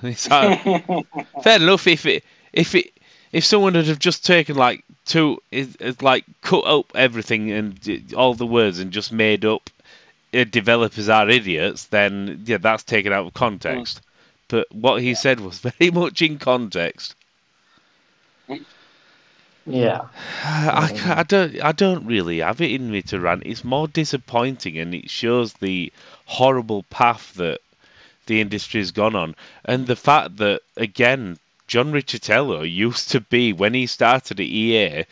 fair 0.00 1.60
enough 1.60 1.86
if 1.86 2.06
it 2.06 2.24
if 2.52 2.74
it 2.74 2.92
if 3.32 3.44
someone 3.44 3.74
had 3.74 3.86
have 3.86 3.98
just 3.98 4.24
taken 4.24 4.56
like 4.56 4.82
two, 5.04 5.42
is, 5.50 5.76
is 5.76 6.00
like 6.00 6.24
cut 6.40 6.64
up 6.64 6.86
everything 6.94 7.50
and 7.50 8.14
all 8.16 8.34
the 8.34 8.46
words 8.46 8.78
and 8.78 8.92
just 8.92 9.12
made 9.12 9.44
up 9.44 9.68
uh, 9.68 9.75
developers 10.44 11.08
are 11.08 11.28
idiots, 11.28 11.84
then 11.86 12.42
yeah, 12.46 12.58
that's 12.58 12.82
taken 12.82 13.12
out 13.12 13.26
of 13.26 13.34
context. 13.34 13.98
Mm. 13.98 14.02
But 14.48 14.72
what 14.72 15.02
he 15.02 15.14
said 15.14 15.40
was 15.40 15.58
very 15.78 15.90
much 15.90 16.22
in 16.22 16.38
context. 16.38 17.14
Yeah, 19.66 20.06
I, 20.44 21.16
I 21.18 21.22
don't 21.24 21.60
I 21.60 21.72
don't 21.72 22.06
really 22.06 22.38
have 22.38 22.60
it 22.60 22.70
in 22.70 22.90
me 22.90 23.02
to 23.02 23.18
rant. 23.18 23.42
It's 23.44 23.64
more 23.64 23.88
disappointing, 23.88 24.78
and 24.78 24.94
it 24.94 25.10
shows 25.10 25.54
the 25.54 25.92
horrible 26.24 26.84
path 26.84 27.34
that 27.34 27.60
the 28.26 28.40
industry's 28.40 28.92
gone 28.92 29.16
on, 29.16 29.34
and 29.64 29.86
the 29.86 29.96
fact 29.96 30.36
that 30.36 30.60
again 30.76 31.38
John 31.66 31.92
Riccitiello 31.92 32.62
used 32.70 33.10
to 33.10 33.20
be 33.20 33.52
when 33.52 33.74
he 33.74 33.86
started 33.86 34.38
at 34.38 34.46
EA. 34.46 35.04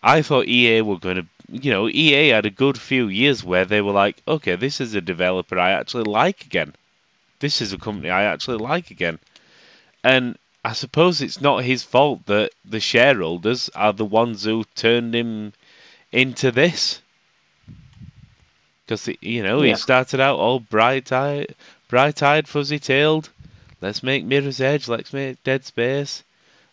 I 0.00 0.22
thought 0.22 0.46
EA 0.46 0.82
were 0.82 0.98
going 0.98 1.16
to, 1.16 1.26
you 1.48 1.70
know, 1.70 1.88
EA 1.88 2.28
had 2.28 2.46
a 2.46 2.50
good 2.50 2.78
few 2.78 3.08
years 3.08 3.42
where 3.42 3.64
they 3.64 3.80
were 3.80 3.92
like, 3.92 4.22
okay, 4.26 4.56
this 4.56 4.80
is 4.80 4.94
a 4.94 5.00
developer 5.00 5.58
I 5.58 5.72
actually 5.72 6.04
like 6.04 6.44
again. 6.44 6.74
This 7.40 7.60
is 7.60 7.72
a 7.72 7.78
company 7.78 8.10
I 8.10 8.24
actually 8.24 8.58
like 8.58 8.90
again. 8.90 9.18
And 10.04 10.38
I 10.64 10.72
suppose 10.72 11.22
it's 11.22 11.40
not 11.40 11.64
his 11.64 11.82
fault 11.82 12.26
that 12.26 12.50
the 12.64 12.80
shareholders 12.80 13.70
are 13.74 13.92
the 13.92 14.04
ones 14.04 14.44
who 14.44 14.64
turned 14.74 15.14
him 15.14 15.52
into 16.12 16.50
this. 16.50 17.00
Because, 18.84 19.08
you 19.20 19.42
know, 19.42 19.62
yeah. 19.62 19.70
he 19.72 19.76
started 19.76 20.20
out 20.20 20.38
all 20.38 20.60
bright-eyed, 20.60 21.54
bright-eyed, 21.88 22.48
fuzzy-tailed 22.48 23.30
Let's 23.80 24.02
make 24.02 24.24
Mirror's 24.24 24.60
Edge. 24.60 24.88
Let's 24.88 25.12
make 25.12 25.42
Dead 25.44 25.64
Space. 25.64 26.24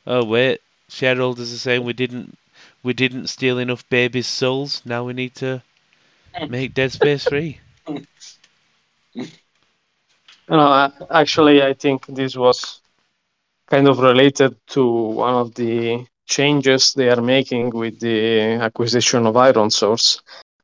Oh 0.07 0.25
wait, 0.25 0.61
shareholders 0.89 1.53
are 1.53 1.57
saying 1.57 1.83
we 1.83 1.93
didn't 1.93 2.37
we 2.83 2.93
didn't 2.93 3.27
steal 3.27 3.59
enough 3.59 3.87
babies' 3.89 4.27
souls. 4.27 4.81
Now 4.85 5.03
we 5.05 5.13
need 5.13 5.35
to 5.35 5.61
make 6.49 6.73
Dead 6.73 6.91
Space 6.91 7.25
free. 7.25 7.59
No, 10.47 10.91
actually, 11.09 11.63
I 11.63 11.73
think 11.73 12.05
this 12.07 12.35
was 12.35 12.81
kind 13.67 13.87
of 13.87 13.99
related 13.99 14.55
to 14.67 14.85
one 14.85 15.33
of 15.33 15.55
the 15.55 16.05
changes 16.27 16.93
they 16.93 17.09
are 17.09 17.21
making 17.21 17.69
with 17.71 17.99
the 17.99 18.59
acquisition 18.61 19.25
of 19.25 19.35
ironSource. 19.35 20.21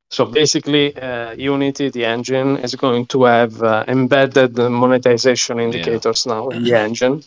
So 0.09 0.25
basically, 0.25 0.95
uh, 0.97 1.31
Unity, 1.31 1.89
the 1.89 2.05
engine, 2.05 2.57
is 2.57 2.75
going 2.75 3.05
to 3.07 3.23
have 3.23 3.63
uh, 3.63 3.85
embedded 3.87 4.57
monetization 4.57 5.59
indicators 5.59 6.25
yeah. 6.25 6.33
now 6.33 6.49
in 6.49 6.63
the 6.63 6.77
engine. 6.77 7.23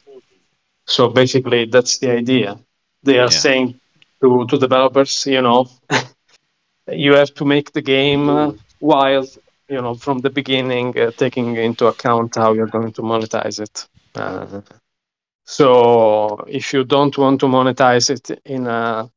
So 0.86 1.08
basically, 1.08 1.64
that's 1.64 1.98
the 1.98 2.10
idea. 2.10 2.58
They 3.02 3.18
are 3.18 3.32
yeah. 3.32 3.40
saying 3.44 3.80
to, 4.24 4.46
to 4.46 4.58
developers, 4.58 5.26
you 5.26 5.42
know, 5.42 5.66
you 6.88 7.12
have 7.14 7.34
to 7.34 7.44
make 7.44 7.72
the 7.72 7.82
game 7.82 8.58
while, 8.78 9.26
you 9.68 9.80
know, 9.80 9.94
from 9.94 10.18
the 10.18 10.30
beginning, 10.30 10.98
uh, 10.98 11.10
taking 11.10 11.56
into 11.56 11.86
account 11.86 12.34
how 12.36 12.52
you're 12.52 12.74
going 12.78 12.92
to 12.92 13.02
monetize 13.02 13.60
it. 13.60 13.86
Uh, 14.14 14.60
so 15.44 16.44
if 16.48 16.72
you 16.72 16.84
don't 16.84 17.16
want 17.18 17.40
to 17.40 17.46
monetize 17.46 18.08
it 18.10 18.40
in 18.44 18.66
a, 18.66 19.10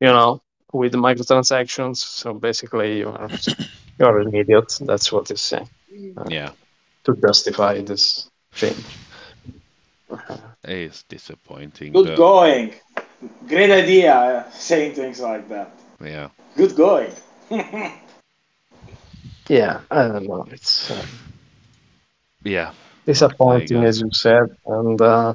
you 0.00 0.08
know, 0.08 0.40
with 0.72 0.92
microtransactions. 0.94 1.96
So 1.96 2.34
basically, 2.34 2.98
you 2.98 3.08
are 3.08 3.28
you're 3.98 4.20
an 4.20 4.34
idiot. 4.34 4.78
That's 4.80 5.12
what 5.12 5.30
it's 5.30 5.42
saying. 5.42 5.68
Uh, 6.16 6.24
yeah. 6.28 6.52
To 7.04 7.16
justify 7.16 7.80
this 7.82 8.30
change. 8.54 8.84
It's 10.64 11.02
disappointing. 11.04 11.92
Good 11.92 12.08
but... 12.08 12.16
going. 12.16 12.74
Great 13.46 13.70
idea 13.70 14.14
uh, 14.14 14.50
saying 14.50 14.94
things 14.94 15.20
like 15.20 15.48
that. 15.48 15.72
Yeah. 16.02 16.28
Good 16.56 16.74
going. 16.74 17.12
yeah, 19.48 19.80
I 19.90 20.08
don't 20.08 20.26
know. 20.26 20.46
It's 20.50 20.90
uh, 20.90 21.04
yeah 22.42 22.72
disappointing, 23.04 23.84
as 23.84 24.00
you 24.00 24.10
said, 24.12 24.56
and 24.66 25.00
uh, 25.00 25.34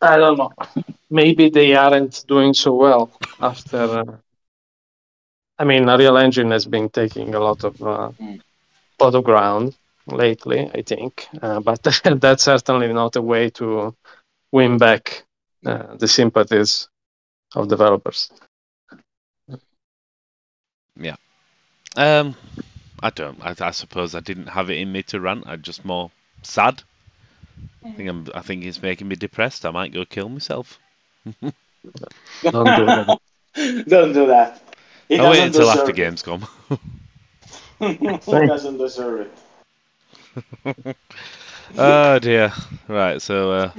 I 0.00 0.16
don't 0.16 0.38
know. 0.38 0.52
Maybe 1.10 1.50
they 1.50 1.74
aren't 1.74 2.24
doing 2.26 2.54
so 2.54 2.74
well 2.74 3.10
after. 3.40 3.82
Uh, 4.00 4.16
I 5.58 5.64
mean, 5.64 5.88
Unreal 5.88 6.16
Engine 6.18 6.50
has 6.52 6.66
been 6.66 6.88
taking 6.88 7.34
a 7.34 7.40
lot 7.40 7.64
of 7.64 7.82
uh, 7.82 8.10
mm. 8.20 8.40
lot 9.00 9.14
of 9.14 9.24
ground 9.24 9.76
lately, 10.06 10.70
I 10.74 10.82
think, 10.82 11.28
uh, 11.42 11.60
but 11.60 11.82
that's 12.20 12.44
certainly 12.44 12.92
not 12.92 13.16
a 13.16 13.22
way 13.22 13.50
to 13.50 13.94
win 14.52 14.78
back 14.78 15.24
uh, 15.64 15.96
the 15.96 16.08
sympathies 16.08 16.88
of 17.54 17.68
developers. 17.68 18.30
Yeah. 20.96 21.16
Um, 21.96 22.34
I 23.02 23.10
don't. 23.10 23.40
I, 23.44 23.54
I 23.60 23.70
suppose 23.70 24.14
I 24.14 24.20
didn't 24.20 24.48
have 24.48 24.70
it 24.70 24.78
in 24.78 24.90
me 24.90 25.02
to 25.04 25.20
rant. 25.20 25.44
I'm 25.46 25.62
just 25.62 25.84
more 25.84 26.10
sad 26.42 26.82
I 27.84 27.90
think 27.92 28.08
I'm. 28.08 28.26
I 28.34 28.42
think 28.42 28.64
it's 28.64 28.82
making 28.82 29.08
me 29.08 29.16
depressed. 29.16 29.64
I 29.64 29.70
might 29.70 29.92
go 29.92 30.04
kill 30.04 30.28
myself. 30.28 30.78
Don't 31.42 31.52
do 32.42 32.86
that. 32.86 33.18
Don't 33.88 34.12
do 34.12 34.26
that. 34.26 34.60
He 35.08 35.18
I'll 35.18 35.30
wait 35.30 35.42
until 35.42 35.70
after 35.70 35.92
Gamescom. 35.92 36.46
he 37.78 38.46
doesn't 38.46 38.78
deserve 38.78 39.30
it. 40.66 40.96
oh 41.76 42.18
dear. 42.18 42.52
Right. 42.88 43.22
So. 43.22 43.52
Uh, 43.52 43.70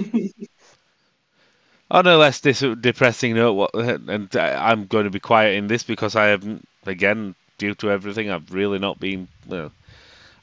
Oh, 1.92 2.00
on 2.00 2.08
a 2.08 2.18
less 2.18 2.42
dis- 2.42 2.60
depressing 2.60 3.36
note, 3.36 3.54
what, 3.54 3.74
and 3.74 4.36
I'm 4.36 4.86
going 4.86 5.06
to 5.06 5.10
be 5.10 5.20
quiet 5.20 5.56
in 5.56 5.68
this 5.68 5.84
because 5.84 6.16
I 6.16 6.28
haven't 6.28 6.68
again 6.86 7.36
due 7.58 7.76
to 7.76 7.92
everything, 7.92 8.32
I've 8.32 8.52
really 8.54 8.80
not 8.80 9.00
been. 9.00 9.28
Well, 9.48 9.72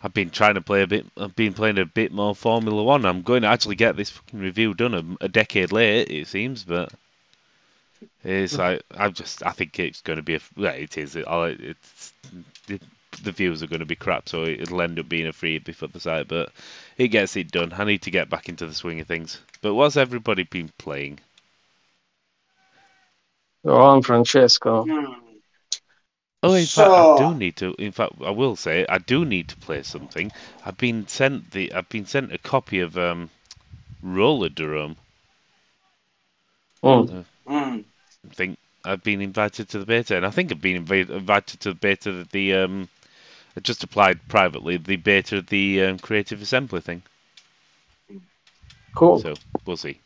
I've 0.02 0.14
been 0.14 0.30
trying 0.30 0.54
to 0.54 0.60
play 0.60 0.82
a 0.82 0.86
bit. 0.86 1.06
I've 1.16 1.34
been 1.34 1.54
playing 1.54 1.78
a 1.78 1.86
bit 1.86 2.12
more 2.12 2.34
Formula 2.34 2.82
One. 2.82 3.04
I'm 3.04 3.22
going 3.22 3.42
to 3.42 3.48
actually 3.48 3.76
get 3.76 3.96
this 3.96 4.10
fucking 4.10 4.38
review 4.38 4.74
done 4.74 4.94
a, 5.20 5.24
a 5.24 5.28
decade 5.28 5.72
late, 5.72 6.10
it 6.10 6.28
seems, 6.28 6.62
but 6.62 6.92
it's 8.22 8.54
mm. 8.54 8.58
like 8.58 8.82
I'm 8.96 9.12
just 9.14 9.44
I 9.44 9.50
think 9.50 9.78
it's 9.78 10.02
going 10.02 10.18
to 10.18 10.22
be 10.22 10.36
a 10.36 10.40
well, 10.56 10.74
it 10.74 10.98
is. 10.98 11.16
It, 11.16 11.26
it's 11.28 12.12
the, 12.66 12.78
the 13.22 13.32
views 13.32 13.62
are 13.62 13.68
going 13.68 13.80
to 13.80 13.86
be 13.86 13.96
crap, 13.96 14.28
so 14.28 14.44
it'll 14.44 14.82
end 14.82 14.98
up 14.98 15.08
being 15.08 15.26
a 15.26 15.32
freebie 15.32 15.74
for 15.74 15.86
the 15.86 16.00
site. 16.00 16.28
But 16.28 16.52
it 16.98 17.08
gets 17.08 17.36
it 17.36 17.50
done. 17.50 17.72
I 17.72 17.84
need 17.84 18.02
to 18.02 18.10
get 18.10 18.30
back 18.30 18.48
into 18.48 18.66
the 18.66 18.74
swing 18.74 19.00
of 19.00 19.06
things. 19.06 19.40
But 19.62 19.74
what's 19.74 19.96
everybody 19.96 20.42
been 20.42 20.70
playing? 20.76 21.20
Go 23.66 23.76
on, 23.76 24.02
Francesco. 24.02 24.84
Hmm. 24.84 25.12
Oh, 26.42 26.54
in 26.54 26.66
So- 26.66 26.84
fact, 26.84 27.20
I 27.20 27.28
do 27.28 27.38
need 27.38 27.56
to. 27.56 27.74
In 27.78 27.90
fact, 27.90 28.12
I 28.24 28.30
will 28.30 28.54
say 28.54 28.86
I 28.88 28.98
do 28.98 29.24
need 29.24 29.48
to 29.48 29.56
play 29.56 29.82
something. 29.82 30.30
I've 30.64 30.78
been 30.78 31.08
sent 31.08 31.50
the. 31.50 31.72
I've 31.72 31.88
been 31.88 32.06
sent 32.06 32.32
a 32.32 32.38
copy 32.38 32.78
of 32.80 32.96
um, 32.96 33.28
Rollerdrome. 34.04 34.96
Mm. 36.84 37.24
Hmm. 37.48 37.54
I 38.30 38.34
think 38.34 38.58
I've 38.84 39.02
been 39.02 39.20
invited 39.20 39.68
to 39.70 39.80
the 39.80 39.86
beta, 39.86 40.16
and 40.16 40.24
I 40.24 40.30
think 40.30 40.52
I've 40.52 40.60
been 40.60 40.84
invi- 40.84 41.10
invited 41.10 41.60
to 41.60 41.70
the 41.70 41.74
beta 41.74 42.10
of 42.10 42.30
the. 42.30 42.54
Um, 42.54 42.88
I 43.56 43.60
just 43.60 43.82
applied 43.82 44.20
privately 44.28 44.76
the 44.76 44.96
beta 44.96 45.38
of 45.38 45.46
the 45.48 45.82
um, 45.82 45.98
Creative 45.98 46.40
Assembly 46.40 46.80
thing. 46.80 47.02
Cool. 48.94 49.18
So 49.18 49.34
we'll 49.64 49.76
see. 49.76 49.98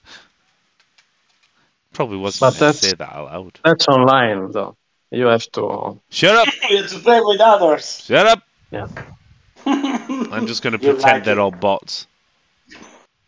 Probably 1.93 2.16
wasn't 2.18 2.41
But 2.41 2.47
meant 2.47 2.55
to 2.57 2.61
that's- 2.61 2.80
say 2.80 2.93
that 2.97 3.12
out 3.12 3.24
loud. 3.32 3.59
That's 3.64 3.88
online, 3.88 4.51
though. 4.53 4.76
You 5.11 5.26
have 5.26 5.51
to. 5.53 5.99
Shut 6.11 6.36
up! 6.36 6.55
You 6.70 6.76
have 6.82 6.91
to 6.91 6.99
play 7.01 7.20
with 7.20 7.41
others. 7.41 8.05
Shut 8.05 8.26
up! 8.26 8.43
Yeah. 8.70 8.86
I'm 9.66 10.47
just 10.47 10.62
going 10.62 10.72
to 10.74 10.78
pretend 10.78 11.03
like 11.03 11.24
they're 11.24 11.38
it. 11.38 11.41
all 11.41 11.51
bots. 11.51 12.07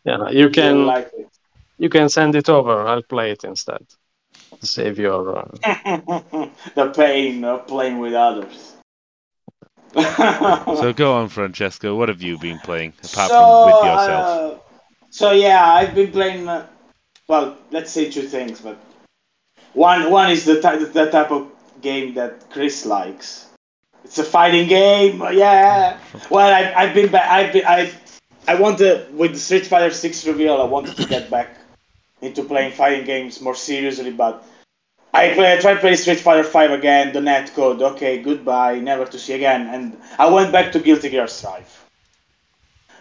Yeah, 0.04 0.30
you 0.30 0.44
You 0.44 0.50
can. 0.50 0.86
like 0.86 1.10
it. 1.16 1.28
You 1.78 1.88
can 1.88 2.08
send 2.08 2.36
it 2.36 2.48
over. 2.48 2.86
I'll 2.86 3.02
play 3.02 3.32
it 3.32 3.42
instead. 3.44 3.84
Save 4.60 4.98
your. 5.00 5.38
Uh, 5.38 5.48
the 6.76 6.92
pain 6.94 7.42
of 7.44 7.66
playing 7.66 7.98
with 7.98 8.14
others. 8.14 8.76
So 9.94 10.92
go 10.92 11.14
on, 11.14 11.28
Francesco. 11.28 11.96
What 11.96 12.08
have 12.08 12.22
you 12.22 12.38
been 12.38 12.58
playing 12.60 12.92
apart 13.02 13.30
so, 13.30 13.38
from 13.38 13.66
with 13.66 13.84
yourself? 13.84 14.54
uh, 14.54 14.58
so 15.10 15.32
yeah, 15.32 15.64
I've 15.74 15.94
been 15.94 16.12
playing. 16.12 16.48
Uh, 16.48 16.66
well, 17.32 17.56
let's 17.70 17.90
say 17.90 18.10
two 18.10 18.28
things, 18.28 18.60
but 18.60 18.76
one 19.72 20.10
one 20.10 20.30
is 20.30 20.44
the 20.44 20.60
type 20.60 20.80
the 20.92 21.10
type 21.10 21.30
of 21.32 21.50
game 21.80 22.12
that 22.18 22.50
Chris 22.50 22.84
likes. 22.84 23.48
It's 24.04 24.18
a 24.18 24.24
fighting 24.36 24.68
game. 24.68 25.16
Yeah. 25.32 25.98
Well, 26.28 26.50
I, 26.52 26.62
I've 26.80 26.94
been 26.94 27.10
back. 27.10 27.26
I've 27.30 27.52
been, 27.54 27.64
I 27.64 27.90
I 28.46 28.54
wanted 28.56 29.16
with 29.16 29.32
the 29.32 29.38
Street 29.38 29.66
Fighter 29.66 29.90
Six 29.90 30.26
reveal. 30.26 30.60
I 30.60 30.68
wanted 30.76 30.94
to 30.98 31.06
get 31.06 31.30
back 31.30 31.56
into 32.20 32.44
playing 32.44 32.72
fighting 32.72 33.06
games 33.06 33.40
more 33.40 33.54
seriously, 33.54 34.12
but 34.12 34.44
I 35.14 35.32
play, 35.32 35.54
I 35.54 35.56
tried 35.56 35.80
playing 35.80 35.96
Street 35.96 36.20
Fighter 36.20 36.44
Five 36.44 36.70
again. 36.70 37.14
The 37.14 37.22
net 37.22 37.54
code. 37.54 37.80
Okay, 37.80 38.20
goodbye, 38.20 38.78
never 38.80 39.06
to 39.06 39.18
see 39.18 39.32
again. 39.32 39.62
And 39.74 39.96
I 40.18 40.28
went 40.28 40.52
back 40.52 40.72
to 40.72 40.80
Guilty 40.80 41.08
Gear 41.08 41.28
Strive. 41.28 41.72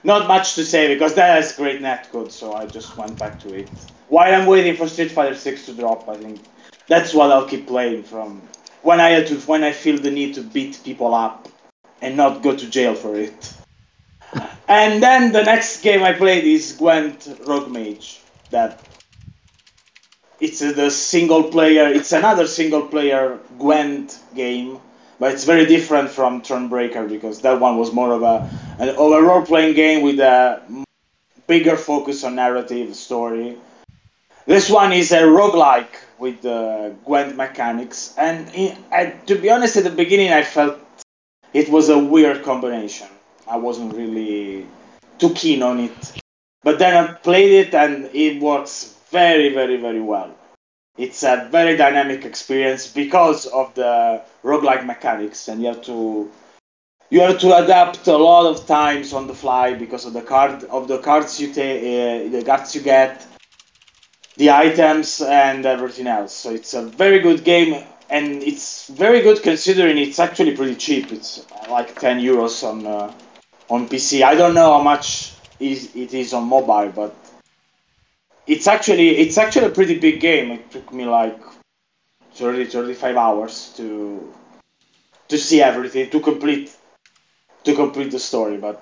Not 0.05 0.29
much 0.29 0.55
to 0.55 0.63
say 0.63 0.87
because 0.93 1.15
that 1.15 1.35
has 1.35 1.51
great 1.57 1.81
net 1.81 2.09
code, 2.13 2.31
so 2.31 2.53
I 2.53 2.65
just 2.65 2.95
went 2.95 3.19
back 3.19 3.37
to 3.41 3.49
it. 3.53 3.69
While 4.11 4.35
I'm 4.35 4.45
waiting 4.45 4.75
for 4.75 4.89
Street 4.89 5.09
Fighter 5.09 5.35
Six 5.35 5.65
to 5.67 5.73
drop, 5.73 6.09
I 6.09 6.17
think 6.17 6.41
that's 6.89 7.13
what 7.13 7.31
I'll 7.31 7.47
keep 7.47 7.65
playing 7.65 8.03
from 8.03 8.41
when 8.81 8.99
I 8.99 9.23
to 9.23 9.35
when 9.51 9.63
I 9.63 9.71
feel 9.71 9.97
the 9.97 10.11
need 10.11 10.33
to 10.35 10.41
beat 10.41 10.81
people 10.83 11.15
up 11.15 11.47
and 12.01 12.17
not 12.17 12.43
go 12.43 12.53
to 12.53 12.69
jail 12.69 12.93
for 12.93 13.15
it. 13.15 13.53
And 14.67 15.01
then 15.01 15.31
the 15.31 15.43
next 15.43 15.81
game 15.81 16.03
I 16.03 16.11
played 16.11 16.43
is 16.43 16.73
Gwent 16.73 17.39
Rogue 17.47 17.71
Mage. 17.71 18.19
That 18.49 18.85
it's 20.41 20.61
a, 20.61 20.73
the 20.73 20.91
single 20.91 21.43
player. 21.43 21.87
It's 21.87 22.11
another 22.11 22.47
single 22.47 22.87
player 22.87 23.39
Gwent 23.59 24.19
game, 24.35 24.79
but 25.21 25.31
it's 25.31 25.45
very 25.45 25.65
different 25.65 26.09
from 26.09 26.41
Thronebreaker 26.41 27.07
because 27.07 27.39
that 27.43 27.61
one 27.61 27.77
was 27.77 27.93
more 27.93 28.11
of 28.11 28.23
a 28.23 28.49
an 28.77 28.93
role 28.97 29.45
playing 29.45 29.73
game 29.73 30.01
with 30.01 30.19
a 30.19 30.61
bigger 31.47 31.77
focus 31.77 32.25
on 32.25 32.35
narrative 32.35 32.93
story. 32.93 33.57
This 34.51 34.69
one 34.69 34.91
is 34.91 35.13
a 35.13 35.21
roguelike 35.21 35.95
with 36.19 36.41
the 36.41 36.93
Gwent 37.05 37.37
mechanics, 37.37 38.13
and 38.17 38.49
I, 38.91 39.13
to 39.27 39.35
be 39.35 39.49
honest, 39.49 39.77
at 39.77 39.85
the 39.85 39.89
beginning 39.89 40.33
I 40.33 40.43
felt 40.43 40.77
it 41.53 41.69
was 41.69 41.87
a 41.87 41.97
weird 41.97 42.43
combination. 42.43 43.07
I 43.47 43.55
wasn't 43.55 43.95
really 43.95 44.67
too 45.19 45.29
keen 45.35 45.63
on 45.63 45.79
it, 45.79 46.21
but 46.63 46.79
then 46.79 47.01
I 47.01 47.13
played 47.13 47.53
it 47.65 47.73
and 47.73 48.09
it 48.13 48.41
works 48.41 48.97
very, 49.09 49.53
very, 49.53 49.77
very 49.77 50.01
well. 50.01 50.35
It's 50.97 51.23
a 51.23 51.47
very 51.49 51.77
dynamic 51.77 52.25
experience 52.25 52.91
because 52.91 53.45
of 53.45 53.73
the 53.75 54.21
roguelike 54.43 54.85
mechanics, 54.85 55.47
and 55.47 55.61
you 55.61 55.67
have 55.67 55.81
to 55.83 56.29
you 57.09 57.21
have 57.21 57.39
to 57.39 57.55
adapt 57.55 58.05
a 58.07 58.17
lot 58.17 58.45
of 58.47 58.67
times 58.67 59.13
on 59.13 59.27
the 59.27 59.33
fly 59.33 59.73
because 59.73 60.05
of 60.05 60.11
the 60.11 60.21
card 60.21 60.65
of 60.65 60.89
the 60.89 60.97
cards 60.97 61.39
you 61.39 61.53
take, 61.53 61.79
uh, 61.79 62.37
the 62.37 62.43
cards 62.43 62.75
you 62.75 62.81
get, 62.81 63.25
the 64.37 64.51
items, 64.51 65.21
and 65.21 65.65
everything 65.65 66.07
else. 66.07 66.33
So 66.33 66.51
it's 66.51 66.73
a 66.73 66.83
very 66.83 67.19
good 67.19 67.43
game, 67.43 67.83
and 68.09 68.43
it's 68.43 68.87
very 68.87 69.21
good 69.21 69.41
considering 69.43 69.97
it's 69.97 70.19
actually 70.19 70.55
pretty 70.55 70.75
cheap. 70.75 71.11
It's 71.11 71.45
like 71.69 71.99
10 71.99 72.19
euros 72.19 72.63
on 72.67 72.85
uh, 72.85 73.13
on 73.69 73.87
PC. 73.87 74.23
I 74.23 74.35
don't 74.35 74.53
know 74.53 74.73
how 74.77 74.83
much 74.83 75.33
is 75.59 75.95
it 75.95 76.13
is 76.13 76.33
on 76.33 76.47
mobile, 76.47 76.91
but 76.91 77.15
it's 78.47 78.67
actually 78.67 79.09
it's 79.17 79.37
actually 79.37 79.67
a 79.67 79.69
pretty 79.69 79.99
big 79.99 80.19
game. 80.19 80.51
It 80.51 80.71
took 80.71 80.91
me 80.93 81.05
like 81.05 81.39
30 82.33 82.65
35 82.65 83.15
hours 83.17 83.73
to 83.77 84.33
to 85.27 85.37
see 85.37 85.61
everything 85.61 86.09
to 86.09 86.19
complete 86.19 86.75
to 87.63 87.75
complete 87.75 88.11
the 88.11 88.19
story. 88.19 88.57
But 88.57 88.81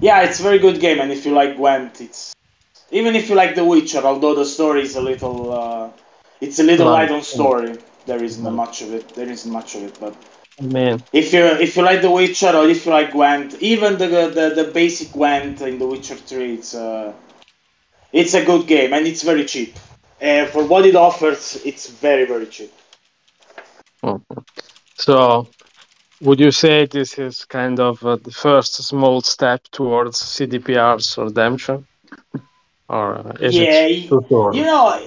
yeah, 0.00 0.22
it's 0.22 0.40
a 0.40 0.42
very 0.42 0.58
good 0.58 0.80
game, 0.80 1.00
and 1.00 1.12
if 1.12 1.24
you 1.26 1.32
like 1.32 1.56
Gwent, 1.56 2.00
it's 2.00 2.32
even 2.90 3.16
if 3.16 3.28
you 3.28 3.34
like 3.34 3.54
The 3.54 3.64
Witcher, 3.64 4.02
although 4.04 4.34
the 4.34 4.44
story 4.44 4.82
is 4.82 4.96
a 4.96 5.00
little 5.00 5.52
uh, 5.52 5.90
it's 6.40 6.58
a 6.58 6.62
little 6.62 6.86
Light. 6.86 7.10
on 7.10 7.22
story. 7.22 7.78
There 8.06 8.22
isn't 8.22 8.54
much 8.54 8.82
of 8.82 8.94
it. 8.94 9.08
There 9.14 9.28
isn't 9.28 9.50
much 9.50 9.74
of 9.74 9.82
it, 9.82 9.98
but 9.98 10.14
I 10.60 10.62
mean, 10.62 11.02
if 11.12 11.32
you 11.32 11.44
if 11.44 11.76
you 11.76 11.82
like 11.82 12.02
The 12.02 12.10
Witcher 12.10 12.50
or 12.50 12.68
if 12.68 12.86
you 12.86 12.92
like 12.92 13.12
Gwent, 13.12 13.60
even 13.60 13.98
the 13.98 14.06
the, 14.06 14.52
the 14.54 14.70
basic 14.72 15.12
Gwent 15.12 15.60
in 15.60 15.78
The 15.78 15.86
Witcher 15.86 16.14
Three, 16.14 16.54
it's 16.54 16.74
a 16.74 17.14
it's 18.12 18.34
a 18.34 18.44
good 18.44 18.66
game 18.66 18.92
and 18.92 19.06
it's 19.06 19.22
very 19.22 19.44
cheap. 19.44 19.76
Uh, 20.22 20.46
for 20.46 20.64
what 20.64 20.86
it 20.86 20.96
offers, 20.96 21.60
it's 21.64 21.90
very 21.90 22.24
very 22.24 22.46
cheap. 22.46 22.72
so 24.94 25.48
would 26.20 26.40
you 26.40 26.50
say 26.50 26.86
this 26.86 27.18
is 27.18 27.44
kind 27.44 27.78
of 27.78 28.02
uh, 28.04 28.16
the 28.16 28.30
first 28.30 28.74
small 28.74 29.20
step 29.20 29.62
towards 29.70 30.22
CDPR's 30.22 31.18
redemption? 31.18 31.86
Or 32.88 33.34
is 33.40 33.58
yeah, 33.58 33.88
it 33.88 34.08
too 34.08 34.24
short? 34.28 34.56
you 34.56 34.64
know, 34.64 34.98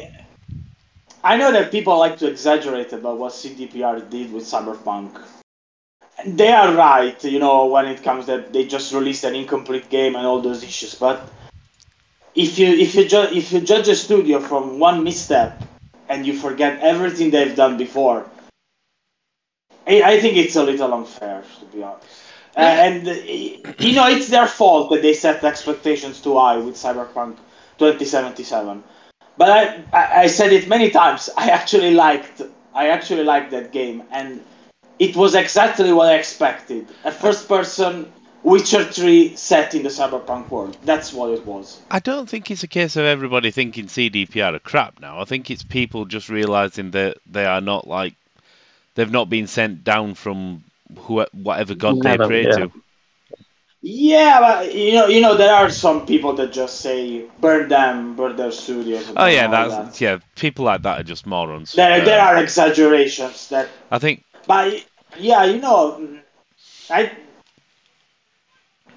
I 1.23 1.37
know 1.37 1.51
that 1.51 1.71
people 1.71 1.97
like 1.97 2.17
to 2.19 2.27
exaggerate 2.27 2.93
about 2.93 3.17
what 3.17 3.33
CDPR 3.33 3.99
did 3.99 4.31
with 4.33 4.43
Cyberpunk. 4.43 5.19
They 6.25 6.51
are 6.51 6.73
right, 6.75 7.21
you 7.23 7.39
know, 7.39 7.65
when 7.67 7.85
it 7.87 8.03
comes 8.03 8.25
that 8.27 8.51
they 8.53 8.65
just 8.65 8.93
released 8.93 9.23
an 9.23 9.35
incomplete 9.35 9.89
game 9.89 10.15
and 10.15 10.25
all 10.25 10.41
those 10.41 10.63
issues. 10.63 10.95
But 10.95 11.27
if 12.35 12.57
you 12.59 12.67
if 12.67 12.95
you 12.95 13.07
ju- 13.07 13.31
if 13.41 13.51
you 13.51 13.61
judge 13.61 13.87
a 13.89 13.95
studio 13.95 14.39
from 14.39 14.79
one 14.79 15.03
misstep 15.03 15.61
and 16.09 16.25
you 16.25 16.33
forget 16.33 16.79
everything 16.81 17.31
they've 17.31 17.55
done 17.55 17.77
before, 17.77 18.25
I, 19.87 20.01
I 20.03 20.19
think 20.19 20.37
it's 20.37 20.55
a 20.55 20.63
little 20.63 20.93
unfair, 20.93 21.43
to 21.59 21.65
be 21.65 21.83
honest. 21.83 22.07
Uh, 22.55 22.59
and 22.59 23.07
uh, 23.07 23.11
you 23.11 23.93
know, 23.95 24.07
it's 24.07 24.29
their 24.29 24.47
fault 24.47 24.89
that 24.91 25.01
they 25.01 25.13
set 25.13 25.43
expectations 25.43 26.21
too 26.21 26.37
high 26.37 26.57
with 26.57 26.75
Cyberpunk 26.75 27.37
2077. 27.79 28.83
But 29.37 29.49
I, 29.49 29.83
I, 29.93 30.21
I 30.23 30.27
said 30.27 30.51
it 30.51 30.67
many 30.67 30.89
times. 30.91 31.29
I 31.37 31.49
actually 31.49 31.93
liked, 31.93 32.41
I 32.75 32.89
actually 32.89 33.23
liked 33.23 33.51
that 33.51 33.71
game, 33.71 34.03
and 34.11 34.41
it 34.99 35.15
was 35.15 35.33
exactly 35.33 35.93
what 35.93 36.07
I 36.07 36.15
expected. 36.15 36.87
A 37.05 37.11
first-person 37.11 38.11
Witcher 38.43 38.83
3 38.83 39.35
set 39.35 39.75
in 39.75 39.83
the 39.83 39.89
cyberpunk 39.89 40.49
world. 40.49 40.77
That's 40.83 41.13
what 41.13 41.31
it 41.31 41.45
was. 41.45 41.81
I 41.91 41.99
don't 41.99 42.29
think 42.29 42.51
it's 42.51 42.63
a 42.63 42.67
case 42.67 42.95
of 42.95 43.05
everybody 43.05 43.51
thinking 43.51 43.85
CDPR 43.85 44.55
are 44.55 44.59
crap 44.59 44.99
now. 44.99 45.19
I 45.19 45.25
think 45.25 45.49
it's 45.51 45.63
people 45.63 46.05
just 46.05 46.29
realizing 46.29 46.91
that 46.91 47.17
they 47.29 47.45
are 47.45 47.61
not 47.61 47.87
like 47.87 48.13
they've 48.95 49.11
not 49.11 49.29
been 49.29 49.47
sent 49.47 49.83
down 49.83 50.13
from 50.13 50.63
who, 50.97 51.25
whatever 51.33 51.75
god 51.75 52.01
they 52.01 52.17
pray 52.17 52.43
yeah. 52.43 52.55
to. 52.57 52.71
Yeah, 53.81 54.39
but 54.41 54.75
you 54.75 54.93
know, 54.93 55.07
you 55.07 55.21
know, 55.21 55.37
there 55.37 55.53
are 55.53 55.69
some 55.69 56.05
people 56.05 56.33
that 56.33 56.51
just 56.51 56.81
say 56.81 57.23
burn 57.39 57.69
them, 57.69 58.15
burn 58.15 58.35
their 58.35 58.51
studios. 58.51 59.05
Oh 59.15 59.25
yeah, 59.25 59.47
that's 59.47 59.75
that. 59.75 60.01
yeah. 60.01 60.17
People 60.35 60.65
like 60.65 60.81
that 60.81 60.99
are 60.99 61.03
just 61.03 61.25
morons. 61.25 61.73
There, 61.75 62.03
there 62.03 62.21
are 62.21 62.37
exaggerations 62.37 63.47
that, 63.49 63.69
I 63.89 63.99
think 63.99 64.25
but 64.47 64.85
Yeah, 65.17 65.45
you 65.45 65.61
know, 65.61 66.19
I 66.89 67.11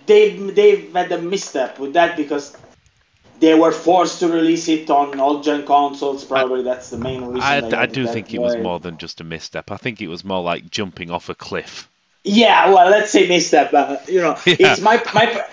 they 0.06 0.30
they 0.30 0.86
had 0.90 1.12
a 1.12 1.20
misstep 1.20 1.78
with 1.78 1.92
that 1.94 2.16
because 2.16 2.56
they 3.38 3.54
were 3.54 3.72
forced 3.72 4.20
to 4.20 4.28
release 4.28 4.68
it 4.68 4.90
on 4.90 5.20
all 5.20 5.40
gen 5.42 5.64
consoles. 5.66 6.24
Probably 6.24 6.62
that's 6.62 6.90
the 6.90 6.98
main 6.98 7.24
reason. 7.24 7.42
I, 7.42 7.60
they 7.60 7.76
I 7.76 7.86
do 7.86 8.06
think 8.06 8.34
it 8.34 8.40
was 8.40 8.58
more 8.58 8.80
than 8.80 8.98
just 8.98 9.20
a 9.20 9.24
misstep. 9.24 9.70
I 9.70 9.76
think 9.76 10.00
it 10.00 10.08
was 10.08 10.24
more 10.24 10.42
like 10.42 10.70
jumping 10.70 11.10
off 11.10 11.28
a 11.28 11.34
cliff. 11.34 11.91
Yeah, 12.24 12.70
well, 12.72 12.90
let's 12.90 13.10
say 13.10 13.26
misstep. 13.28 13.70
But 13.72 14.08
you 14.08 14.20
know, 14.20 14.36
Yeah. 14.46 14.56
it's 14.60 14.80
my 14.80 15.02
my. 15.14 15.44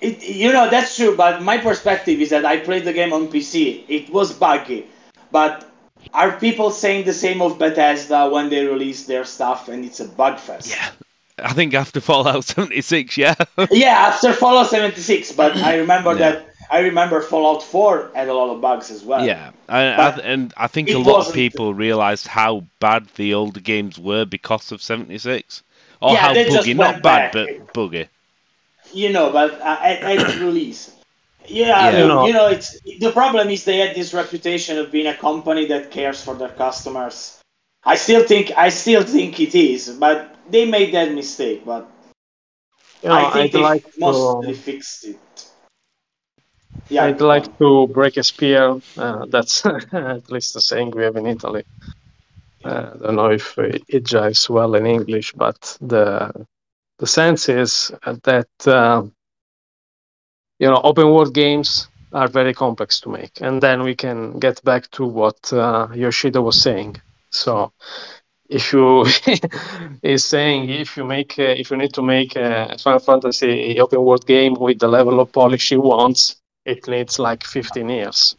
It, 0.00 0.22
you 0.22 0.52
know 0.52 0.68
that's 0.68 0.96
true, 0.96 1.16
but 1.16 1.40
my 1.42 1.56
perspective 1.58 2.20
is 2.20 2.28
that 2.30 2.44
I 2.44 2.58
played 2.58 2.84
the 2.84 2.92
game 2.92 3.12
on 3.12 3.28
PC. 3.28 3.84
It 3.88 4.10
was 4.10 4.32
buggy, 4.34 4.86
but 5.32 5.70
are 6.12 6.32
people 6.32 6.70
saying 6.70 7.06
the 7.06 7.14
same 7.14 7.40
of 7.40 7.58
Bethesda 7.58 8.28
when 8.28 8.50
they 8.50 8.66
release 8.66 9.06
their 9.06 9.24
stuff 9.24 9.68
and 9.68 9.82
it's 9.84 10.00
a 10.00 10.04
bug 10.08 10.38
fest? 10.38 10.68
Yeah. 10.70 10.90
I 11.38 11.52
think 11.54 11.74
after 11.74 12.00
Fallout 12.00 12.44
76, 12.44 13.16
yeah. 13.16 13.34
Yeah, 13.70 13.88
after 14.12 14.32
Fallout 14.32 14.68
76, 14.68 15.32
but 15.32 15.56
I 15.56 15.76
remember 15.78 16.10
Yeah. 16.12 16.18
that 16.32 16.48
I 16.70 16.80
remember 16.80 17.20
Fallout 17.22 17.62
4 17.62 18.12
had 18.14 18.28
a 18.28 18.34
lot 18.34 18.54
of 18.54 18.60
bugs 18.60 18.90
as 18.90 19.02
well. 19.04 19.24
yeah. 19.24 19.50
I, 19.68 19.80
I, 19.84 20.08
and 20.18 20.52
I 20.56 20.66
think 20.68 20.90
a 20.90 20.98
lot 20.98 21.26
of 21.26 21.34
people 21.34 21.74
realised 21.74 22.26
how 22.26 22.64
bad 22.78 23.06
the 23.16 23.34
older 23.34 23.60
games 23.60 23.98
were 23.98 24.24
because 24.26 24.70
of 24.70 24.82
76. 24.82 25.62
Or 26.04 26.12
Yeah, 26.12 26.20
how 26.20 26.34
they 26.34 26.44
just 26.44 26.58
buggy, 26.58 26.74
not 26.74 27.02
bad, 27.02 27.32
back. 27.32 27.32
but 27.32 27.72
buggy. 27.72 28.08
You 28.92 29.10
know, 29.10 29.32
but 29.32 29.52
uh, 29.60 29.78
at, 29.82 30.02
at 30.02 30.40
release. 30.40 30.92
Yeah, 31.46 31.66
Yeah. 31.68 31.78
I 31.78 31.92
mean, 31.92 32.00
You 32.00 32.08
know- 32.08 32.26
you 32.26 32.32
know, 32.34 32.48
it's 32.48 32.68
the 33.00 33.10
problem 33.12 33.48
is 33.50 33.64
they 33.64 33.78
had 33.78 33.96
this 33.96 34.12
reputation 34.12 34.78
of 34.78 34.92
being 34.92 35.06
a 35.06 35.16
company 35.16 35.64
that 35.72 35.90
cares 35.90 36.22
for 36.22 36.34
their 36.34 36.50
customers. 36.64 37.40
I 37.84 37.96
still 37.96 38.22
think 38.24 38.52
I 38.56 38.68
still 38.68 39.02
think 39.02 39.40
it 39.40 39.54
is, 39.54 39.88
but 39.98 40.36
they 40.50 40.64
made 40.66 40.92
that 40.94 41.12
mistake. 41.12 41.64
But 41.64 41.88
You 43.02 43.08
know, 43.08 43.14
I 43.16 43.30
think 43.32 43.44
I'd 43.46 43.52
they 43.52 43.62
like 43.62 43.84
mostly 43.98 44.52
to, 44.54 44.58
fixed 44.58 45.04
it. 45.06 45.18
Yeah, 46.90 47.04
I'd 47.06 47.20
like 47.20 47.46
to 47.58 47.86
break 47.88 48.16
a 48.18 48.22
spear. 48.22 48.80
Uh, 48.96 49.24
that's 49.28 49.64
at 49.92 50.30
least 50.30 50.52
the 50.54 50.60
saying 50.60 50.90
we 50.90 51.02
have 51.04 51.16
in 51.16 51.26
Italy. 51.26 51.64
Uh, 52.64 52.90
I 52.94 52.96
don't 52.98 53.16
know 53.16 53.30
if 53.30 53.58
it 53.58 54.04
jives 54.04 54.48
well 54.48 54.74
in 54.74 54.86
English, 54.86 55.32
but 55.34 55.76
the 55.80 56.32
the 56.98 57.06
sense 57.06 57.48
is 57.48 57.92
that 58.22 58.48
uh, 58.66 59.02
you 60.58 60.68
know 60.68 60.80
open 60.82 61.10
world 61.10 61.34
games 61.34 61.88
are 62.12 62.28
very 62.28 62.54
complex 62.54 63.00
to 63.00 63.08
make, 63.10 63.40
and 63.40 63.62
then 63.62 63.82
we 63.82 63.94
can 63.94 64.38
get 64.38 64.62
back 64.64 64.90
to 64.92 65.04
what 65.04 65.52
uh, 65.52 65.88
Yoshida 65.94 66.40
was 66.40 66.60
saying. 66.62 66.96
So, 67.30 67.72
if 68.48 68.72
you 68.72 69.04
is 70.02 70.24
saying 70.24 70.70
if 70.70 70.96
you 70.96 71.04
make 71.04 71.38
uh, 71.38 71.54
if 71.60 71.70
you 71.70 71.76
need 71.76 71.92
to 71.94 72.02
make 72.02 72.36
a 72.36 72.76
Final 72.78 73.00
Fantasy 73.00 73.78
open 73.80 74.02
world 74.02 74.26
game 74.26 74.54
with 74.54 74.78
the 74.78 74.88
level 74.88 75.20
of 75.20 75.32
polish 75.32 75.68
he 75.70 75.76
wants, 75.76 76.36
it 76.64 76.86
needs 76.88 77.18
like 77.18 77.44
15 77.44 77.88
years. 77.88 78.36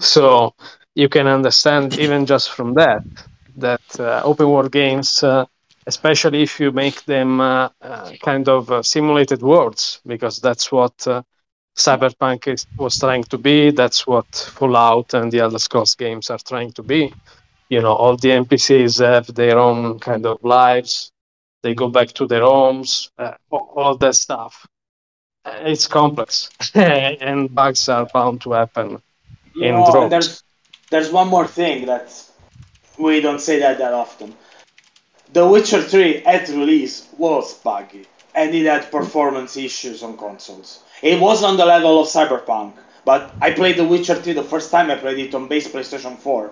So 0.00 0.54
you 0.94 1.08
can 1.08 1.26
understand 1.26 1.98
even 1.98 2.26
just 2.26 2.50
from 2.52 2.74
that 2.74 3.02
that 3.56 3.82
uh, 3.98 4.22
open 4.24 4.48
world 4.48 4.72
games, 4.72 5.22
uh, 5.22 5.46
especially 5.86 6.42
if 6.42 6.60
you 6.60 6.72
make 6.72 7.04
them 7.04 7.40
uh, 7.40 7.68
uh, 7.80 8.12
kind 8.22 8.48
of 8.48 8.70
uh, 8.70 8.82
simulated 8.82 9.42
worlds, 9.42 10.00
because 10.06 10.40
that's 10.40 10.70
what 10.72 11.06
uh, 11.06 11.22
Cyberpunk 11.76 12.48
is, 12.48 12.66
was 12.78 12.98
trying 12.98 13.24
to 13.24 13.38
be. 13.38 13.70
That's 13.70 14.06
what 14.06 14.26
Fallout 14.34 15.14
and 15.14 15.30
the 15.30 15.40
Elder 15.40 15.58
Scrolls 15.58 15.94
games 15.94 16.30
are 16.30 16.38
trying 16.38 16.72
to 16.72 16.82
be. 16.82 17.12
You 17.68 17.82
know, 17.82 17.92
all 17.92 18.16
the 18.16 18.30
NPCs 18.30 19.04
have 19.04 19.34
their 19.34 19.58
own 19.58 19.98
kind 19.98 20.24
of 20.26 20.42
lives. 20.42 21.12
They 21.62 21.74
go 21.74 21.88
back 21.88 22.08
to 22.12 22.26
their 22.26 22.42
homes, 22.42 23.10
uh, 23.18 23.34
all 23.50 23.72
all 23.76 23.96
that 23.96 24.14
stuff. 24.14 24.66
It's 25.44 25.86
complex, 25.86 26.50
and 26.74 27.54
bugs 27.54 27.88
are 27.88 28.06
bound 28.06 28.40
to 28.42 28.52
happen. 28.52 29.02
You 29.54 29.64
in 29.64 29.74
know, 29.74 30.08
there's 30.08 30.42
there's 30.90 31.10
one 31.10 31.28
more 31.28 31.46
thing 31.46 31.86
that 31.86 32.08
we 32.98 33.20
don't 33.20 33.40
say 33.40 33.58
that 33.60 33.78
that 33.78 33.92
often. 33.92 34.34
The 35.32 35.46
Witcher 35.46 35.82
3 35.82 36.24
at 36.24 36.48
release 36.48 37.08
was 37.18 37.54
buggy 37.54 38.06
and 38.34 38.54
it 38.54 38.66
had 38.66 38.90
performance 38.90 39.56
issues 39.56 40.02
on 40.02 40.16
consoles. 40.16 40.80
It 41.02 41.20
was 41.20 41.42
on 41.42 41.56
the 41.56 41.64
level 41.64 42.00
of 42.00 42.06
Cyberpunk, 42.06 42.74
but 43.04 43.34
I 43.40 43.50
played 43.50 43.76
The 43.76 43.84
Witcher 43.84 44.14
3 44.14 44.34
the 44.34 44.44
first 44.44 44.70
time 44.70 44.90
I 44.90 44.96
played 44.96 45.18
it 45.18 45.34
on 45.34 45.48
base 45.48 45.66
PlayStation 45.68 46.16
4. 46.18 46.50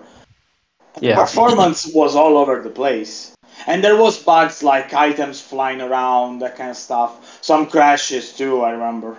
Yeah. 1.01 1.15
Performance 1.15 1.85
was 1.93 2.15
all 2.15 2.37
over 2.37 2.61
the 2.61 2.69
place. 2.69 3.33
And 3.67 3.83
there 3.83 3.95
was 3.95 4.21
bugs 4.21 4.63
like 4.63 4.93
items 4.93 5.41
flying 5.41 5.81
around, 5.81 6.39
that 6.39 6.57
kind 6.57 6.71
of 6.71 6.77
stuff. 6.77 7.39
Some 7.41 7.67
crashes 7.67 8.33
too, 8.33 8.61
I 8.61 8.71
remember. 8.71 9.17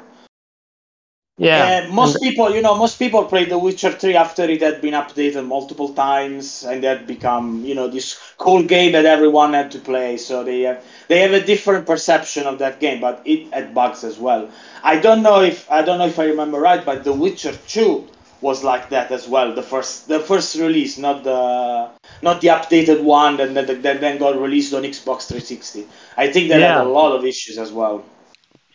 Yeah, 1.39 1.75
Uh, 1.87 1.89
most 1.91 2.21
people, 2.21 2.55
you 2.55 2.61
know, 2.63 2.75
most 2.77 2.99
people 2.99 3.25
played 3.25 3.51
The 3.51 3.59
Witcher 3.59 3.93
3 3.93 4.17
after 4.17 4.45
it 4.45 4.63
had 4.63 4.81
been 4.81 4.95
updated 4.95 5.47
multiple 5.47 5.89
times 5.91 6.65
and 6.65 6.83
had 6.85 7.07
become, 7.07 7.65
you 7.65 7.75
know, 7.75 7.89
this 7.89 8.19
cool 8.39 8.63
game 8.63 8.93
that 8.93 9.05
everyone 9.05 9.53
had 9.55 9.71
to 9.73 9.79
play. 9.79 10.17
So 10.17 10.45
they 10.45 10.61
have 10.63 10.85
they 11.09 11.21
have 11.21 11.33
a 11.33 11.41
different 11.45 11.87
perception 11.87 12.47
of 12.47 12.59
that 12.59 12.81
game, 12.81 13.01
but 13.01 13.23
it 13.25 13.53
had 13.53 13.75
bugs 13.75 14.05
as 14.05 14.19
well. 14.19 14.51
I 14.83 14.97
don't 14.99 15.23
know 15.23 15.41
if 15.43 15.71
I 15.71 15.83
don't 15.83 15.99
know 15.99 16.07
if 16.07 16.19
I 16.19 16.25
remember 16.27 16.59
right, 16.61 16.85
but 16.85 17.05
The 17.05 17.13
Witcher 17.13 17.55
2 17.67 18.09
was 18.41 18.63
like 18.65 18.91
that 18.91 19.11
as 19.11 19.27
well. 19.29 19.55
The 19.55 19.63
first 19.63 20.09
the 20.09 20.21
first 20.21 20.55
release, 20.57 20.99
not 20.99 21.25
the 21.25 21.91
not 22.23 22.41
the 22.41 22.49
updated 22.49 23.03
one 23.03 23.37
that 23.39 23.55
that, 23.55 23.83
that 23.83 24.01
then 24.01 24.19
got 24.19 24.41
released 24.41 24.73
on 24.75 24.83
Xbox 24.83 25.29
360. 25.29 25.89
I 26.17 26.29
think 26.33 26.49
that 26.49 26.61
Yeah. 26.61 26.67
had 26.69 26.77
a 26.77 26.85
lot 26.99 27.13
of 27.17 27.25
issues 27.25 27.59
as 27.59 27.73
well. 27.73 28.05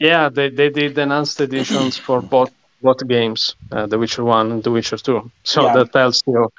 Yeah, 0.01 0.29
they, 0.29 0.49
they 0.49 0.69
did 0.69 0.97
enhanced 0.99 1.39
editions 1.41 1.97
for 1.97 2.21
both 2.21 2.51
both 2.81 3.07
games, 3.07 3.55
uh, 3.71 3.87
The 3.87 3.99
Witcher 3.99 4.23
One 4.25 4.51
and 4.51 4.63
The 4.63 4.71
Witcher 4.71 4.97
Two. 4.97 5.31
So 5.43 5.69
Yeah. 5.69 5.71
that 5.71 5.91
tells 5.93 6.21
you, 6.27 6.49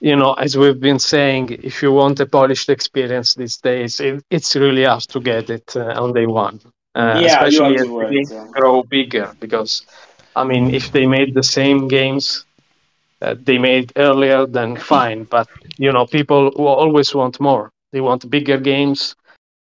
you 0.00 0.16
know, 0.16 0.34
as 0.34 0.56
we've 0.56 0.80
been 0.80 0.98
saying, 0.98 1.50
if 1.62 1.82
you 1.82 1.92
want 1.92 2.20
a 2.20 2.26
polished 2.26 2.68
experience 2.70 3.34
these 3.34 3.58
days, 3.58 4.00
it, 4.00 4.22
it's 4.30 4.56
really 4.56 4.84
hard 4.84 5.02
to 5.14 5.20
get 5.20 5.50
it 5.50 5.76
uh, 5.76 6.02
on 6.02 6.12
day 6.14 6.26
one. 6.26 6.60
Uh, 6.94 7.22
Yeah, 7.22 7.24
especially 7.24 7.76
as 7.78 7.88
to 7.88 7.94
the 7.98 8.06
games 8.06 8.32
yeah. 8.32 8.46
grow 8.52 8.82
bigger. 8.82 9.34
Because, 9.40 9.84
I 10.34 10.44
mean, 10.44 10.70
if 10.74 10.92
they 10.92 11.06
made 11.06 11.34
the 11.34 11.42
same 11.44 11.88
games 11.88 12.46
they 13.20 13.58
made 13.58 13.92
earlier, 13.96 14.46
then 14.46 14.76
fine. 14.76 15.24
But 15.24 15.48
you 15.78 15.92
know, 15.92 16.06
people 16.06 16.50
will 16.56 16.66
always 16.84 17.14
want 17.14 17.40
more. 17.40 17.70
They 17.92 18.00
want 18.00 18.30
bigger 18.30 18.58
games, 18.58 19.14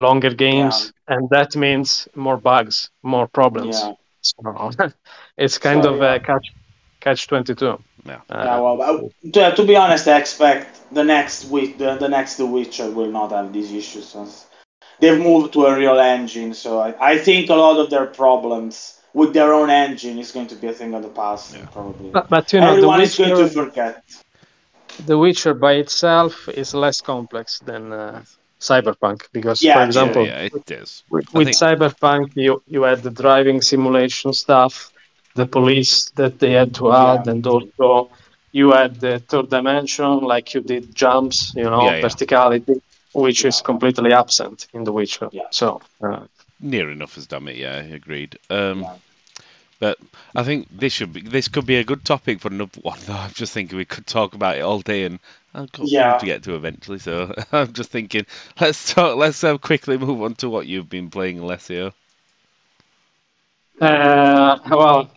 longer 0.02 0.30
games, 0.34 0.92
and 1.08 1.28
that 1.30 1.56
means 1.56 2.08
more 2.14 2.36
bugs, 2.36 2.90
more 3.02 3.26
problems. 3.28 3.80
Yeah. 3.80 3.92
So 4.22 4.70
it's 5.38 5.58
kind 5.58 5.82
So, 5.82 5.94
of 5.94 6.00
yeah. 6.00 6.14
a 6.14 6.20
catch 6.20 6.46
catch 7.00 7.26
twenty 7.26 7.54
two. 7.54 7.78
Yeah. 8.04 8.20
Yeah, 8.30 8.58
well, 8.60 8.76
but, 8.76 9.32
to, 9.34 9.54
to 9.56 9.64
be 9.64 9.76
honest, 9.76 10.08
I 10.08 10.18
expect 10.18 10.80
the 10.92 11.04
next 11.04 11.46
week, 11.46 11.78
the, 11.78 11.96
the 11.96 12.08
next 12.08 12.36
The 12.36 12.46
Witcher 12.46 12.90
will 12.90 13.10
not 13.10 13.30
have 13.32 13.52
these 13.52 13.72
issues. 13.72 14.08
since 14.08 14.46
They've 15.00 15.18
moved 15.20 15.52
to 15.54 15.66
Unreal 15.66 15.98
engine, 15.98 16.54
so 16.54 16.80
I, 16.80 16.94
I 17.12 17.18
think 17.18 17.50
a 17.50 17.54
lot 17.54 17.78
of 17.78 17.90
their 17.90 18.06
problems 18.06 19.00
with 19.14 19.32
their 19.34 19.52
own 19.52 19.70
engine 19.70 20.18
is 20.18 20.30
going 20.32 20.46
to 20.48 20.56
be 20.56 20.68
a 20.68 20.72
thing 20.72 20.94
of 20.94 21.02
the 21.02 21.08
past, 21.08 21.54
Yeah. 21.54 21.66
probably. 21.72 22.10
but, 22.10 22.28
but 22.28 22.52
you 22.52 22.60
know, 22.60 22.72
Everyone 22.72 22.98
the 22.98 23.04
is 23.04 23.16
going 23.16 23.34
to 23.36 23.42
Witcher, 23.42 23.64
forget. 23.64 24.02
the 25.06 25.18
Witcher 25.18 25.54
by 25.54 25.74
itself 25.74 26.48
is 26.48 26.74
less 26.74 27.00
complex 27.00 27.58
than 27.60 27.92
uh, 27.92 28.22
Cyberpunk 28.68 29.18
because, 29.32 29.58
Yeah, 29.66 29.74
for 29.78 29.84
example, 29.84 30.24
yeah, 30.26 30.48
it 30.58 30.70
is. 30.70 31.02
with, 31.10 31.26
with 31.34 31.48
think- 31.48 31.56
Cyberpunk, 31.62 32.24
you 32.44 32.62
you 32.74 32.82
had 32.90 33.02
the 33.02 33.10
driving 33.22 33.60
simulation 33.62 34.32
stuff, 34.32 34.74
the 35.34 35.46
police 35.46 35.92
that 36.20 36.38
they 36.38 36.52
had 36.60 36.70
to 36.74 36.84
add, 36.92 37.22
Yeah. 37.26 37.32
and 37.32 37.46
also 37.46 38.08
you 38.52 38.72
had 38.72 38.92
the 39.00 39.18
third 39.30 39.48
dimension, 39.50 40.10
like 40.32 40.46
you 40.54 40.60
did 40.72 40.84
jumps, 40.94 41.52
you 41.56 41.64
know, 41.72 41.84
Yeah, 41.86 41.96
yeah. 41.96 42.06
verticality, 42.06 42.80
which 43.24 43.44
is 43.44 43.62
completely 43.62 44.12
absent 44.12 44.66
in 44.74 44.84
The 44.84 44.92
Witcher. 44.92 45.28
Yeah. 45.32 45.48
So 45.50 45.66
uh, 46.06 46.20
Near 46.60 46.90
enough 46.92 47.18
as 47.18 47.26
damn 47.26 47.48
it, 47.48 47.56
yeah, 47.56 47.78
agreed. 48.00 48.38
Um, 48.50 48.80
Yeah. 48.82 48.94
But 49.82 49.98
I 50.36 50.44
think 50.44 50.68
this 50.70 50.94
should 50.94 51.12
be 51.12 51.22
this 51.22 51.48
could 51.48 51.66
be 51.66 51.76
a 51.76 51.84
good 51.84 52.04
topic 52.04 52.40
for 52.40 52.48
another 52.48 52.80
one. 52.82 52.98
Though 53.06 53.14
I'm 53.14 53.32
just 53.32 53.52
thinking 53.54 53.78
we 53.78 53.84
could 53.86 54.06
talk 54.06 54.34
about 54.34 54.56
it 54.58 54.62
all 54.62 54.80
day, 54.80 55.04
and 55.04 55.20
I've 55.54 55.72
got 55.72 55.90
Yeah. 55.90 56.20
to 56.20 56.26
get 56.26 56.44
to 56.44 56.56
eventually. 56.56 57.00
So 57.00 57.34
I'm 57.52 57.72
just 57.74 57.90
thinking, 57.90 58.26
let's 58.60 58.94
talk. 58.94 59.16
Let's 59.18 59.44
uh, 59.44 59.58
quickly 59.58 59.98
move 59.98 60.22
on 60.22 60.36
to 60.36 60.50
what 60.50 60.66
you've 60.68 60.90
been 60.90 61.10
playing, 61.10 61.40
Alessio. 61.40 61.94
Uh, 63.80 64.58
well, 64.70 65.10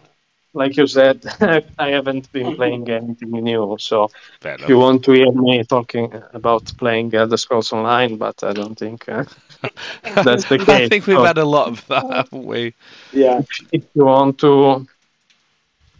like 0.55 0.77
you 0.77 0.87
said, 0.87 1.23
I 1.79 1.89
haven't 1.89 2.31
been 2.33 2.55
playing 2.55 2.89
anything 2.89 3.31
new. 3.31 3.77
So 3.79 4.11
if 4.43 4.67
you 4.69 4.79
want 4.79 5.03
to 5.05 5.13
hear 5.13 5.31
me 5.31 5.63
talking 5.63 6.13
about 6.33 6.73
playing 6.77 7.13
Elder 7.15 7.37
Scrolls 7.37 7.73
Online, 7.73 8.17
but 8.17 8.43
I 8.43 8.53
don't 8.53 8.77
think 8.77 9.07
uh, 9.09 9.25
that's 10.23 10.45
the 10.45 10.59
case. 10.59 10.69
I 10.69 10.89
think 10.89 11.07
we've 11.07 11.19
So 11.19 11.23
had 11.23 11.37
a 11.39 11.45
lot 11.45 11.69
of 11.69 11.87
that, 11.87 12.05
haven't 12.11 12.45
we? 12.45 12.73
Yeah. 13.11 13.41
if 13.71 13.83
you 13.95 14.05
want 14.05 14.39
to 14.39 14.87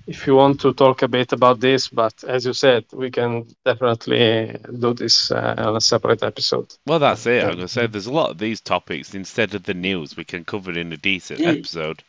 if 0.08 0.28
you 0.28 0.36
want 0.36 0.62
to 0.62 0.74
talk 0.74 1.02
a 1.04 1.08
bit 1.08 1.34
about 1.34 1.60
this, 1.60 1.88
but 1.90 2.24
as 2.24 2.46
you 2.46 2.54
said, 2.54 2.86
we 2.94 3.10
can 3.12 3.48
definitely 3.66 4.56
do 4.80 4.94
this 4.94 5.32
uh, 5.32 5.56
on 5.58 5.76
a 5.76 5.82
separate 5.82 6.24
episode. 6.24 6.74
Well, 6.86 7.00
that's 7.00 7.26
it. 7.26 7.44
I'm 7.44 7.56
going 7.56 7.60
to 7.60 7.68
say 7.68 7.88
there's 7.88 8.06
a 8.08 8.14
lot 8.14 8.32
of 8.32 8.38
these 8.38 8.62
topics. 8.62 9.16
Instead 9.16 9.56
of 9.56 9.64
the 9.64 9.74
news, 9.74 10.16
we 10.16 10.24
can 10.26 10.46
cover 10.46 10.72
it 10.72 10.78
in 10.78 10.94
a 10.94 10.98
decent 10.98 11.46
episode. 11.46 12.04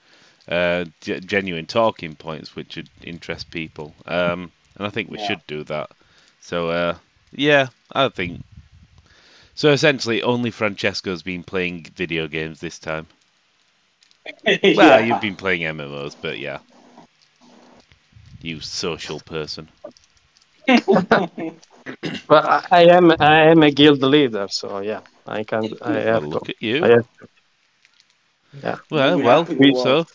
Uh, 0.49 0.85
g- 1.01 1.21
genuine 1.21 1.67
talking 1.67 2.15
points 2.17 2.55
which 2.57 2.77
would 2.77 2.89
interest 3.03 3.51
people. 3.51 3.95
Um, 4.07 4.53
and 4.77 4.87
I 4.87 4.91
think 4.91 5.11
we 5.11 5.17
Yeah. 5.17 5.19
should 5.19 5.47
do 5.47 5.65
that. 5.65 5.91
So, 6.41 6.71
uh, 6.71 6.97
yeah, 7.33 7.69
I 7.93 8.09
think. 8.09 8.43
So 9.55 9.71
essentially, 9.73 10.23
only 10.23 10.51
Francesco's 10.51 11.23
been 11.23 11.43
playing 11.43 11.85
video 11.95 12.29
games 12.29 12.61
this 12.61 12.79
time. 12.79 13.09
Well, 14.73 15.01
Yeah. 15.01 15.01
you've 15.01 15.21
been 15.21 15.37
playing 15.37 15.65
MMOs, 15.65 16.15
but 16.15 16.39
yeah. 16.39 16.61
You 18.41 18.61
social 18.61 19.21
person. 19.21 19.71
But 22.29 22.45
I, 22.45 22.63
I 22.71 22.83
am 22.97 23.11
I 23.21 23.51
am 23.51 23.63
a 23.63 23.71
guild 23.71 24.03
leader, 24.03 24.47
so 24.49 24.81
yeah, 24.81 25.03
I 25.27 25.45
can 25.45 25.71
I 25.83 25.95
Well, 26.11 26.21
have 26.21 26.29
look 26.29 26.31
to. 26.31 26.49
at 26.49 26.61
you. 26.63 26.83
I 26.83 26.89
have 26.89 27.07
to. 27.21 27.29
Yeah. 28.63 28.79
Well, 28.91 29.19
We 29.19 29.23
well, 29.23 29.49
have 29.49 29.75
so 29.75 29.99
on. 30.01 30.07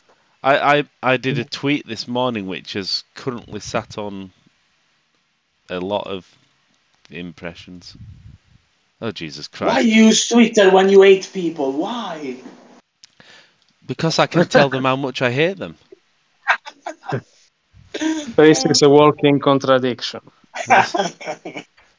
I, 0.43 0.77
I 0.77 0.83
I 1.03 1.17
did 1.17 1.37
a 1.37 1.43
tweet 1.43 1.85
this 1.85 2.07
morning 2.07 2.47
which 2.47 2.73
has 2.73 3.03
currently 3.13 3.59
sat 3.59 3.97
on 3.97 4.31
a 5.69 5.79
lot 5.79 6.07
of 6.07 6.27
impressions. 7.09 7.95
Oh 9.01 9.11
Jesus 9.11 9.47
Christ! 9.47 9.75
Why 9.75 9.81
Christ! 9.81 9.95
use 9.95 10.27
Twitter 10.27 10.71
when 10.71 10.89
you 10.89 11.03
hate 11.03 11.29
people? 11.33 11.71
Why? 11.71 12.37
Because 13.85 14.19
I 14.19 14.27
can 14.27 14.47
tell 14.47 14.69
them 14.69 14.85
how 14.85 14.95
much 14.95 15.21
I 15.21 15.31
hate 15.31 15.57
them. 15.57 15.75
This 18.37 18.65
is 18.65 18.81
a 18.81 18.89
walking 18.89 19.39
contradiction. 19.39 20.21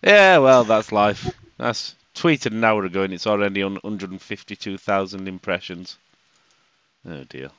Yeah, 0.03 0.39
well, 0.39 0.65
that's 0.65 0.91
life. 0.91 1.33
That's 1.59 1.95
tweeted 2.15 2.53
an 2.53 2.65
hour 2.65 2.85
ago 2.85 3.03
and 3.03 3.15
it's 3.15 3.27
already 3.27 3.63
on 3.63 3.75
152,000 3.75 5.29
impressions. 5.29 5.97
Oh 7.09 7.23
dear. 7.25 7.51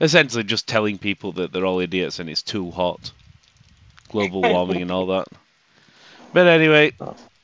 Essentially, 0.00 0.44
just 0.44 0.66
telling 0.68 0.98
people 0.98 1.32
that 1.32 1.52
they're 1.52 1.64
all 1.66 1.80
idiots 1.80 2.18
and 2.18 2.28
it's 2.28 2.42
too 2.42 2.70
hot, 2.70 3.12
global 4.08 4.42
warming 4.42 4.82
and 4.82 4.90
all 4.90 5.06
that. 5.06 5.28
But 6.32 6.46
anyway, 6.48 6.92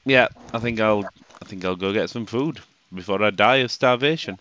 yeah, 0.05 0.29
I 0.53 0.59
think 0.59 0.81
I'll 0.81 1.05
I 1.41 1.45
think 1.47 1.65
I'll 1.65 1.77
go 1.77 1.93
get 1.93 2.11
some 2.11 2.27
food 2.27 2.59
before 2.93 3.23
I 3.23 3.31
die 3.31 3.57
of 3.57 3.71
starvation, 3.71 4.39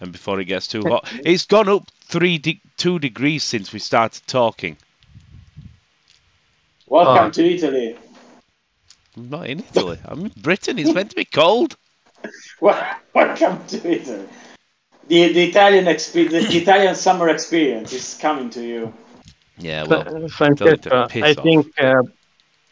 and 0.00 0.12
before 0.12 0.38
it 0.40 0.44
gets 0.44 0.68
too 0.68 0.82
hot. 0.82 1.08
It's 1.24 1.46
gone 1.46 1.68
up 1.68 1.90
three 2.04 2.38
de- 2.38 2.60
two 2.76 2.98
degrees 3.00 3.42
since 3.42 3.72
we 3.72 3.80
started 3.80 4.22
talking. 4.28 4.76
Welcome 6.86 7.26
Oh. 7.26 7.30
to 7.30 7.44
Italy. 7.54 7.96
I'm 9.16 9.28
not 9.30 9.48
in 9.48 9.60
Italy. 9.60 9.98
I'm 10.04 10.26
in 10.26 10.32
Britain. 10.36 10.78
It's 10.78 10.92
meant 10.94 11.10
to 11.10 11.16
be 11.16 11.24
cold. 11.24 11.76
Wel- 12.60 12.96
Welcome 13.14 13.66
to 13.66 13.90
Italy. 13.90 14.28
The, 15.08 15.32
the 15.32 15.44
Italian 15.44 15.84
expe- 15.86 16.30
the 16.30 16.56
Italian 16.56 16.94
summer 16.94 17.28
experience 17.28 17.92
is 17.92 18.18
coming 18.20 18.50
to 18.50 18.60
you. 18.62 18.92
Yeah, 19.58 19.84
well, 19.84 20.02
But, 20.04 20.06
uh, 20.08 20.10
tell 20.10 20.16
it 20.24 20.28
to 20.28 20.34
Francesca, 20.34 20.94
I 20.94 21.30
off. 21.32 21.42
think 21.42 21.80
uh, 21.80 22.02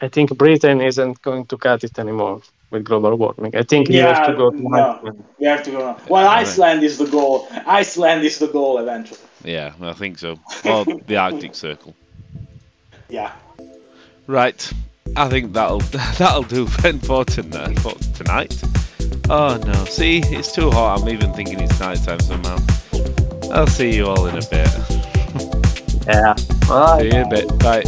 I 0.01 0.07
think 0.09 0.37
Britain 0.37 0.81
isn't 0.81 1.21
going 1.21 1.45
to 1.47 1.57
cut 1.57 1.83
it 1.83 1.97
anymore 1.97 2.41
with 2.71 2.83
global 2.83 3.15
warming. 3.15 3.55
I 3.55 3.63
think 3.63 3.87
yeah, 3.87 3.95
you 3.95 4.01
have 4.13 4.27
to 4.27 4.33
go 4.35 4.51
to 4.51 4.61
no. 4.61 4.91
Iceland. 4.97 5.23
We 5.39 5.45
have 5.47 5.63
to 5.63 5.71
go. 5.71 5.87
on. 5.87 6.01
Well, 6.09 6.27
Iceland 6.27 6.83
is 6.83 6.97
the 6.97 7.07
goal. 7.07 7.47
Iceland 7.65 8.23
is 8.25 8.37
the 8.39 8.47
goal 8.47 8.77
eventually. 8.79 9.19
yeah, 9.43 9.73
I 9.81 9.93
think 9.93 10.17
so. 10.19 10.37
Or 10.65 10.83
the 11.07 11.15
Arctic 11.17 11.55
Circle. 11.55 11.95
Yeah. 13.09 13.31
Right. 14.27 14.71
I 15.15 15.29
think 15.29 15.53
that'll 15.53 15.79
that'll 16.19 16.43
do 16.43 16.65
then 16.65 16.99
for 16.99 17.23
tonight. 17.23 17.79
For 17.79 17.93
tonight. 18.13 18.61
Oh 19.29 19.59
no! 19.65 19.85
See, 19.85 20.19
it's 20.25 20.51
too 20.51 20.69
hot. 20.69 21.01
I'm 21.01 21.09
even 21.09 21.33
thinking 21.33 21.59
it's 21.59 21.79
night 21.79 22.03
time 22.03 22.19
somehow. 22.19 22.57
I'll 23.51 23.67
see 23.67 23.95
you 23.95 24.07
all 24.07 24.27
in 24.27 24.37
a 24.37 24.45
bit. 24.47 24.69
Yeah. 26.07 26.35
Bye. 26.67 26.99
See 26.99 27.05
you 27.07 27.13
in 27.13 27.25
a 27.25 27.29
bit. 27.29 27.57
Bye. 27.57 27.81